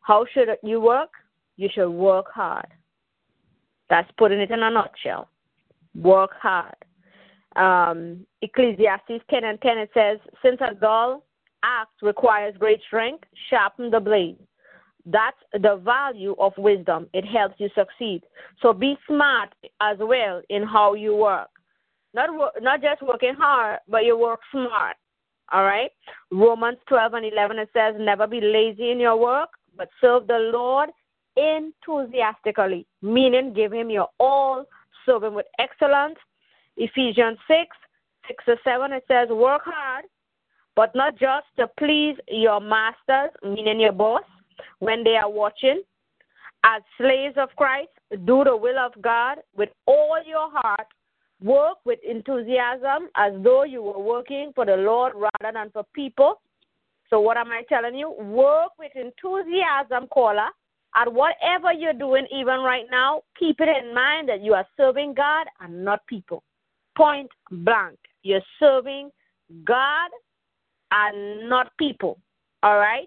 how 0.00 0.24
should 0.32 0.48
you 0.62 0.80
work? 0.80 1.10
You 1.56 1.68
should 1.72 1.90
work 1.90 2.26
hard. 2.32 2.66
That's 3.90 4.10
putting 4.16 4.40
it 4.40 4.50
in 4.50 4.62
a 4.62 4.70
nutshell. 4.70 5.28
Work 5.94 6.30
hard. 6.40 6.74
Um, 7.60 8.26
Ecclesiastes 8.40 9.22
10 9.30 9.44
and 9.44 9.60
10, 9.60 9.78
it 9.78 9.90
says, 9.92 10.18
Since 10.42 10.60
a 10.60 10.74
dull 10.74 11.24
axe 11.62 11.90
requires 12.00 12.54
great 12.58 12.80
strength, 12.86 13.24
sharpen 13.50 13.90
the 13.90 14.00
blade. 14.00 14.38
That's 15.06 15.36
the 15.52 15.76
value 15.76 16.34
of 16.38 16.52
wisdom. 16.56 17.08
It 17.12 17.24
helps 17.24 17.56
you 17.58 17.68
succeed. 17.74 18.22
So 18.62 18.72
be 18.72 18.96
smart 19.06 19.50
as 19.80 19.96
well 19.98 20.42
in 20.48 20.62
how 20.62 20.94
you 20.94 21.14
work. 21.16 21.48
Not 22.12 22.30
not 22.60 22.82
just 22.82 23.02
working 23.02 23.34
hard, 23.38 23.78
but 23.88 24.04
you 24.04 24.18
work 24.18 24.40
smart. 24.50 24.96
All 25.52 25.64
right. 25.64 25.90
Romans 26.30 26.78
12 26.88 27.14
and 27.14 27.26
11 27.26 27.58
it 27.58 27.70
says, 27.72 27.94
"Never 27.98 28.26
be 28.26 28.40
lazy 28.40 28.90
in 28.90 29.00
your 29.00 29.16
work, 29.16 29.50
but 29.76 29.88
serve 30.00 30.26
the 30.26 30.38
Lord 30.38 30.90
enthusiastically." 31.36 32.86
Meaning, 33.00 33.52
give 33.52 33.72
Him 33.72 33.90
your 33.90 34.08
all, 34.18 34.66
serve 35.06 35.24
Him 35.24 35.34
with 35.34 35.46
excellence. 35.58 36.18
Ephesians 36.76 37.38
6, 37.46 37.76
6 38.28 38.44
to 38.44 38.56
7 38.64 38.92
it 38.92 39.04
says, 39.08 39.28
"Work 39.28 39.62
hard, 39.64 40.04
but 40.76 40.94
not 40.94 41.16
just 41.16 41.46
to 41.56 41.68
please 41.78 42.16
your 42.28 42.60
masters, 42.60 43.30
meaning 43.42 43.80
your 43.80 43.92
boss, 43.92 44.24
when 44.78 45.04
they 45.04 45.16
are 45.16 45.30
watching. 45.30 45.82
As 46.64 46.82
slaves 46.98 47.36
of 47.38 47.48
Christ, 47.56 47.90
do 48.24 48.44
the 48.44 48.56
will 48.56 48.78
of 48.78 48.92
God 49.00 49.38
with 49.56 49.70
all 49.86 50.18
your 50.26 50.50
heart. 50.50 50.86
Work 51.42 51.78
with 51.86 51.98
enthusiasm 52.06 53.08
as 53.16 53.32
though 53.42 53.64
you 53.64 53.82
were 53.82 53.98
working 53.98 54.52
for 54.54 54.66
the 54.66 54.76
Lord 54.76 55.14
rather 55.14 55.52
than 55.54 55.70
for 55.70 55.84
people. 55.94 56.40
So, 57.08 57.18
what 57.18 57.38
am 57.38 57.48
I 57.48 57.62
telling 57.68 57.94
you? 57.94 58.10
Work 58.10 58.72
with 58.78 58.92
enthusiasm, 58.94 60.06
caller. 60.12 60.48
At 60.94 61.10
whatever 61.10 61.72
you're 61.72 61.92
doing, 61.92 62.26
even 62.30 62.60
right 62.60 62.84
now, 62.90 63.22
keep 63.38 63.60
it 63.60 63.68
in 63.68 63.94
mind 63.94 64.28
that 64.28 64.42
you 64.42 64.54
are 64.54 64.66
serving 64.76 65.14
God 65.14 65.46
and 65.60 65.84
not 65.84 66.06
people. 66.06 66.42
Point 66.96 67.30
blank. 67.50 67.98
You're 68.22 68.40
serving 68.58 69.10
God 69.64 70.10
and 70.90 71.48
not 71.48 71.76
people. 71.78 72.18
All 72.62 72.78
right? 72.78 73.06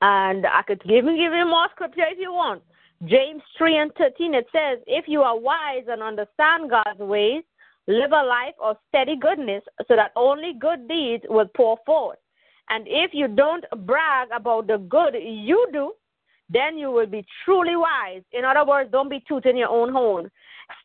And 0.00 0.46
I 0.46 0.62
could 0.66 0.82
even 0.84 1.16
give 1.16 1.32
you 1.32 1.46
more 1.46 1.68
scripture 1.72 2.04
if 2.10 2.18
you 2.18 2.32
want. 2.32 2.62
James 3.06 3.42
3 3.58 3.78
and 3.78 3.92
13, 3.98 4.34
it 4.34 4.46
says, 4.52 4.78
If 4.86 5.06
you 5.08 5.22
are 5.22 5.38
wise 5.38 5.84
and 5.88 6.02
understand 6.02 6.70
God's 6.70 7.00
ways, 7.00 7.42
live 7.86 8.12
a 8.12 8.24
life 8.24 8.54
of 8.62 8.76
steady 8.88 9.16
goodness 9.16 9.62
so 9.88 9.96
that 9.96 10.12
only 10.14 10.52
good 10.58 10.86
deeds 10.88 11.24
will 11.28 11.48
pour 11.56 11.78
forth. 11.84 12.18
And 12.68 12.86
if 12.88 13.10
you 13.12 13.28
don't 13.28 13.64
brag 13.86 14.28
about 14.34 14.68
the 14.68 14.78
good 14.78 15.14
you 15.14 15.68
do, 15.72 15.92
then 16.48 16.78
you 16.78 16.90
will 16.90 17.06
be 17.06 17.24
truly 17.44 17.76
wise. 17.76 18.22
In 18.32 18.44
other 18.44 18.64
words, 18.64 18.90
don't 18.92 19.08
be 19.08 19.22
tooting 19.26 19.56
your 19.56 19.68
own 19.68 19.92
horn. 19.92 20.30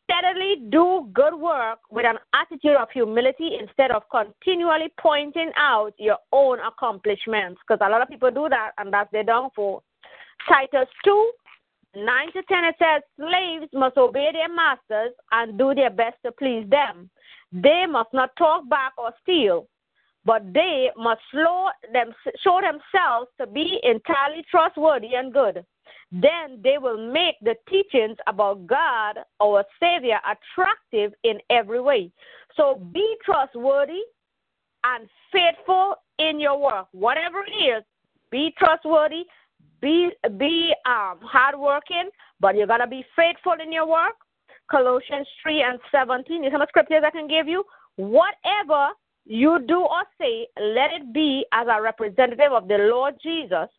Steadily 0.04 0.56
do 0.70 1.10
good 1.14 1.36
work 1.36 1.80
with 1.90 2.06
an 2.06 2.18
attitude 2.34 2.78
of 2.78 2.90
humility 2.92 3.58
instead 3.60 3.92
of 3.92 4.04
continually 4.10 4.94
pointing 5.00 5.52
out 5.58 5.94
your 5.98 6.18
own 6.32 6.60
accomplishments. 6.60 7.60
Because 7.68 7.86
a 7.86 7.90
lot 7.90 8.02
of 8.02 8.08
people 8.08 8.32
do 8.32 8.48
that, 8.50 8.72
and 8.78 8.92
that's 8.92 9.12
their 9.12 9.24
downfall. 9.24 9.84
Titus 10.48 10.88
2 11.04 11.32
9 11.96 12.32
to 12.34 12.44
10 12.44 12.64
it 12.66 12.76
says, 12.78 13.02
Slaves 13.18 13.72
must 13.74 13.98
obey 13.98 14.30
their 14.32 14.54
masters 14.54 15.14
and 15.32 15.58
do 15.58 15.74
their 15.74 15.90
best 15.90 16.18
to 16.26 16.32
please 16.32 16.66
them. 16.70 17.10
They 17.52 17.86
must 17.90 18.14
not 18.14 18.36
talk 18.38 18.70
back 18.70 18.94
or 18.98 19.12
steal, 19.24 19.68
but 20.26 20.54
they 20.54 20.92
must 20.96 21.22
show, 21.34 21.70
them, 21.94 22.14
show 22.44 22.60
themselves 22.62 23.30
to 23.40 23.48
be 23.48 23.80
entirely 23.84 24.46
trustworthy 24.52 25.16
and 25.16 25.34
good 25.34 25.66
then 26.12 26.60
they 26.64 26.78
will 26.78 27.12
make 27.12 27.36
the 27.42 27.56
teachings 27.70 28.18
about 28.28 28.66
God, 28.66 29.18
our 29.42 29.64
Savior, 29.80 30.20
attractive 30.26 31.14
in 31.24 31.38
every 31.50 31.82
way. 31.82 32.12
So 32.56 32.82
be 32.94 33.16
trustworthy 33.26 34.02
and 34.84 35.08
faithful 35.32 35.96
in 36.20 36.40
your 36.40 36.60
work. 36.60 36.88
Whatever 36.92 37.44
it 37.46 37.52
is, 37.52 37.84
be 38.32 38.54
trustworthy, 38.58 39.24
be 39.82 40.10
be 40.38 40.74
um 40.86 41.20
hardworking, 41.22 42.10
but 42.40 42.56
you 42.56 42.66
gotta 42.66 42.88
be 42.88 43.06
faithful 43.16 43.56
in 43.64 43.72
your 43.72 43.88
work. 43.88 44.16
Colossians 44.72 45.28
3 45.44 45.62
and 45.62 45.80
17. 45.92 46.42
These 46.42 46.50
are 46.50 46.60
some 46.60 46.66
scriptures 46.68 47.04
I 47.06 47.12
can 47.12 47.28
give 47.28 47.48
you. 47.48 47.64
Whatever 47.96 48.90
you 49.26 49.60
do 49.68 49.82
or 49.82 50.04
say, 50.20 50.48
let 50.60 50.92
it 50.92 51.14
be 51.14 51.46
as 51.54 51.68
a 51.70 51.82
representative 51.82 52.52
of 52.52 52.68
the 52.68 52.78
Lord 52.78 53.16
Jesus, 53.22 53.70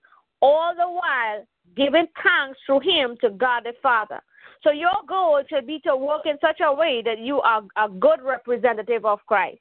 all 0.40 0.74
the 0.74 0.88
while 0.88 1.46
giving 1.76 2.06
thanks 2.22 2.58
through 2.66 2.80
him 2.80 3.16
to 3.20 3.30
God 3.30 3.64
the 3.64 3.72
Father. 3.82 4.20
So 4.62 4.70
your 4.70 4.90
goal 5.08 5.42
should 5.48 5.66
be 5.66 5.78
to 5.80 5.96
work 5.96 6.22
in 6.26 6.36
such 6.40 6.60
a 6.60 6.72
way 6.72 7.02
that 7.04 7.18
you 7.18 7.40
are 7.40 7.62
a 7.76 7.88
good 7.88 8.20
representative 8.22 9.04
of 9.04 9.20
Christ. 9.26 9.60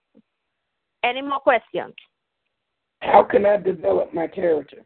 Any 1.03 1.21
more 1.21 1.39
questions? 1.39 1.93
How 3.01 3.23
can 3.23 3.45
I 3.45 3.57
develop 3.57 4.13
my 4.13 4.27
character? 4.27 4.77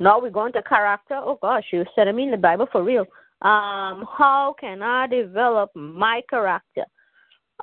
Now 0.00 0.20
we're 0.20 0.30
going 0.30 0.52
to 0.54 0.62
character. 0.62 1.14
Oh 1.14 1.38
gosh, 1.40 1.64
you 1.72 1.84
said 1.94 2.12
me 2.14 2.24
in 2.24 2.30
the 2.30 2.36
Bible 2.36 2.66
for 2.72 2.82
real. 2.82 3.06
Um, 3.42 4.06
how 4.16 4.54
can 4.58 4.82
I 4.82 5.06
develop 5.06 5.70
my 5.74 6.22
character? 6.30 6.84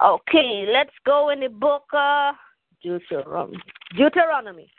Okay, 0.03 0.65
let's 0.71 0.93
go 1.05 1.29
in 1.29 1.41
the 1.41 1.49
book 1.49 1.83
uh, 1.93 2.31
Deuteronomy. 2.81 3.57
Deuteronomy. 3.97 4.71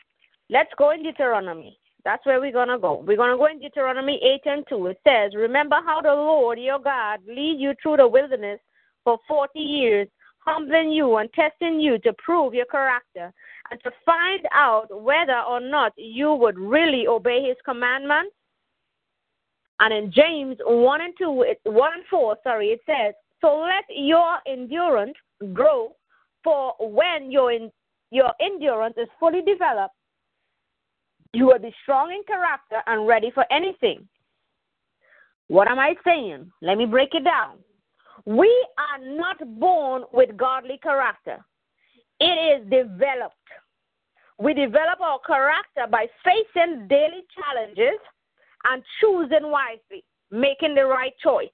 Let's 0.49 0.71
go 0.77 0.91
in 0.91 1.03
Deuteronomy. 1.03 1.77
That's 2.03 2.25
where 2.25 2.39
we're 2.39 2.51
going 2.51 2.69
to 2.69 2.79
go. 2.79 3.03
We're 3.05 3.17
going 3.17 3.31
to 3.31 3.37
go 3.37 3.45
in 3.45 3.59
Deuteronomy 3.59 4.19
8 4.45 4.51
and 4.51 4.65
2. 4.67 4.87
It 4.87 4.99
says, 5.07 5.33
Remember 5.35 5.77
how 5.85 6.01
the 6.01 6.09
Lord 6.09 6.59
your 6.59 6.79
God 6.79 7.19
lead 7.27 7.57
you 7.59 7.73
through 7.81 7.97
the 7.97 8.07
wilderness 8.07 8.59
for 9.03 9.17
40 9.27 9.59
years, 9.59 10.07
humbling 10.39 10.91
you 10.91 11.17
and 11.17 11.31
testing 11.33 11.79
you 11.79 11.99
to 11.99 12.13
prove 12.13 12.53
your 12.53 12.65
character 12.65 13.31
and 13.69 13.79
to 13.83 13.91
find 14.05 14.45
out 14.53 14.87
whether 14.89 15.39
or 15.47 15.59
not 15.59 15.93
you 15.95 16.33
would 16.33 16.57
really 16.57 17.07
obey 17.07 17.47
his 17.47 17.57
commandments. 17.63 18.33
And 19.79 19.93
in 19.93 20.11
James 20.11 20.57
1 20.63 21.01
and 21.01 21.13
2, 21.17 21.45
1 21.63 21.93
and 21.93 22.03
4, 22.09 22.37
sorry, 22.43 22.67
it 22.67 22.81
says, 22.85 23.13
So 23.41 23.59
let 23.59 23.85
your 23.89 24.37
endurance 24.47 25.15
grow, 25.53 25.95
for 26.43 26.75
when 26.79 27.31
your, 27.31 27.51
your 28.11 28.31
endurance 28.39 28.95
is 28.97 29.07
fully 29.19 29.41
developed, 29.41 29.95
you 31.33 31.45
will 31.45 31.59
be 31.59 31.73
strong 31.83 32.11
in 32.11 32.23
character 32.27 32.81
and 32.87 33.07
ready 33.07 33.31
for 33.33 33.45
anything. 33.51 34.07
What 35.47 35.69
am 35.69 35.79
I 35.79 35.95
saying? 36.05 36.51
Let 36.61 36.77
me 36.77 36.85
break 36.85 37.13
it 37.13 37.23
down. 37.23 37.57
We 38.25 38.49
are 38.77 39.15
not 39.15 39.59
born 39.59 40.03
with 40.13 40.37
godly 40.37 40.79
character. 40.81 41.43
it 42.19 42.61
is 42.61 42.69
developed. 42.69 43.35
We 44.37 44.53
develop 44.53 45.01
our 45.01 45.19
character 45.25 45.87
by 45.89 46.07
facing 46.23 46.87
daily 46.87 47.23
challenges 47.35 47.99
and 48.71 48.83
choosing 48.99 49.51
wisely, 49.51 50.03
making 50.31 50.75
the 50.75 50.85
right 50.85 51.13
choice. 51.23 51.49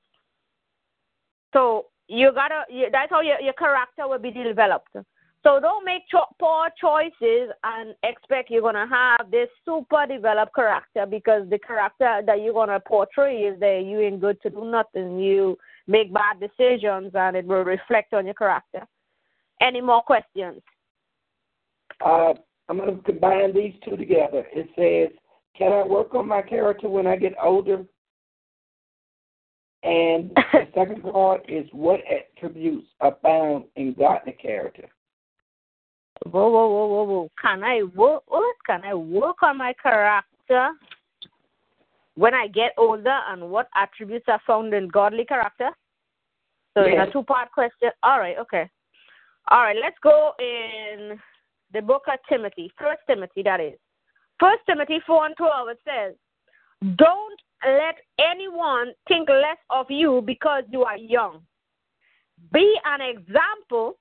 So 1.53 1.87
you 2.07 2.31
gotta. 2.33 2.63
That's 2.91 3.09
how 3.09 3.21
your, 3.21 3.39
your 3.41 3.53
character 3.53 4.07
will 4.07 4.19
be 4.19 4.31
developed. 4.31 4.95
So 5.43 5.59
don't 5.59 5.85
make 5.85 6.03
cho- 6.11 6.33
poor 6.39 6.67
choices 6.79 7.51
and 7.63 7.95
expect 8.03 8.49
you're 8.49 8.61
gonna 8.61 8.87
have 8.87 9.31
this 9.31 9.49
super 9.63 10.05
developed 10.05 10.55
character 10.55 11.05
because 11.05 11.49
the 11.49 11.59
character 11.59 12.21
that 12.25 12.41
you're 12.41 12.53
gonna 12.53 12.79
portray 12.79 13.43
is 13.43 13.59
that 13.59 13.83
you 13.85 14.01
ain't 14.01 14.19
good 14.19 14.41
to 14.41 14.49
do 14.49 14.65
nothing. 14.65 15.19
You 15.19 15.57
make 15.87 16.13
bad 16.13 16.39
decisions 16.39 17.11
and 17.13 17.37
it 17.37 17.45
will 17.45 17.63
reflect 17.63 18.13
on 18.13 18.25
your 18.25 18.35
character. 18.35 18.85
Any 19.61 19.81
more 19.81 20.01
questions? 20.01 20.61
Uh, 22.03 22.33
I'm 22.69 22.77
going 22.77 22.97
to 22.97 23.03
combine 23.03 23.53
these 23.53 23.73
two 23.83 23.97
together. 23.97 24.45
It 24.53 24.69
says, 24.75 25.17
Can 25.57 25.71
I 25.71 25.85
work 25.85 26.13
on 26.13 26.27
my 26.27 26.41
character 26.41 26.89
when 26.89 27.07
I 27.07 27.15
get 27.15 27.33
older? 27.41 27.85
And 29.83 30.31
the 30.53 30.67
second 30.75 31.01
part 31.01 31.49
is, 31.49 31.67
What 31.71 32.01
attributes 32.11 32.87
are 32.99 33.15
found 33.23 33.65
in 33.75 33.93
godly 33.93 34.33
character? 34.33 34.89
Whoa, 36.25 36.49
whoa, 36.49 36.67
whoa, 36.67 36.87
whoa, 36.87 37.03
whoa. 37.03 37.29
Can 37.41 37.63
I 37.63 37.83
work? 37.83 38.23
What? 38.27 38.43
Oh, 38.43 38.53
can 38.65 38.83
I 38.83 38.93
work 38.93 39.43
on 39.43 39.57
my 39.57 39.73
character 39.81 40.71
when 42.15 42.33
I 42.33 42.47
get 42.47 42.73
older, 42.77 43.19
and 43.29 43.49
what 43.49 43.67
attributes 43.75 44.25
are 44.27 44.41
found 44.45 44.73
in 44.73 44.87
godly 44.87 45.25
character? 45.25 45.69
So 46.73 46.85
Yes. 46.85 46.95
it's 46.99 47.09
a 47.09 47.13
two-part 47.13 47.51
question. 47.51 47.91
All 48.03 48.19
right, 48.19 48.37
okay. 48.37 48.69
All 49.49 49.61
right, 49.61 49.77
let's 49.81 49.97
go 49.99 50.33
in 50.39 51.19
the 51.71 51.81
book 51.81 52.03
of 52.07 52.19
Timothy, 52.27 52.71
First 52.77 53.01
Timothy, 53.07 53.43
that 53.43 53.59
is. 53.59 53.79
First 54.39 54.61
Timothy 54.67 54.99
four 55.07 55.25
and 55.25 55.35
twelve. 55.37 55.69
It 55.69 55.79
says, 55.83 56.15
"Don't 56.95 57.41
let 57.65 57.95
anyone 58.19 58.93
think 59.07 59.29
less 59.29 59.57
of 59.69 59.89
you 59.89 60.21
because 60.21 60.63
you 60.69 60.83
are 60.83 60.97
young. 60.97 61.45
Be 62.51 62.79
an 62.85 63.01
example 63.01 63.97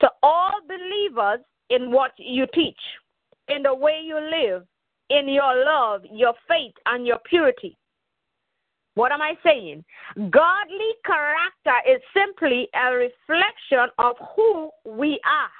to 0.00 0.10
all 0.22 0.52
believers 0.66 1.40
in 1.70 1.90
what 1.90 2.12
you 2.16 2.46
teach, 2.52 2.80
in 3.48 3.62
the 3.62 3.74
way 3.74 4.00
you 4.02 4.18
live, 4.18 4.64
in 5.10 5.28
your 5.28 5.64
love, 5.64 6.02
your 6.10 6.34
faith, 6.48 6.74
and 6.86 7.06
your 7.06 7.18
purity. 7.28 7.76
What 8.94 9.12
am 9.12 9.22
I 9.22 9.34
saying? 9.44 9.84
Godly 10.30 10.92
character 11.06 11.78
is 11.88 12.00
simply 12.14 12.68
a 12.74 12.92
reflection 12.92 13.88
of 13.98 14.16
who 14.34 14.70
we 14.84 15.20
are, 15.24 15.50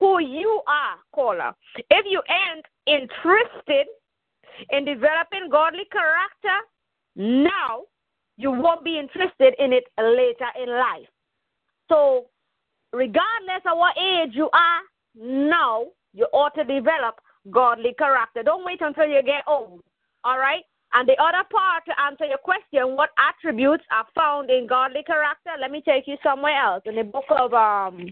who 0.00 0.20
you 0.20 0.62
are, 0.66 0.96
caller. 1.12 1.52
If 1.90 2.06
you 2.08 2.22
ain't 2.30 2.66
interested 2.86 3.86
in 4.70 4.84
developing 4.84 5.48
godly 5.50 5.86
character 5.90 6.56
now, 7.16 7.82
you 8.36 8.52
won't 8.52 8.84
be 8.84 8.98
interested 8.98 9.54
in 9.58 9.72
it 9.72 9.84
later 9.98 10.46
in 10.62 10.70
life. 10.70 11.08
So, 11.88 12.26
regardless 12.92 13.62
of 13.66 13.78
what 13.78 13.96
age 13.98 14.30
you 14.34 14.48
are 14.52 14.80
now, 15.14 15.86
you 16.14 16.26
ought 16.32 16.54
to 16.54 16.64
develop 16.64 17.20
godly 17.50 17.94
character. 17.98 18.42
Don't 18.42 18.64
wait 18.64 18.80
until 18.80 19.06
you 19.06 19.22
get 19.22 19.44
old. 19.46 19.82
All 20.24 20.38
right? 20.38 20.64
And 20.94 21.08
the 21.08 21.20
other 21.20 21.44
part 21.50 21.84
to 21.86 22.00
answer 22.00 22.24
your 22.24 22.38
question, 22.38 22.96
what 22.96 23.10
attributes 23.18 23.84
are 23.90 24.06
found 24.14 24.50
in 24.50 24.66
godly 24.66 25.02
character? 25.02 25.50
Let 25.60 25.70
me 25.70 25.82
take 25.84 26.06
you 26.06 26.16
somewhere 26.22 26.58
else 26.58 26.82
in 26.86 26.96
the 26.96 27.04
book 27.04 27.26
of 27.30 27.52
um, 27.52 28.06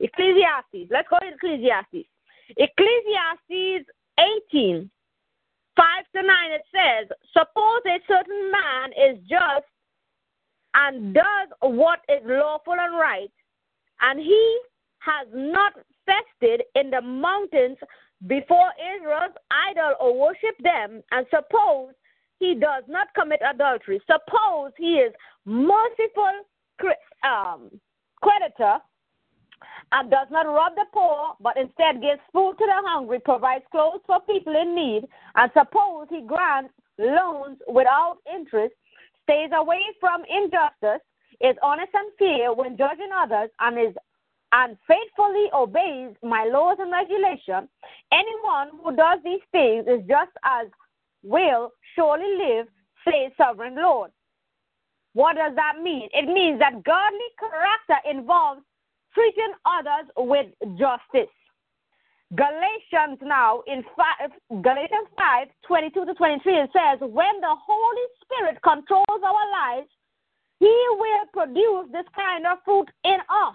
Ecclesiastes. 0.00 0.90
Let's 0.90 1.08
go 1.08 1.18
to 1.18 1.34
Ecclesiastes. 1.34 2.08
Ecclesiastes 2.56 3.90
18, 4.52 4.90
5 5.76 5.86
to 6.16 6.22
9, 6.22 6.52
it 6.52 6.62
says, 6.72 7.08
Suppose 7.32 7.82
a 7.86 8.00
certain 8.08 8.50
man 8.50 8.90
is 8.96 9.18
just 9.28 9.68
and 10.74 11.14
does 11.14 11.48
what 11.60 12.00
is 12.08 12.22
lawful 12.24 12.74
and 12.74 12.98
right, 12.98 13.30
and 14.00 14.20
he 14.20 14.60
has 15.00 15.26
not 15.32 15.72
fested 16.08 16.60
in 16.74 16.90
the 16.90 17.00
mountains 17.00 17.76
before 18.26 18.70
Israel's 18.96 19.36
idol 19.50 19.94
or 20.00 20.18
worship 20.18 20.56
them, 20.62 21.02
and 21.12 21.26
suppose 21.30 21.92
he 22.40 22.54
does 22.54 22.84
not 22.88 23.08
commit 23.14 23.40
adultery, 23.48 24.00
suppose 24.06 24.72
he 24.76 24.94
is 24.94 25.12
merciful 25.44 26.46
um, 27.24 27.70
creditor 28.20 28.78
and 29.92 30.10
does 30.10 30.28
not 30.30 30.46
rob 30.46 30.74
the 30.74 30.84
poor, 30.92 31.34
but 31.40 31.56
instead 31.56 32.02
gives 32.02 32.20
food 32.32 32.54
to 32.58 32.66
the 32.66 32.88
hungry, 32.88 33.18
provides 33.20 33.64
clothes 33.70 34.00
for 34.06 34.20
people 34.20 34.54
in 34.54 34.74
need, 34.74 35.02
and 35.36 35.50
suppose 35.52 36.06
he 36.10 36.22
grants 36.26 36.72
loans 36.98 37.58
without 37.66 38.18
interest, 38.32 38.74
stays 39.22 39.50
away 39.56 39.80
from 40.00 40.22
injustice, 40.28 41.02
is 41.40 41.56
honest 41.62 41.92
and 41.94 42.12
fair 42.18 42.52
when 42.52 42.76
judging 42.76 43.10
others, 43.14 43.50
and 43.60 43.78
is 43.78 43.94
and 44.52 44.76
faithfully 44.88 45.46
obeys 45.52 46.16
my 46.22 46.44
laws 46.44 46.78
and 46.80 46.90
regulations, 46.90 47.68
anyone 48.12 48.70
who 48.82 48.96
does 48.96 49.18
these 49.22 49.44
things 49.52 49.84
is 49.86 50.00
just 50.08 50.32
as 50.42 50.68
will 51.22 51.70
surely 51.94 52.36
live, 52.38 52.66
says 53.04 53.30
sovereign 53.36 53.76
Lord. 53.76 54.10
What 55.12 55.36
does 55.36 55.54
that 55.56 55.82
mean? 55.82 56.08
It 56.12 56.26
means 56.32 56.58
that 56.60 56.82
godly 56.84 57.30
character 57.38 57.98
involves 58.08 58.62
treating 59.12 59.52
others 59.66 60.08
with 60.16 60.46
justice. 60.78 61.32
Galatians 62.36 63.18
now 63.22 63.62
in 63.66 63.82
five, 63.96 64.30
Galatians 64.62 65.08
5 65.16 65.48
22 65.66 66.04
to 66.04 66.14
23 66.14 66.52
it 66.52 66.70
says, 66.72 67.00
When 67.00 67.40
the 67.40 67.56
Holy 67.56 68.06
Spirit 68.20 68.60
controls 68.62 69.22
our 69.24 69.50
lives, 69.50 69.88
He 70.58 70.86
will 70.90 71.26
produce 71.32 71.92
this 71.92 72.06
kind 72.14 72.46
of 72.46 72.58
fruit 72.64 72.88
in 73.04 73.18
us. 73.28 73.54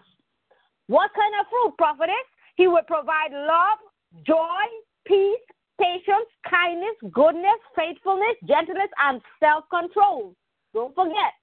What 0.87 1.11
kind 1.13 1.33
of 1.39 1.47
fruit, 1.49 1.73
prophetess? 1.77 2.27
He 2.55 2.67
will 2.67 2.83
provide 2.87 3.31
love, 3.31 3.79
joy, 4.25 4.63
peace, 5.05 5.39
patience, 5.79 6.29
kindness, 6.49 6.95
goodness, 7.11 7.59
faithfulness, 7.75 8.35
gentleness, 8.47 8.89
and 8.99 9.21
self 9.39 9.65
control. 9.69 10.35
Don't 10.73 10.95
forget, 10.95 11.33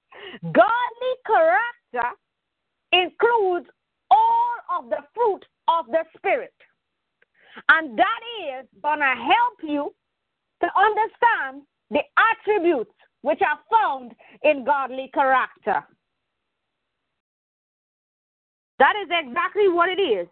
godly 0.43 1.15
character 1.27 2.09
includes 2.93 3.67
all 4.11 4.55
of 4.79 4.91
the 4.91 4.99
fruit 5.15 5.45
of 5.69 5.87
the 5.87 6.05
Spirit. 6.17 6.55
And 7.69 7.99
that 7.99 8.21
is 8.61 8.67
going 8.83 9.01
to 9.01 9.05
help 9.05 9.59
you 9.63 9.95
to 10.63 10.69
understand 10.79 11.63
the 11.91 12.01
attributes 12.17 12.93
which 13.23 13.41
are 13.43 13.59
found 13.71 14.13
in 14.43 14.65
godly 14.65 15.11
character. 15.13 15.85
That 18.79 18.95
is 19.03 19.09
exactly 19.11 19.69
what 19.69 19.89
it 19.91 20.01
is. 20.01 20.27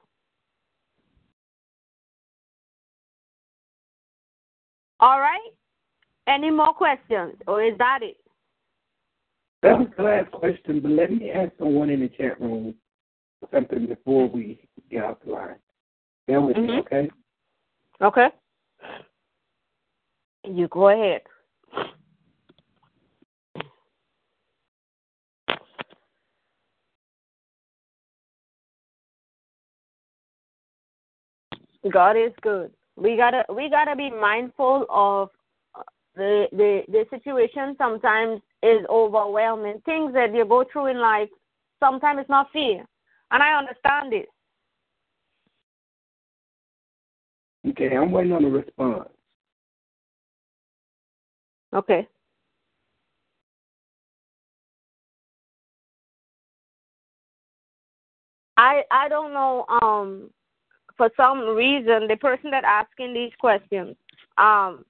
All 5.01 5.21
right? 5.21 5.51
Any 6.27 6.51
more 6.51 6.73
questions, 6.75 7.35
or 7.47 7.63
is 7.63 7.77
that 7.79 8.01
it? 8.03 8.17
That 9.63 9.79
was 9.79 9.89
the 9.97 10.03
last 10.03 10.31
question, 10.31 10.81
but 10.81 10.91
let 10.91 11.11
me 11.11 11.31
ask 11.31 11.53
someone 11.59 11.91
in 11.91 12.01
the 12.01 12.09
chat 12.09 12.41
room 12.41 12.75
something 13.53 13.87
before 13.87 14.29
we 14.29 14.69
get 14.91 15.05
off 15.05 15.19
the 15.25 15.33
line. 15.33 15.57
Bear 16.27 16.41
with 16.41 16.57
me, 16.57 16.69
Mhm. 16.69 16.79
okay? 16.81 17.11
Okay. 18.01 18.31
You 20.45 20.69
go 20.69 20.89
ahead. 20.89 21.23
God 31.93 32.17
is 32.17 32.33
good. 32.43 32.73
We 32.97 33.17
gotta 33.17 33.45
we 33.55 33.71
gotta 33.71 33.95
be 33.97 34.11
mindful 34.11 34.87
of 34.91 35.31
the 36.17 36.47
the 36.53 36.83
the 36.89 37.05
situation. 37.11 37.75
Sometimes 37.79 38.41
is 38.63 38.85
overwhelming. 38.91 39.81
Things 39.85 40.13
that 40.15 40.35
you 40.35 40.45
go 40.45 40.65
through 40.73 40.87
in 40.87 41.01
life, 41.01 41.29
sometimes 41.81 42.21
it's 42.21 42.31
not 42.31 42.53
fair, 42.53 42.85
and 43.31 43.43
I 43.43 43.59
understand 43.59 44.13
it. 44.13 44.29
Okay, 47.69 47.97
I'm 47.97 48.11
waiting 48.13 48.33
on 48.33 48.45
a 48.45 48.49
response. 48.49 49.09
Okay. 51.75 52.09
I 58.57 58.83
I 58.91 59.09
don't 59.09 59.33
know. 59.33 59.67
Um, 59.83 60.31
for 60.99 61.11
some 61.17 61.41
reason, 61.57 62.09
the 62.09 62.17
person 62.21 62.51
that 62.51 62.65
asking 62.65 63.15
these 63.15 63.33
questions, 63.41 63.97
um, 64.37 64.85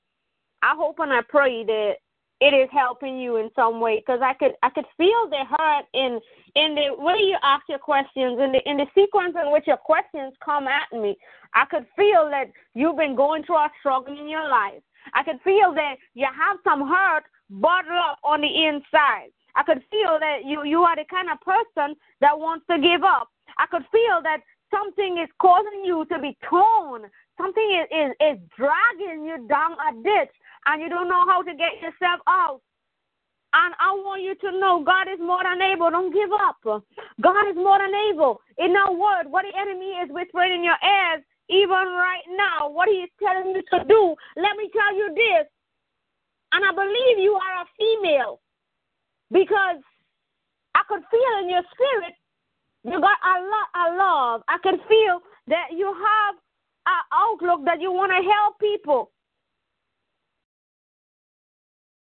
I 0.62 0.74
hope 0.74 0.98
and 0.98 1.12
I 1.12 1.20
pray 1.28 1.64
that 1.64 1.94
it 2.40 2.54
is 2.54 2.68
helping 2.72 3.18
you 3.18 3.36
in 3.36 3.50
some 3.54 3.80
way 3.80 3.98
because 3.98 4.20
I 4.22 4.32
could 4.34 4.52
I 4.62 4.70
could 4.70 4.86
feel 4.96 5.28
the 5.28 5.44
hurt 5.48 5.84
in 5.92 6.20
in 6.54 6.74
the 6.74 6.94
way 6.96 7.16
you 7.18 7.36
ask 7.42 7.64
your 7.68 7.78
questions 7.78 8.38
in 8.40 8.52
the 8.52 8.60
in 8.64 8.78
the 8.78 8.86
sequence 8.94 9.34
in 9.40 9.52
which 9.52 9.66
your 9.66 9.76
questions 9.76 10.34
come 10.44 10.66
at 10.66 10.90
me. 10.92 11.16
I 11.54 11.64
could 11.64 11.86
feel 11.96 12.28
that 12.30 12.46
you've 12.74 12.96
been 12.96 13.16
going 13.16 13.44
through 13.44 13.56
a 13.56 13.70
struggle 13.80 14.18
in 14.18 14.28
your 14.28 14.48
life. 14.48 14.82
I 15.14 15.22
could 15.24 15.40
feel 15.42 15.74
that 15.74 15.96
you 16.14 16.26
have 16.26 16.58
some 16.62 16.88
hurt 16.88 17.24
bottled 17.50 17.96
up 17.96 18.18
on 18.22 18.40
the 18.40 18.66
inside. 18.66 19.30
I 19.56 19.62
could 19.64 19.82
feel 19.90 20.18
that 20.20 20.44
you 20.44 20.64
you 20.64 20.82
are 20.82 20.94
the 20.94 21.04
kind 21.10 21.28
of 21.30 21.40
person 21.40 21.96
that 22.20 22.38
wants 22.38 22.66
to 22.70 22.78
give 22.78 23.02
up. 23.02 23.28
I 23.58 23.66
could 23.66 23.84
feel 23.90 24.22
that 24.22 24.38
something 24.70 25.18
is 25.22 25.30
causing 25.40 25.84
you 25.84 26.04
to 26.12 26.18
be 26.18 26.36
torn. 26.48 27.10
Something 27.36 27.68
is, 27.80 27.86
is, 27.90 28.10
is 28.20 28.38
dragging 28.56 29.24
you 29.24 29.46
down 29.48 29.72
a 29.72 29.94
ditch 30.02 30.34
and 30.66 30.82
you 30.82 30.88
don't 30.88 31.08
know 31.08 31.24
how 31.26 31.42
to 31.42 31.52
get 31.54 31.80
yourself 31.80 32.20
out. 32.28 32.60
And 33.54 33.72
I 33.80 33.96
want 34.04 34.22
you 34.22 34.36
to 34.44 34.58
know 34.60 34.84
God 34.84 35.08
is 35.08 35.18
more 35.18 35.40
than 35.42 35.62
able. 35.62 35.90
Don't 35.90 36.12
give 36.12 36.28
up. 36.32 36.60
God 36.62 37.48
is 37.48 37.56
more 37.56 37.78
than 37.80 37.94
able. 38.12 38.40
In 38.58 38.76
our 38.76 38.92
word, 38.92 39.30
what 39.32 39.46
the 39.48 39.56
enemy 39.56 39.96
is 40.04 40.12
whispering 40.12 40.52
in 40.52 40.62
your 40.62 40.76
ears, 40.84 41.24
even 41.48 41.96
right 41.96 42.26
now, 42.36 42.68
what 42.68 42.88
he 42.88 43.08
is 43.08 43.10
telling 43.16 43.56
you 43.56 43.62
to 43.72 43.84
do, 43.88 44.14
let 44.36 44.56
me 44.60 44.68
tell 44.68 44.92
you 44.92 45.08
this. 45.16 45.48
And 46.52 46.60
I 46.64 46.72
believe 46.76 47.24
you 47.24 47.40
are 47.40 47.64
a 47.64 47.72
female 47.80 48.40
because 49.32 49.80
I 50.74 50.82
could 50.88 51.02
feel 51.10 51.34
in 51.40 51.48
your 51.48 51.64
spirit 51.72 52.14
you 52.84 53.00
got 53.00 53.18
a 53.24 53.36
lot 53.42 53.68
of 53.74 53.96
love. 53.96 54.42
I 54.48 54.58
can 54.62 54.78
feel 54.88 55.20
that 55.48 55.68
you 55.76 55.86
have 55.86 56.34
an 56.86 57.02
outlook 57.12 57.64
that 57.64 57.80
you 57.80 57.92
want 57.92 58.12
to 58.12 58.22
help 58.22 58.58
people. 58.60 59.10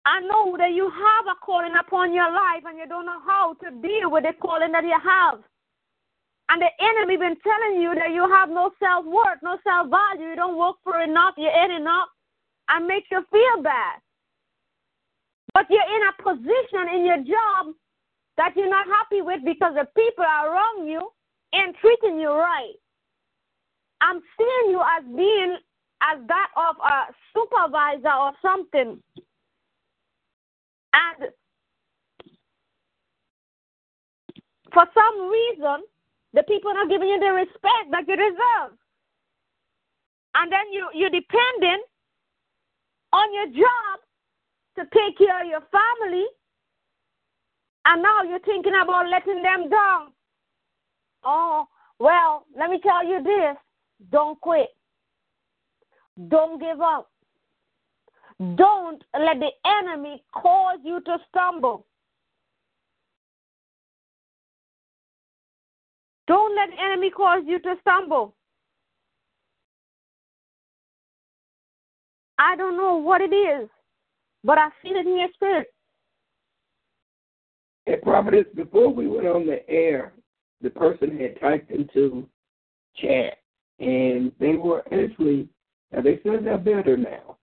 I 0.05 0.21
know 0.21 0.57
that 0.57 0.73
you 0.73 0.89
have 0.89 1.25
a 1.27 1.35
calling 1.45 1.75
upon 1.79 2.13
your 2.13 2.31
life 2.31 2.63
and 2.65 2.77
you 2.77 2.87
don't 2.87 3.05
know 3.05 3.21
how 3.25 3.53
to 3.61 3.69
deal 3.81 4.09
with 4.09 4.23
the 4.23 4.33
calling 4.41 4.71
that 4.71 4.83
you 4.83 4.97
have. 4.97 5.39
And 6.49 6.61
the 6.61 6.71
enemy 6.81 7.17
been 7.17 7.37
telling 7.45 7.79
you 7.79 7.93
that 7.93 8.09
you 8.09 8.27
have 8.27 8.49
no 8.49 8.71
self 8.79 9.05
worth, 9.05 9.37
no 9.43 9.57
self 9.63 9.89
value, 9.89 10.29
you 10.29 10.35
don't 10.35 10.57
work 10.57 10.77
for 10.83 10.99
enough, 11.01 11.35
you 11.37 11.47
ain't 11.47 11.71
enough, 11.71 12.09
and 12.69 12.87
makes 12.87 13.07
you 13.11 13.21
feel 13.31 13.61
bad. 13.61 14.01
But 15.53 15.67
you're 15.69 15.81
in 15.81 16.09
a 16.09 16.23
position 16.23 16.95
in 16.95 17.05
your 17.05 17.17
job 17.17 17.75
that 18.39 18.55
you're 18.55 18.69
not 18.69 18.87
happy 18.87 19.21
with 19.21 19.41
because 19.43 19.73
the 19.75 19.85
people 19.99 20.23
around 20.23 20.87
you 20.87 21.11
ain't 21.53 21.75
treating 21.81 22.17
you 22.17 22.29
right. 22.29 22.79
I'm 23.99 24.21
seeing 24.37 24.71
you 24.71 24.79
as 24.79 25.03
being 25.13 25.57
as 26.01 26.25
that 26.25 26.47
of 26.55 26.77
a 26.79 27.11
supervisor 27.35 28.15
or 28.15 28.31
something. 28.41 29.03
And 30.93 31.29
for 34.73 34.85
some 34.93 35.29
reason, 35.29 35.83
the 36.31 36.43
people 36.43 36.71
are 36.71 36.75
not 36.75 36.89
giving 36.89 37.09
you 37.09 37.19
the 37.19 37.33
respect 37.33 37.91
that 37.91 38.07
you 38.07 38.15
deserve. 38.15 38.71
And 40.35 40.49
then 40.49 40.71
you, 40.71 40.87
you're 40.93 41.09
depending 41.09 41.83
on 43.11 43.33
your 43.33 43.47
job 43.47 43.99
to 44.77 44.83
take 44.95 45.17
care 45.17 45.41
of 45.41 45.49
your 45.49 45.63
family 45.75 46.25
and 47.89 48.03
now 48.03 48.21
you're 48.21 48.39
thinking 48.41 48.73
about 48.83 49.09
letting 49.09 49.41
them 49.41 49.67
down. 49.67 50.11
Oh, 51.23 51.65
well, 51.99 52.45
let 52.55 52.69
me 52.69 52.79
tell 52.81 53.03
you 53.03 53.23
this 53.23 53.57
don't 54.11 54.39
quit. 54.41 54.69
Don't 56.27 56.59
give 56.59 56.81
up. 56.81 57.09
Don't 58.55 59.03
let 59.13 59.39
the 59.39 59.49
enemy 59.65 60.23
cause 60.33 60.77
you 60.83 61.01
to 61.01 61.17
stumble. 61.29 61.87
Don't 66.27 66.55
let 66.55 66.69
the 66.69 66.81
enemy 66.81 67.09
cause 67.09 67.41
you 67.47 67.59
to 67.59 67.75
stumble. 67.81 68.35
I 72.37 72.55
don't 72.55 72.77
know 72.77 72.97
what 72.97 73.21
it 73.21 73.33
is, 73.33 73.67
but 74.43 74.59
I 74.59 74.69
feel 74.81 74.95
it 74.95 75.07
in 75.07 75.17
your 75.17 75.29
spirit. 75.33 75.67
Providence, 77.97 78.47
before 78.55 78.93
we 78.93 79.07
went 79.07 79.27
on 79.27 79.45
the 79.45 79.67
air, 79.69 80.13
the 80.61 80.69
person 80.69 81.17
had 81.17 81.39
typed 81.39 81.71
into 81.71 82.27
chat, 82.97 83.37
and 83.79 84.31
they 84.39 84.55
were 84.55 84.83
actually, 84.93 85.47
now 85.91 86.01
they 86.01 86.19
said 86.23 86.43
they're 86.43 86.57
better 86.57 86.97
now. 86.97 87.37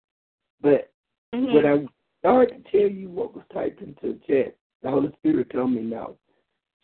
But 0.60 0.92
mm-hmm. 1.34 1.54
when 1.54 1.66
I 1.66 1.86
started 2.20 2.64
to 2.64 2.70
tell 2.70 2.90
you 2.90 3.08
what 3.08 3.34
was 3.34 3.44
typed 3.52 3.80
into 3.80 4.18
chat, 4.26 4.56
the 4.82 4.90
Holy 4.90 5.12
Spirit 5.18 5.50
told 5.50 5.72
me 5.72 5.80
no. 5.80 6.16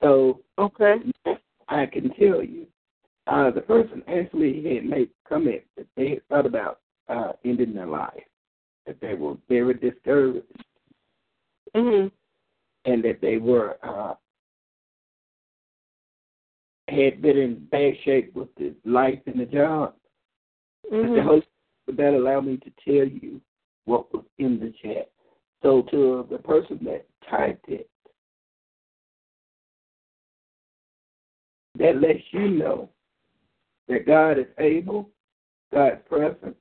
So 0.02 0.40
okay, 0.58 0.96
I 1.68 1.86
can 1.86 2.10
tell 2.14 2.42
you, 2.42 2.66
uh, 3.26 3.50
the 3.50 3.60
person 3.60 4.02
actually 4.08 4.74
had 4.74 4.84
made 4.84 5.10
comment 5.28 5.62
that 5.76 5.86
they 5.96 6.10
had 6.10 6.28
thought 6.28 6.46
about 6.46 6.80
uh, 7.08 7.32
ending 7.44 7.74
their 7.74 7.86
life, 7.86 8.24
that 8.86 9.00
they 9.00 9.14
were 9.14 9.36
very 9.48 9.74
discouraged. 9.74 10.46
Mm-hmm 11.76 12.08
and 12.84 13.02
that 13.04 13.20
they 13.20 13.38
were 13.38 13.76
uh, 13.82 14.14
had 16.88 17.22
been 17.22 17.38
in 17.38 17.66
bad 17.70 17.94
shape 18.04 18.34
with 18.34 18.48
the 18.56 18.74
life 18.84 19.18
and 19.26 19.40
the 19.40 19.46
job. 19.46 19.94
Mm-hmm. 20.92 21.14
The 21.14 21.42
that 21.96 22.14
allowed 22.14 22.46
me 22.46 22.58
to 22.58 22.70
tell 22.84 23.06
you 23.06 23.40
what 23.84 24.12
was 24.12 24.24
in 24.38 24.58
the 24.60 24.72
chat. 24.82 25.10
So 25.62 25.82
to 25.90 26.26
the 26.30 26.38
person 26.38 26.78
that 26.84 27.06
typed 27.28 27.68
it, 27.68 27.88
that 31.78 32.00
lets 32.00 32.20
you 32.30 32.48
know 32.48 32.90
that 33.88 34.06
God 34.06 34.38
is 34.38 34.46
able, 34.58 35.10
God 35.72 35.94
is 35.94 35.98
present, 36.08 36.56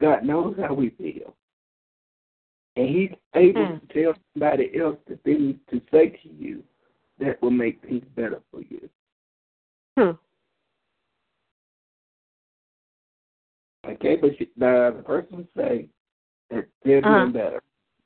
God 0.00 0.24
knows 0.24 0.56
how 0.58 0.74
we 0.74 0.90
feel. 0.90 1.35
And 2.76 2.88
he's 2.88 3.10
able 3.34 3.66
hmm. 3.66 3.86
to 3.86 4.02
tell 4.02 4.14
somebody 4.34 4.70
else 4.78 4.96
the 5.08 5.16
things 5.24 5.56
to 5.70 5.80
say 5.90 6.10
to 6.22 6.28
you 6.28 6.62
that 7.18 7.40
will 7.40 7.50
make 7.50 7.80
things 7.82 8.04
better 8.14 8.40
for 8.50 8.60
you. 8.60 8.88
Hmm. 9.98 10.10
Okay, 13.88 14.16
but 14.16 14.30
the, 14.38 14.92
the 14.96 15.02
person 15.04 15.48
say 15.56 15.88
that 16.50 16.66
they're 16.84 16.98
uh-huh. 16.98 17.20
doing 17.20 17.32
better, 17.32 17.62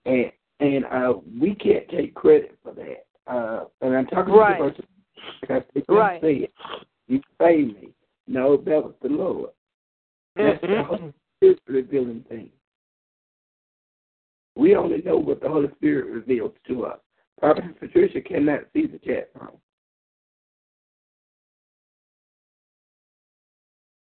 and 0.06 0.30
and 0.60 0.84
uh, 0.84 1.14
we 1.40 1.54
can't 1.54 1.88
take 1.88 2.14
credit 2.14 2.56
for 2.62 2.74
that. 2.74 3.06
Uh, 3.26 3.64
and 3.80 3.96
I'm 3.96 4.06
talking 4.06 4.34
right. 4.34 4.58
to 4.58 4.64
the 4.64 4.70
person 4.70 4.84
because 5.40 5.62
they 5.74 5.82
right. 5.88 6.20
say 6.20 6.34
it. 6.34 6.52
You 7.08 7.20
say 7.40 7.56
me. 7.56 7.88
No, 8.28 8.56
that 8.56 8.66
was 8.66 8.94
the 9.02 9.08
Lord. 9.08 9.50
That's 10.36 10.62
mm-hmm. 10.62 10.72
the 10.72 10.84
Holy 10.84 11.14
Spirit 11.38 11.60
revealing 11.66 12.24
things. 12.28 12.50
We 14.61 14.76
only 14.76 15.00
know 15.00 15.16
what 15.16 15.40
the 15.40 15.48
Holy 15.48 15.70
Spirit 15.76 16.12
reveals 16.12 16.52
to 16.68 16.84
us. 16.84 16.98
Prophet 17.38 17.80
Patricia 17.80 18.20
cannot 18.20 18.61
see 18.74 18.86
the 18.86 18.98
chat 18.98 19.30
room. 19.40 19.56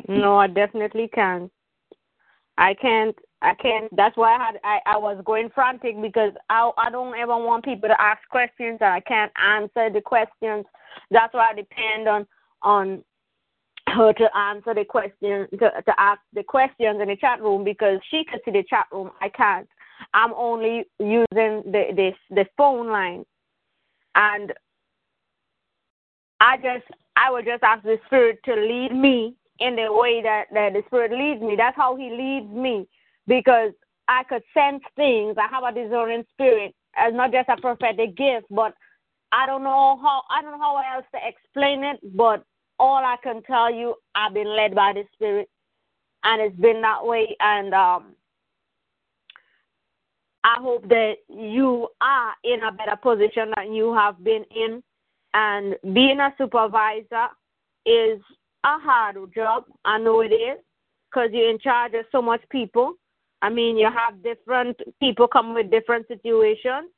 No, 0.08 0.38
I 0.38 0.46
definitely 0.46 1.08
can. 1.08 1.50
I 2.60 2.76
can't. 2.76 3.16
I 3.42 3.56
can't. 3.56 3.94
That's 3.96 4.16
why 4.16 4.36
I 4.36 4.46
had. 4.46 4.60
I, 4.64 4.80
I 4.86 4.98
was 4.98 5.20
going 5.26 5.50
frantic 5.56 6.00
because 6.00 6.34
I 6.52 6.70
I 6.78 6.92
don't 6.92 7.18
ever 7.18 7.36
want 7.38 7.66
people 7.66 7.90
to 7.90 8.00
ask 8.00 8.20
questions 8.30 8.78
and 8.82 8.94
I 8.94 9.00
can't 9.00 9.32
answer 9.44 9.90
the 9.92 10.02
questions. 10.02 10.66
That's 11.10 11.34
why 11.34 11.50
I 11.50 11.56
depend 11.56 12.08
on 12.08 12.28
on 12.62 13.04
her 13.90 14.14
to 14.14 14.38
answer 14.38 14.76
the 14.76 14.86
question 14.86 15.48
to 15.54 15.58
to 15.58 15.94
ask 15.98 16.22
the 16.34 16.44
questions 16.44 17.02
in 17.02 17.08
the 17.08 17.16
chat 17.16 17.42
room 17.42 17.64
because 17.64 18.00
she 18.12 18.24
can 18.26 18.40
see 18.46 18.52
the 18.52 18.64
chat 18.70 18.86
room. 18.92 19.10
I 19.22 19.30
can't. 19.30 19.68
I'm 20.14 20.34
only 20.34 20.86
using 21.00 21.26
the 21.66 21.86
the, 21.96 22.12
the 22.30 22.46
phone 22.58 22.88
line, 22.88 23.26
and 24.16 24.54
I 26.40 26.58
just 26.58 26.86
I 27.16 27.32
would 27.32 27.46
just 27.46 27.64
ask 27.64 27.84
the 27.84 28.00
Spirit 28.08 28.40
to 28.46 28.56
lead 28.56 28.94
me 28.94 29.36
in 29.60 29.76
the 29.76 29.88
way 29.90 30.22
that, 30.22 30.46
that 30.54 30.74
the 30.74 30.84
Spirit 30.88 31.12
leads 31.12 31.42
me. 31.42 31.56
That's 31.56 31.78
how 31.78 31.96
He 31.96 32.10
leads 32.10 32.52
me 32.52 32.88
because 33.28 33.72
I 34.08 34.24
could 34.24 34.44
sense 34.54 34.84
things. 34.96 35.36
I 35.38 35.48
have 35.48 35.64
a 35.64 35.72
discerning 35.74 36.26
spirit 36.32 36.76
as 36.96 37.14
not 37.14 37.32
just 37.32 37.50
a 37.50 37.60
prophetic 37.60 38.16
gift, 38.16 38.48
but 38.50 38.74
I 39.32 39.46
don't 39.46 39.64
know 39.64 40.00
how 40.02 40.22
I 40.30 40.42
don't 40.42 40.52
know 40.52 40.60
how 40.60 40.82
else 40.96 41.06
to 41.14 41.20
explain 41.28 41.84
it. 41.84 42.00
But 42.16 42.44
all 42.80 42.98
I 42.98 43.16
can 43.24 43.42
tell 43.44 43.74
you, 43.74 43.96
I've 44.14 44.34
been 44.34 44.56
led 44.56 44.76
by 44.76 44.94
the 44.94 45.04
Spirit, 45.14 45.50
and 46.24 46.42
it's 46.42 46.60
been 46.60 46.82
that 46.82 47.06
way. 47.06 47.36
And 47.40 47.74
um, 47.74 48.16
I 50.46 50.58
hope 50.62 50.88
that 50.90 51.16
you 51.28 51.88
are 52.02 52.34
in 52.44 52.62
a 52.62 52.72
better 52.72 52.96
position 53.02 53.52
than 53.56 53.74
you 53.74 53.96
have 53.96 54.24
been 54.24 54.46
in. 54.56 54.84
And 55.34 55.76
being 55.92 56.20
a 56.20 56.36
supervisor 56.38 57.30
is 57.84 58.22
a 58.64 58.78
hard 58.78 59.18
job. 59.34 59.64
I 59.84 59.98
know 59.98 60.22
it 60.22 60.32
is 60.32 60.60
because 61.10 61.30
you're 61.34 61.50
in 61.50 61.58
charge 61.58 61.96
of 61.96 62.06
so 62.12 62.22
much 62.22 62.42
people. 62.52 62.94
I 63.42 63.50
mean, 63.50 63.76
you 63.76 63.88
have 63.88 64.22
different 64.22 64.80
people 65.00 65.28
come 65.28 65.56
with 65.56 65.72
different 65.72 66.08
situations, 66.08 66.92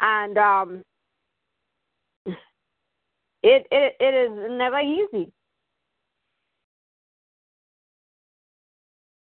and 0.00 0.38
um, 0.38 0.82
it 3.42 3.66
it 3.70 3.96
it 4.00 4.14
is 4.14 4.50
never 4.50 4.80
easy. 4.80 5.30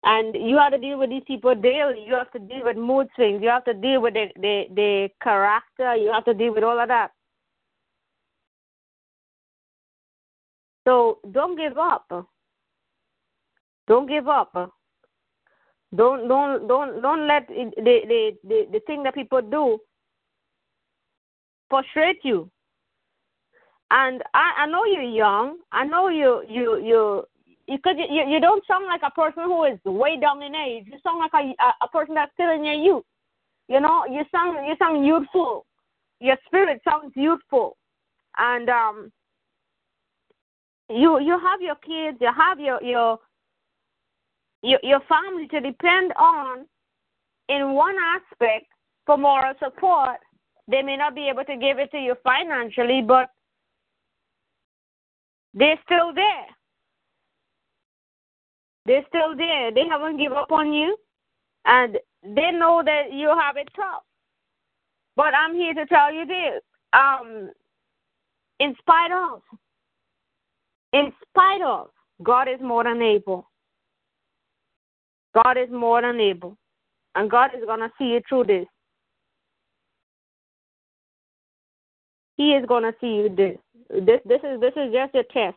And 0.05 0.35
you 0.35 0.59
have 0.59 0.73
to 0.73 0.79
deal 0.79 0.99
with 0.99 1.11
these 1.11 1.23
people 1.27 1.55
daily. 1.55 2.05
You 2.07 2.15
have 2.15 2.31
to 2.33 2.39
deal 2.41 2.65
with 2.65 2.77
mood 2.77 3.09
swings. 3.15 3.41
You 3.41 3.49
have 3.51 3.65
to 3.67 3.75
deal 3.75 4.03
with 4.03 4.15
the, 4.15 4.27
the, 4.37 4.65
the 4.75 5.09
character. 5.23 5.95
You 5.95 6.11
have 6.13 6.25
to 6.25 6.35
deal 6.35 6.55
with 6.55 6.65
all 6.65 6.81
of 6.81 6.89
that. 6.89 7.13
So 10.85 11.19
don't 11.31 11.57
give 11.57 11.79
up. 11.79 12.07
Don't 13.87 14.09
give 14.09 14.29
up. 14.29 14.73
Don't 15.95 16.27
don't 16.27 16.67
don't 16.67 17.03
don't 17.03 17.27
let 17.29 17.47
the 17.49 17.71
the 17.77 18.33
the, 18.43 18.67
the 18.73 18.81
thing 18.87 19.03
that 19.03 19.15
people 19.15 19.43
do 19.43 19.79
frustrate 21.69 22.21
you. 22.25 22.51
And 23.91 24.23
I, 24.33 24.63
I 24.63 24.67
know 24.67 24.85
you're 24.87 25.03
young. 25.03 25.59
I 25.71 25.85
know 25.85 26.09
you 26.09 26.43
you 26.49 26.79
you 26.83 27.25
because 27.77 27.97
you, 27.99 28.07
you, 28.15 28.35
you 28.35 28.41
don't 28.41 28.65
sound 28.67 28.87
like 28.87 29.01
a 29.05 29.11
person 29.11 29.45
who 29.45 29.65
is 29.65 29.79
way 29.85 30.19
down 30.19 30.43
in 30.43 30.55
age. 30.55 30.85
You 30.87 30.99
sound 31.03 31.19
like 31.19 31.33
a, 31.35 31.85
a, 31.85 31.89
person 31.89 32.15
that's 32.15 32.33
still 32.35 32.51
in 32.51 32.65
your 32.65 32.75
youth. 32.75 33.05
You 33.69 33.81
know, 33.81 34.05
you 34.07 34.23
sound 34.31 34.67
you 34.67 34.75
sound 34.79 35.07
youthful. 35.07 35.65
Your 36.21 36.37
spirit 36.47 36.81
sounds 36.89 37.13
youthful, 37.17 37.77
and 38.39 38.69
um, 38.69 39.13
you 40.91 41.21
you 41.21 41.39
have 41.39 41.61
your 41.61 41.77
kids, 41.77 42.19
you 42.21 42.31
have 42.37 42.61
your 42.61 42.83
your 42.83 43.19
your, 44.63 44.81
your 44.83 45.01
family 45.09 45.49
to 45.49 45.61
depend 45.61 46.13
on 46.19 46.67
in 47.49 47.73
one 47.73 47.97
aspect 48.17 48.67
for 49.07 49.17
moral 49.17 49.55
support. 49.59 50.19
They 50.69 50.83
may 50.83 50.97
not 50.97 51.15
be 51.15 51.29
able 51.29 51.45
to 51.45 51.57
give 51.57 51.79
it 51.79 51.91
to 51.93 51.99
you 51.99 52.15
financially, 52.23 53.03
but 53.03 53.31
they're 55.55 55.81
still 55.85 56.15
there. 56.15 56.47
They're 58.87 59.05
still 59.09 59.37
there. 59.37 59.73
They 59.73 59.87
haven't 59.89 60.19
given 60.19 60.37
up 60.37 60.51
on 60.51 60.73
you, 60.73 60.97
and 61.65 61.99
they 62.23 62.51
know 62.51 62.83
that 62.85 63.13
you 63.13 63.29
have 63.29 63.57
it 63.57 63.69
tough. 63.77 64.03
But 65.15 65.35
I'm 65.35 65.55
here 65.55 65.75
to 65.75 65.87
tell 65.87 66.13
you 66.13 66.27
this: 66.27 66.63
um, 66.93 67.51
in 68.59 68.75
spite 68.79 69.13
of, 69.13 69.43
in 70.93 71.13
spite 71.29 71.63
of, 71.63 71.89
God 72.23 72.49
is 72.49 72.61
more 72.61 72.85
than 72.85 73.01
able. 73.03 73.49
God 75.35 75.57
is 75.57 75.71
more 75.71 76.03
than 76.03 76.21
able, 76.21 76.57
and 77.15 77.31
God 77.31 77.51
is 77.57 77.65
gonna 77.67 77.91
see 77.99 78.07
you 78.07 78.21
through 78.29 78.45
this. 78.45 78.67
He 82.37 82.53
is 82.53 82.67
gonna 82.67 82.93
see 83.01 83.15
you 83.15 83.29
this. 83.29 83.59
This 83.91 84.21
this 84.25 84.41
is 84.43 84.61
this 84.61 84.73
is 84.77 84.93
just 84.93 85.15
a 85.15 85.23
test. 85.33 85.57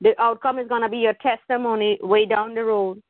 The 0.00 0.20
outcome 0.20 0.58
is 0.58 0.68
going 0.68 0.82
to 0.82 0.88
be 0.88 0.98
your 0.98 1.14
testimony 1.14 1.98
way 2.02 2.24
down 2.24 2.54
the 2.54 2.64
road. 2.64 3.02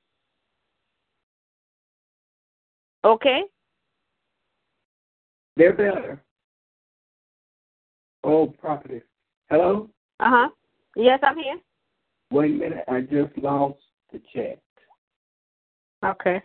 Okay? 3.05 3.43
They're 5.57 5.73
better. 5.73 6.23
Oh, 8.25 8.53
prophetess. 8.61 9.03
Hello? 9.51 9.89
Uh 10.21 10.31
huh. 10.31 10.49
Yes, 10.97 11.21
I'm 11.23 11.37
here. 11.37 11.59
Wait 12.31 12.51
a 12.51 12.55
minute. 12.55 12.85
I 12.89 13.01
just 13.03 13.37
lost 13.39 13.79
the 14.13 14.21
chat. 14.35 14.59
Okay. 16.05 16.43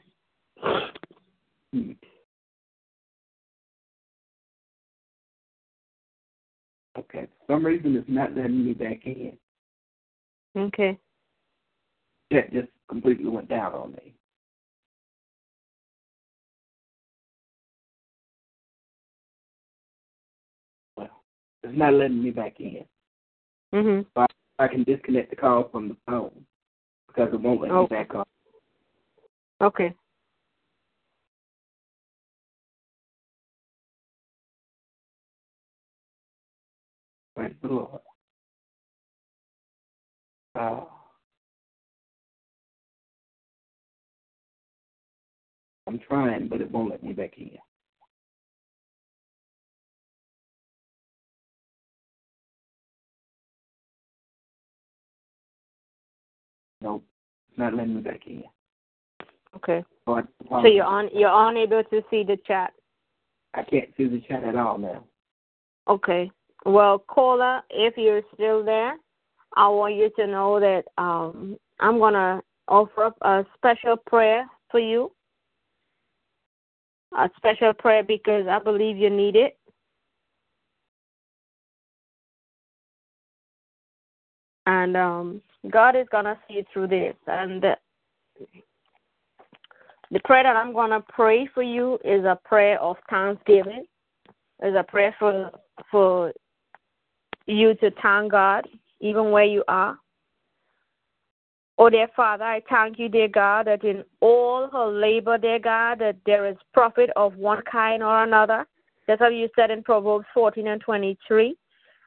Hmm. 1.73 1.91
Okay. 6.97 7.27
For 7.47 7.53
some 7.53 7.65
reason, 7.65 7.95
it's 7.95 8.09
not 8.09 8.35
letting 8.35 8.65
me 8.65 8.73
back 8.73 9.05
in. 9.05 9.37
Okay. 10.55 10.97
That 12.31 12.51
just 12.53 12.67
completely 12.89 13.25
went 13.25 13.49
down 13.49 13.73
on 13.73 13.91
me. 13.93 14.13
Well, 20.97 21.09
it's 21.63 21.77
not 21.77 21.93
letting 21.93 22.23
me 22.23 22.31
back 22.31 22.59
in. 22.59 22.85
Mhm. 23.73 24.05
I, 24.15 24.25
I 24.59 24.67
can 24.67 24.83
disconnect 24.83 25.31
the 25.31 25.35
call 25.35 25.69
from 25.69 25.89
the 25.89 25.97
phone 26.05 26.45
because 27.07 27.33
it 27.33 27.39
won't 27.39 27.61
let 27.61 27.71
Oh. 27.71 27.81
me 27.83 27.87
back 27.87 28.13
on. 28.15 28.25
Okay. 29.61 29.93
Praise 37.35 37.55
the 37.61 37.67
Lord. 37.67 38.01
Uh, 40.55 40.81
I'm 45.87 45.99
trying, 46.07 46.47
but 46.47 46.61
it 46.61 46.71
won't 46.71 46.91
let 46.91 47.03
me 47.03 47.13
back 47.13 47.33
in. 47.37 47.51
Nope, 56.81 57.03
it's 57.49 57.57
not 57.57 57.73
letting 57.73 57.95
me 57.95 58.01
back 58.01 58.21
in. 58.27 58.43
Okay. 59.55 59.83
But, 60.05 60.27
So 60.49 60.65
you're 60.65 60.83
on 60.83 61.09
you're 61.13 61.49
unable 61.49 61.83
to 61.83 62.01
see 62.09 62.23
the 62.23 62.37
chat. 62.45 62.73
I 63.53 63.63
can't 63.63 63.89
see 63.95 64.05
the 64.05 64.21
chat 64.27 64.43
at 64.43 64.55
all 64.55 64.77
now. 64.77 65.03
Okay. 65.87 66.31
Well, 66.65 66.99
caller, 66.99 67.61
if 67.69 67.95
you're 67.97 68.21
still 68.33 68.63
there, 68.63 68.95
I 69.55 69.67
want 69.67 69.95
you 69.95 70.09
to 70.17 70.27
know 70.27 70.59
that 70.59 70.85
um, 70.97 71.57
I'm 71.79 71.99
gonna 71.99 72.41
offer 72.67 73.05
up 73.05 73.17
a 73.21 73.45
special 73.55 73.97
prayer 73.97 74.47
for 74.71 74.79
you. 74.79 75.11
A 77.15 77.29
special 77.37 77.73
prayer 77.73 78.03
because 78.03 78.47
I 78.47 78.57
believe 78.57 78.97
you 78.97 79.09
need 79.09 79.35
it. 79.35 79.57
And 84.65 84.97
um, 84.97 85.41
God 85.69 85.95
is 85.95 86.07
gonna 86.11 86.39
see 86.47 86.55
you 86.55 86.65
through 86.73 86.87
this. 86.87 87.15
And 87.27 87.61
the, 87.61 87.77
prayer 90.25 90.43
that 90.43 90.55
I'm 90.55 90.73
gonna 90.73 91.03
pray 91.09 91.47
for 91.53 91.61
you 91.61 91.99
is 92.03 92.23
a 92.23 92.39
prayer 92.43 92.79
of 92.81 92.97
thanksgiving. 93.09 93.85
Is 94.63 94.75
a 94.75 94.83
prayer 94.83 95.15
for 95.19 95.51
for 95.91 96.31
you 97.45 97.75
to 97.75 97.91
thank 98.01 98.31
God 98.31 98.67
even 99.03 99.31
where 99.31 99.43
you 99.43 99.63
are. 99.67 99.99
Oh, 101.77 101.89
dear 101.89 102.07
Father, 102.15 102.45
I 102.45 102.61
thank 102.69 102.97
you, 102.97 103.09
dear 103.09 103.27
God, 103.27 103.67
that 103.67 103.83
in 103.83 104.03
all 104.21 104.69
her 104.71 104.87
labor, 104.87 105.37
dear 105.37 105.59
God, 105.59 105.99
that 105.99 106.15
there 106.25 106.47
is 106.47 106.55
profit 106.73 107.09
of 107.15 107.35
one 107.35 107.61
kind 107.69 108.01
or 108.01 108.23
another. 108.23 108.65
That's 109.07 109.19
what 109.19 109.33
you 109.33 109.49
said 109.55 109.71
in 109.71 109.83
Proverbs 109.83 110.25
14 110.33 110.67
and 110.67 110.79
23. 110.81 111.55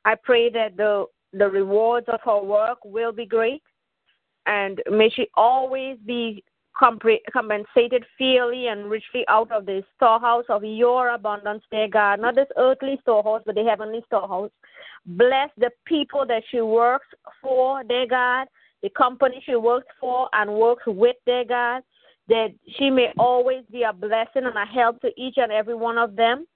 I 0.05 0.15
pray 0.15 0.49
that 0.51 0.77
the, 0.77 1.07
the 1.33 1.49
rewards 1.49 2.07
of 2.09 2.21
her 2.25 2.41
work 2.43 2.79
will 2.85 3.13
be 3.13 3.27
great, 3.27 3.63
and 4.47 4.81
may 4.91 5.11
she 5.11 5.29
always 5.35 5.99
be 6.07 6.43
compensated 6.79 8.05
fairly 8.17 8.69
and 8.69 8.89
richly 8.91 9.25
out 9.29 9.51
of 9.51 9.67
the 9.67 9.83
storehouse 9.97 10.45
of 10.49 10.65
your 10.65 11.11
abundance, 11.11 11.65
dear 11.71 11.89
God. 11.89 12.21
Not 12.21 12.37
this 12.37 12.49
earthly 12.57 12.99
storehouse, 13.03 13.43
but 13.45 13.55
the 13.55 13.65
heavenly 13.65 14.03
storehouse. 14.07 14.51
Bless 15.07 15.51
the 15.57 15.71
people 15.85 16.27
that 16.27 16.43
she 16.51 16.61
works 16.61 17.07
for, 17.41 17.83
dear 17.85 18.07
God, 18.07 18.49
the 18.83 18.91
company 18.91 19.43
she 19.47 19.55
works 19.55 19.87
for 20.01 20.29
and 20.33 20.53
works 20.53 20.83
with, 20.87 21.17
dear 21.25 21.45
God, 21.45 21.83
that 22.29 22.49
she 22.77 22.91
may 22.91 23.13
always 23.19 23.65
be 23.71 23.85
a 23.85 23.93
blessing 23.93 24.45
and 24.45 24.57
a 24.57 24.65
help 24.65 25.01
to 25.03 25.11
each 25.17 25.35
and 25.37 25.53
every 25.53 25.75
one 25.77 25.97
of 25.97 26.17
them. 26.17 26.47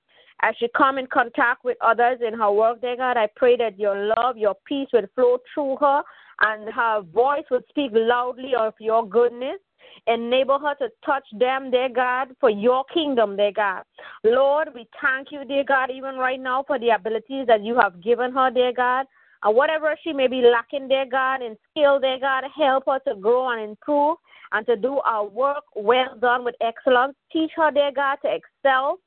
As 0.43 0.55
she 0.59 0.69
come 0.77 0.99
in 0.99 1.07
contact 1.07 1.65
with 1.65 1.77
others 1.81 2.19
in 2.27 2.35
her 2.35 2.51
work, 2.51 2.81
dear 2.81 2.97
God, 2.97 3.17
I 3.17 3.29
pray 3.37 3.57
that 3.59 3.79
your 3.79 4.13
love, 4.17 4.37
your 4.37 4.57
peace 4.67 4.89
will 4.93 5.07
flow 5.15 5.39
through 5.55 5.77
her 5.77 6.03
and 6.41 6.73
her 6.73 7.03
voice 7.03 7.45
will 7.51 7.61
speak 7.69 7.93
loudly 7.95 8.55
of 8.59 8.75
your 8.81 9.07
goodness. 9.07 9.59
Enable 10.07 10.59
her 10.59 10.75
to 10.77 10.89
touch 11.05 11.25
them, 11.39 11.71
dear 11.71 11.89
God, 11.89 12.29
for 12.41 12.51
your 12.51 12.85
kingdom, 12.93 13.37
dear 13.37 13.53
God. 13.53 13.83
Lord, 14.25 14.69
we 14.75 14.89
thank 15.01 15.29
you, 15.31 15.45
dear 15.45 15.65
God, 15.65 15.91
even 15.91 16.17
right 16.17 16.41
now 16.41 16.65
for 16.67 16.79
the 16.79 16.91
abilities 16.91 17.47
that 17.47 17.63
you 17.63 17.79
have 17.79 18.03
given 18.03 18.33
her, 18.33 18.51
dear 18.51 18.73
God. 18.73 19.07
And 19.43 19.57
whatever 19.57 19.97
she 20.03 20.13
may 20.13 20.27
be 20.27 20.43
lacking, 20.43 20.89
dear 20.89 21.07
God, 21.11 21.43
in 21.43 21.57
skill, 21.71 21.99
dear 21.99 22.19
God, 22.21 22.45
help 22.57 22.85
her 22.87 22.99
to 23.09 23.21
grow 23.21 23.51
and 23.51 23.71
improve 23.71 24.17
and 24.53 24.67
to 24.67 24.77
do 24.77 24.99
our 25.01 25.25
work 25.25 25.65
well 25.75 26.17
done 26.21 26.45
with 26.45 26.55
excellence. 26.61 27.15
Teach 27.33 27.51
her, 27.57 27.71
dear 27.71 27.93
God, 27.95 28.17
to 28.23 28.35
excel 28.35 28.99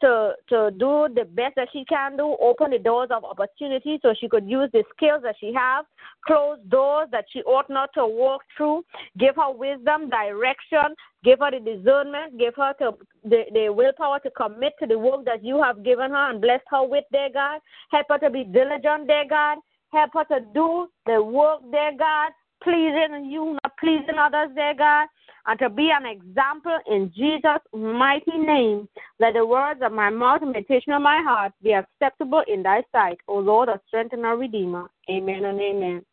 to 0.00 0.34
to 0.48 0.70
do 0.72 1.08
the 1.14 1.24
best 1.24 1.56
that 1.56 1.68
she 1.72 1.84
can 1.84 2.16
do, 2.16 2.36
open 2.40 2.70
the 2.70 2.78
doors 2.78 3.10
of 3.10 3.24
opportunity 3.24 3.98
so 4.02 4.14
she 4.18 4.28
could 4.28 4.48
use 4.48 4.70
the 4.72 4.84
skills 4.94 5.22
that 5.22 5.36
she 5.40 5.52
has, 5.54 5.84
close 6.26 6.58
doors 6.68 7.08
that 7.12 7.24
she 7.32 7.42
ought 7.42 7.68
not 7.70 7.90
to 7.94 8.06
walk 8.06 8.42
through, 8.56 8.84
give 9.18 9.36
her 9.36 9.52
wisdom, 9.52 10.08
direction, 10.10 10.94
Give 11.22 11.38
her 11.40 11.50
the 11.50 11.60
discernment. 11.60 12.38
Give 12.38 12.54
her 12.56 12.72
to, 12.80 12.92
the, 13.24 13.44
the 13.52 13.68
willpower 13.72 14.20
to 14.20 14.30
commit 14.30 14.72
to 14.80 14.86
the 14.86 14.98
work 14.98 15.24
that 15.26 15.44
you 15.44 15.62
have 15.62 15.84
given 15.84 16.10
her 16.10 16.30
and 16.30 16.40
blessed 16.40 16.64
her 16.68 16.84
with, 16.84 17.04
dear 17.12 17.28
God. 17.32 17.60
Help 17.90 18.06
her 18.08 18.18
to 18.18 18.30
be 18.30 18.44
diligent, 18.44 19.06
dear 19.06 19.24
God. 19.28 19.58
Help 19.92 20.10
her 20.14 20.24
to 20.24 20.46
do 20.54 20.88
the 21.06 21.22
work, 21.22 21.60
dear 21.70 21.92
God, 21.98 22.30
pleasing 22.62 23.26
you, 23.30 23.58
not 23.62 23.76
pleasing 23.78 24.18
others, 24.18 24.50
dear 24.54 24.74
God, 24.76 25.08
and 25.46 25.58
to 25.58 25.70
be 25.70 25.90
an 25.90 26.06
example 26.06 26.78
in 26.86 27.12
Jesus' 27.16 27.62
mighty 27.72 28.36
name. 28.36 28.88
Let 29.18 29.34
the 29.34 29.46
words 29.46 29.80
of 29.82 29.92
my 29.92 30.10
mouth 30.10 30.42
and 30.42 30.52
meditation 30.52 30.92
of 30.92 31.02
my 31.02 31.22
heart 31.22 31.52
be 31.62 31.72
acceptable 31.72 32.42
in 32.46 32.62
thy 32.62 32.82
sight, 32.92 33.18
O 33.28 33.38
Lord, 33.38 33.68
our 33.68 33.80
strength 33.88 34.12
and 34.12 34.26
our 34.26 34.36
Redeemer. 34.36 34.90
Amen 35.10 35.44
and 35.44 35.60
amen. 35.60 36.04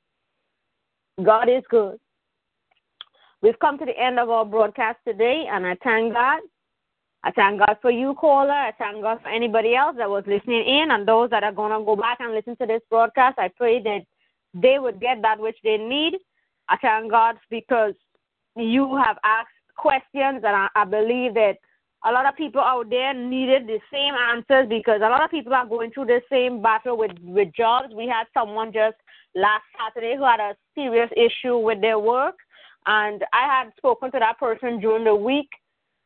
God 1.23 1.49
is 1.49 1.63
good. 1.69 1.99
We've 3.41 3.59
come 3.59 3.77
to 3.77 3.85
the 3.85 3.97
end 3.97 4.19
of 4.19 4.29
our 4.29 4.45
broadcast 4.45 4.99
today, 5.07 5.45
and 5.51 5.65
I 5.65 5.75
thank 5.83 6.13
God. 6.13 6.39
I 7.23 7.31
thank 7.31 7.59
God 7.59 7.77
for 7.81 7.91
you, 7.91 8.15
caller. 8.15 8.51
I 8.51 8.71
thank 8.77 9.01
God 9.01 9.19
for 9.21 9.29
anybody 9.29 9.75
else 9.75 9.95
that 9.97 10.09
was 10.09 10.23
listening 10.27 10.65
in 10.65 10.91
and 10.91 11.07
those 11.07 11.29
that 11.31 11.43
are 11.43 11.51
going 11.51 11.77
to 11.77 11.85
go 11.85 11.95
back 11.95 12.19
and 12.21 12.33
listen 12.33 12.55
to 12.57 12.65
this 12.65 12.81
broadcast. 12.89 13.37
I 13.37 13.49
pray 13.49 13.81
that 13.83 14.01
they 14.53 14.79
would 14.79 15.01
get 15.01 15.21
that 15.23 15.39
which 15.39 15.57
they 15.63 15.77
need. 15.77 16.15
I 16.69 16.77
thank 16.77 17.11
God 17.11 17.35
because 17.49 17.93
you 18.55 18.95
have 18.97 19.17
asked 19.23 19.49
questions, 19.75 20.43
and 20.43 20.55
I, 20.55 20.67
I 20.75 20.85
believe 20.85 21.33
that 21.35 21.57
a 22.05 22.11
lot 22.11 22.25
of 22.25 22.35
people 22.35 22.61
out 22.61 22.89
there 22.89 23.13
needed 23.13 23.67
the 23.67 23.79
same 23.91 24.13
answers 24.13 24.69
because 24.69 25.01
a 25.03 25.09
lot 25.09 25.23
of 25.23 25.31
people 25.31 25.53
are 25.53 25.65
going 25.65 25.91
through 25.91 26.05
the 26.05 26.21
same 26.29 26.61
battle 26.61 26.97
with, 26.97 27.11
with 27.21 27.49
jobs. 27.55 27.93
We 27.95 28.07
had 28.07 28.25
someone 28.33 28.71
just 28.71 28.95
last 29.35 29.63
Saturday 29.77 30.15
who 30.15 30.23
had 30.23 30.39
a 30.39 30.55
serious 30.75 31.09
issue 31.15 31.57
with 31.57 31.81
their 31.81 31.99
work 31.99 32.35
and 32.87 33.23
I 33.33 33.45
had 33.45 33.73
spoken 33.77 34.11
to 34.11 34.19
that 34.19 34.39
person 34.39 34.79
during 34.79 35.03
the 35.03 35.15
week 35.15 35.49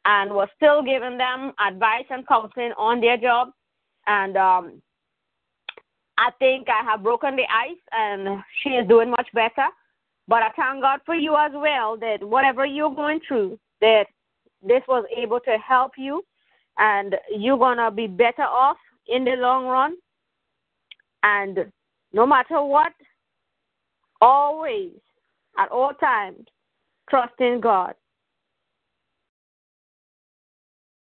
and 0.05 0.31
was 0.31 0.49
still 0.55 0.81
giving 0.81 1.17
them 1.17 1.53
advice 1.65 2.05
and 2.09 2.27
counseling 2.27 2.73
on 2.77 2.99
their 2.99 3.17
job. 3.17 3.49
And 4.07 4.35
um, 4.35 4.81
I 6.17 6.31
think 6.39 6.67
I 6.69 6.83
have 6.83 7.03
broken 7.03 7.35
the 7.35 7.43
ice 7.43 7.77
and 7.91 8.43
she 8.61 8.69
is 8.69 8.87
doing 8.87 9.11
much 9.11 9.27
better. 9.33 9.67
But 10.31 10.43
I 10.43 10.49
thank 10.55 10.81
God 10.81 11.01
for 11.05 11.13
you 11.13 11.35
as 11.35 11.51
well 11.53 11.97
that 11.97 12.23
whatever 12.23 12.65
you're 12.65 12.95
going 12.95 13.19
through, 13.27 13.59
that 13.81 14.05
this 14.63 14.81
was 14.87 15.03
able 15.15 15.41
to 15.41 15.57
help 15.57 15.91
you 15.97 16.23
and 16.77 17.15
you're 17.37 17.57
going 17.57 17.79
to 17.79 17.91
be 17.91 18.07
better 18.07 18.43
off 18.43 18.77
in 19.07 19.25
the 19.25 19.31
long 19.31 19.65
run. 19.65 19.95
And 21.23 21.71
no 22.13 22.25
matter 22.25 22.63
what, 22.63 22.93
always, 24.21 24.93
at 25.59 25.69
all 25.69 25.91
times, 25.99 26.47
Trust 27.11 27.33
in 27.41 27.59
God. 27.59 27.93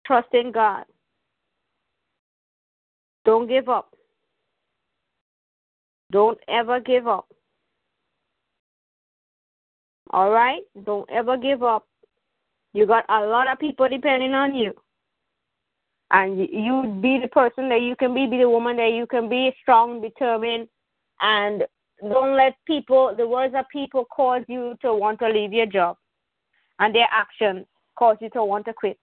Trust 0.08 0.30
in 0.34 0.52
God. 0.52 0.86
Don't 3.26 3.48
give 3.48 3.70
up. 3.70 3.94
Don't 6.12 6.40
ever 6.48 6.80
give 6.80 7.08
up. 7.08 7.28
All 10.14 10.30
right? 10.30 10.62
Don't 10.86 11.10
ever 11.10 11.36
give 11.36 11.64
up. 11.64 11.86
You 12.72 12.86
got 12.86 13.04
a 13.10 13.26
lot 13.26 13.52
of 13.52 13.60
people 13.60 13.90
depending 13.90 14.34
on 14.34 14.56
you. 14.56 14.74
And 16.12 16.40
you 16.40 17.00
be 17.02 17.20
the 17.20 17.28
person 17.28 17.68
that 17.70 17.82
you 17.82 17.96
can 17.96 18.14
be, 18.14 18.28
be 18.28 18.38
the 18.38 18.50
woman 18.50 18.78
that 18.78 18.92
you 18.92 19.08
can 19.08 19.28
be, 19.28 19.52
strong, 19.62 20.00
determined, 20.00 20.68
and 21.22 21.64
don't 22.02 22.36
let 22.38 22.54
people, 22.68 23.16
the 23.18 23.28
words 23.28 23.56
of 23.58 23.66
people, 23.72 24.06
cause 24.06 24.44
you 24.48 24.76
to 24.82 24.94
want 24.94 25.20
to 25.20 25.28
leave 25.28 25.52
your 25.52 25.66
job, 25.66 25.98
and 26.80 26.94
their 26.94 27.08
actions 27.12 27.66
cause 27.98 28.18
you 28.22 28.30
to 28.32 28.44
want 28.44 28.66
to 28.66 28.74
quit. 28.74 29.00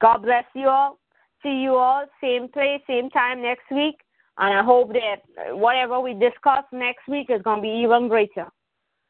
God 0.00 0.18
bless 0.18 0.44
you 0.54 0.68
all. 0.68 0.98
See 1.42 1.60
you 1.60 1.76
all 1.76 2.06
same 2.20 2.48
place, 2.48 2.80
same 2.88 3.10
time 3.10 3.42
next 3.42 3.70
week. 3.70 3.96
And 4.38 4.58
I 4.58 4.64
hope 4.64 4.92
that 4.92 5.56
whatever 5.56 6.00
we 6.00 6.14
discuss 6.14 6.64
next 6.72 7.06
week 7.08 7.28
is 7.30 7.42
going 7.42 7.58
to 7.58 7.62
be 7.62 7.82
even 7.84 8.08
greater. 8.08 8.48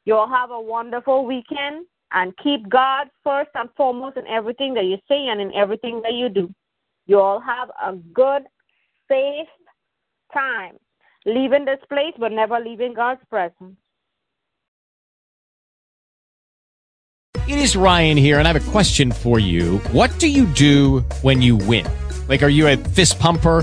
You 0.09 0.15
all 0.15 0.27
have 0.27 0.51
a 0.51 0.59
wonderful 0.59 1.27
weekend 1.27 1.85
and 2.13 2.35
keep 2.43 2.67
God 2.71 3.09
first 3.23 3.51
and 3.55 3.69
foremost 3.77 4.17
in 4.17 4.27
everything 4.27 4.73
that 4.73 4.87
you 4.87 4.97
say 5.07 5.27
and 5.27 5.39
in 5.39 5.53
everything 5.53 6.01
that 6.03 6.15
you 6.15 6.31
do. 6.31 6.49
You 7.05 7.21
all 7.21 7.41
have 7.41 7.69
a 7.69 7.95
good, 7.95 8.45
safe 9.07 9.49
time 10.33 10.77
leaving 11.27 11.67
this 11.67 11.81
place 11.91 12.15
but 12.19 12.33
never 12.33 12.59
leaving 12.59 12.95
God's 12.95 13.21
presence. 13.29 13.77
It 17.47 17.59
is 17.59 17.77
Ryan 17.77 18.17
here, 18.17 18.39
and 18.39 18.49
I 18.49 18.53
have 18.55 18.67
a 18.67 18.71
question 18.71 19.13
for 19.13 19.39
you. 19.39 19.77
What 19.93 20.19
do 20.19 20.27
you 20.27 20.47
do 20.47 21.01
when 21.21 21.43
you 21.43 21.57
win? 21.57 21.87
Like, 22.29 22.43
are 22.43 22.49
you 22.49 22.67
a 22.67 22.79
fist 22.79 23.19
pumper? 23.19 23.63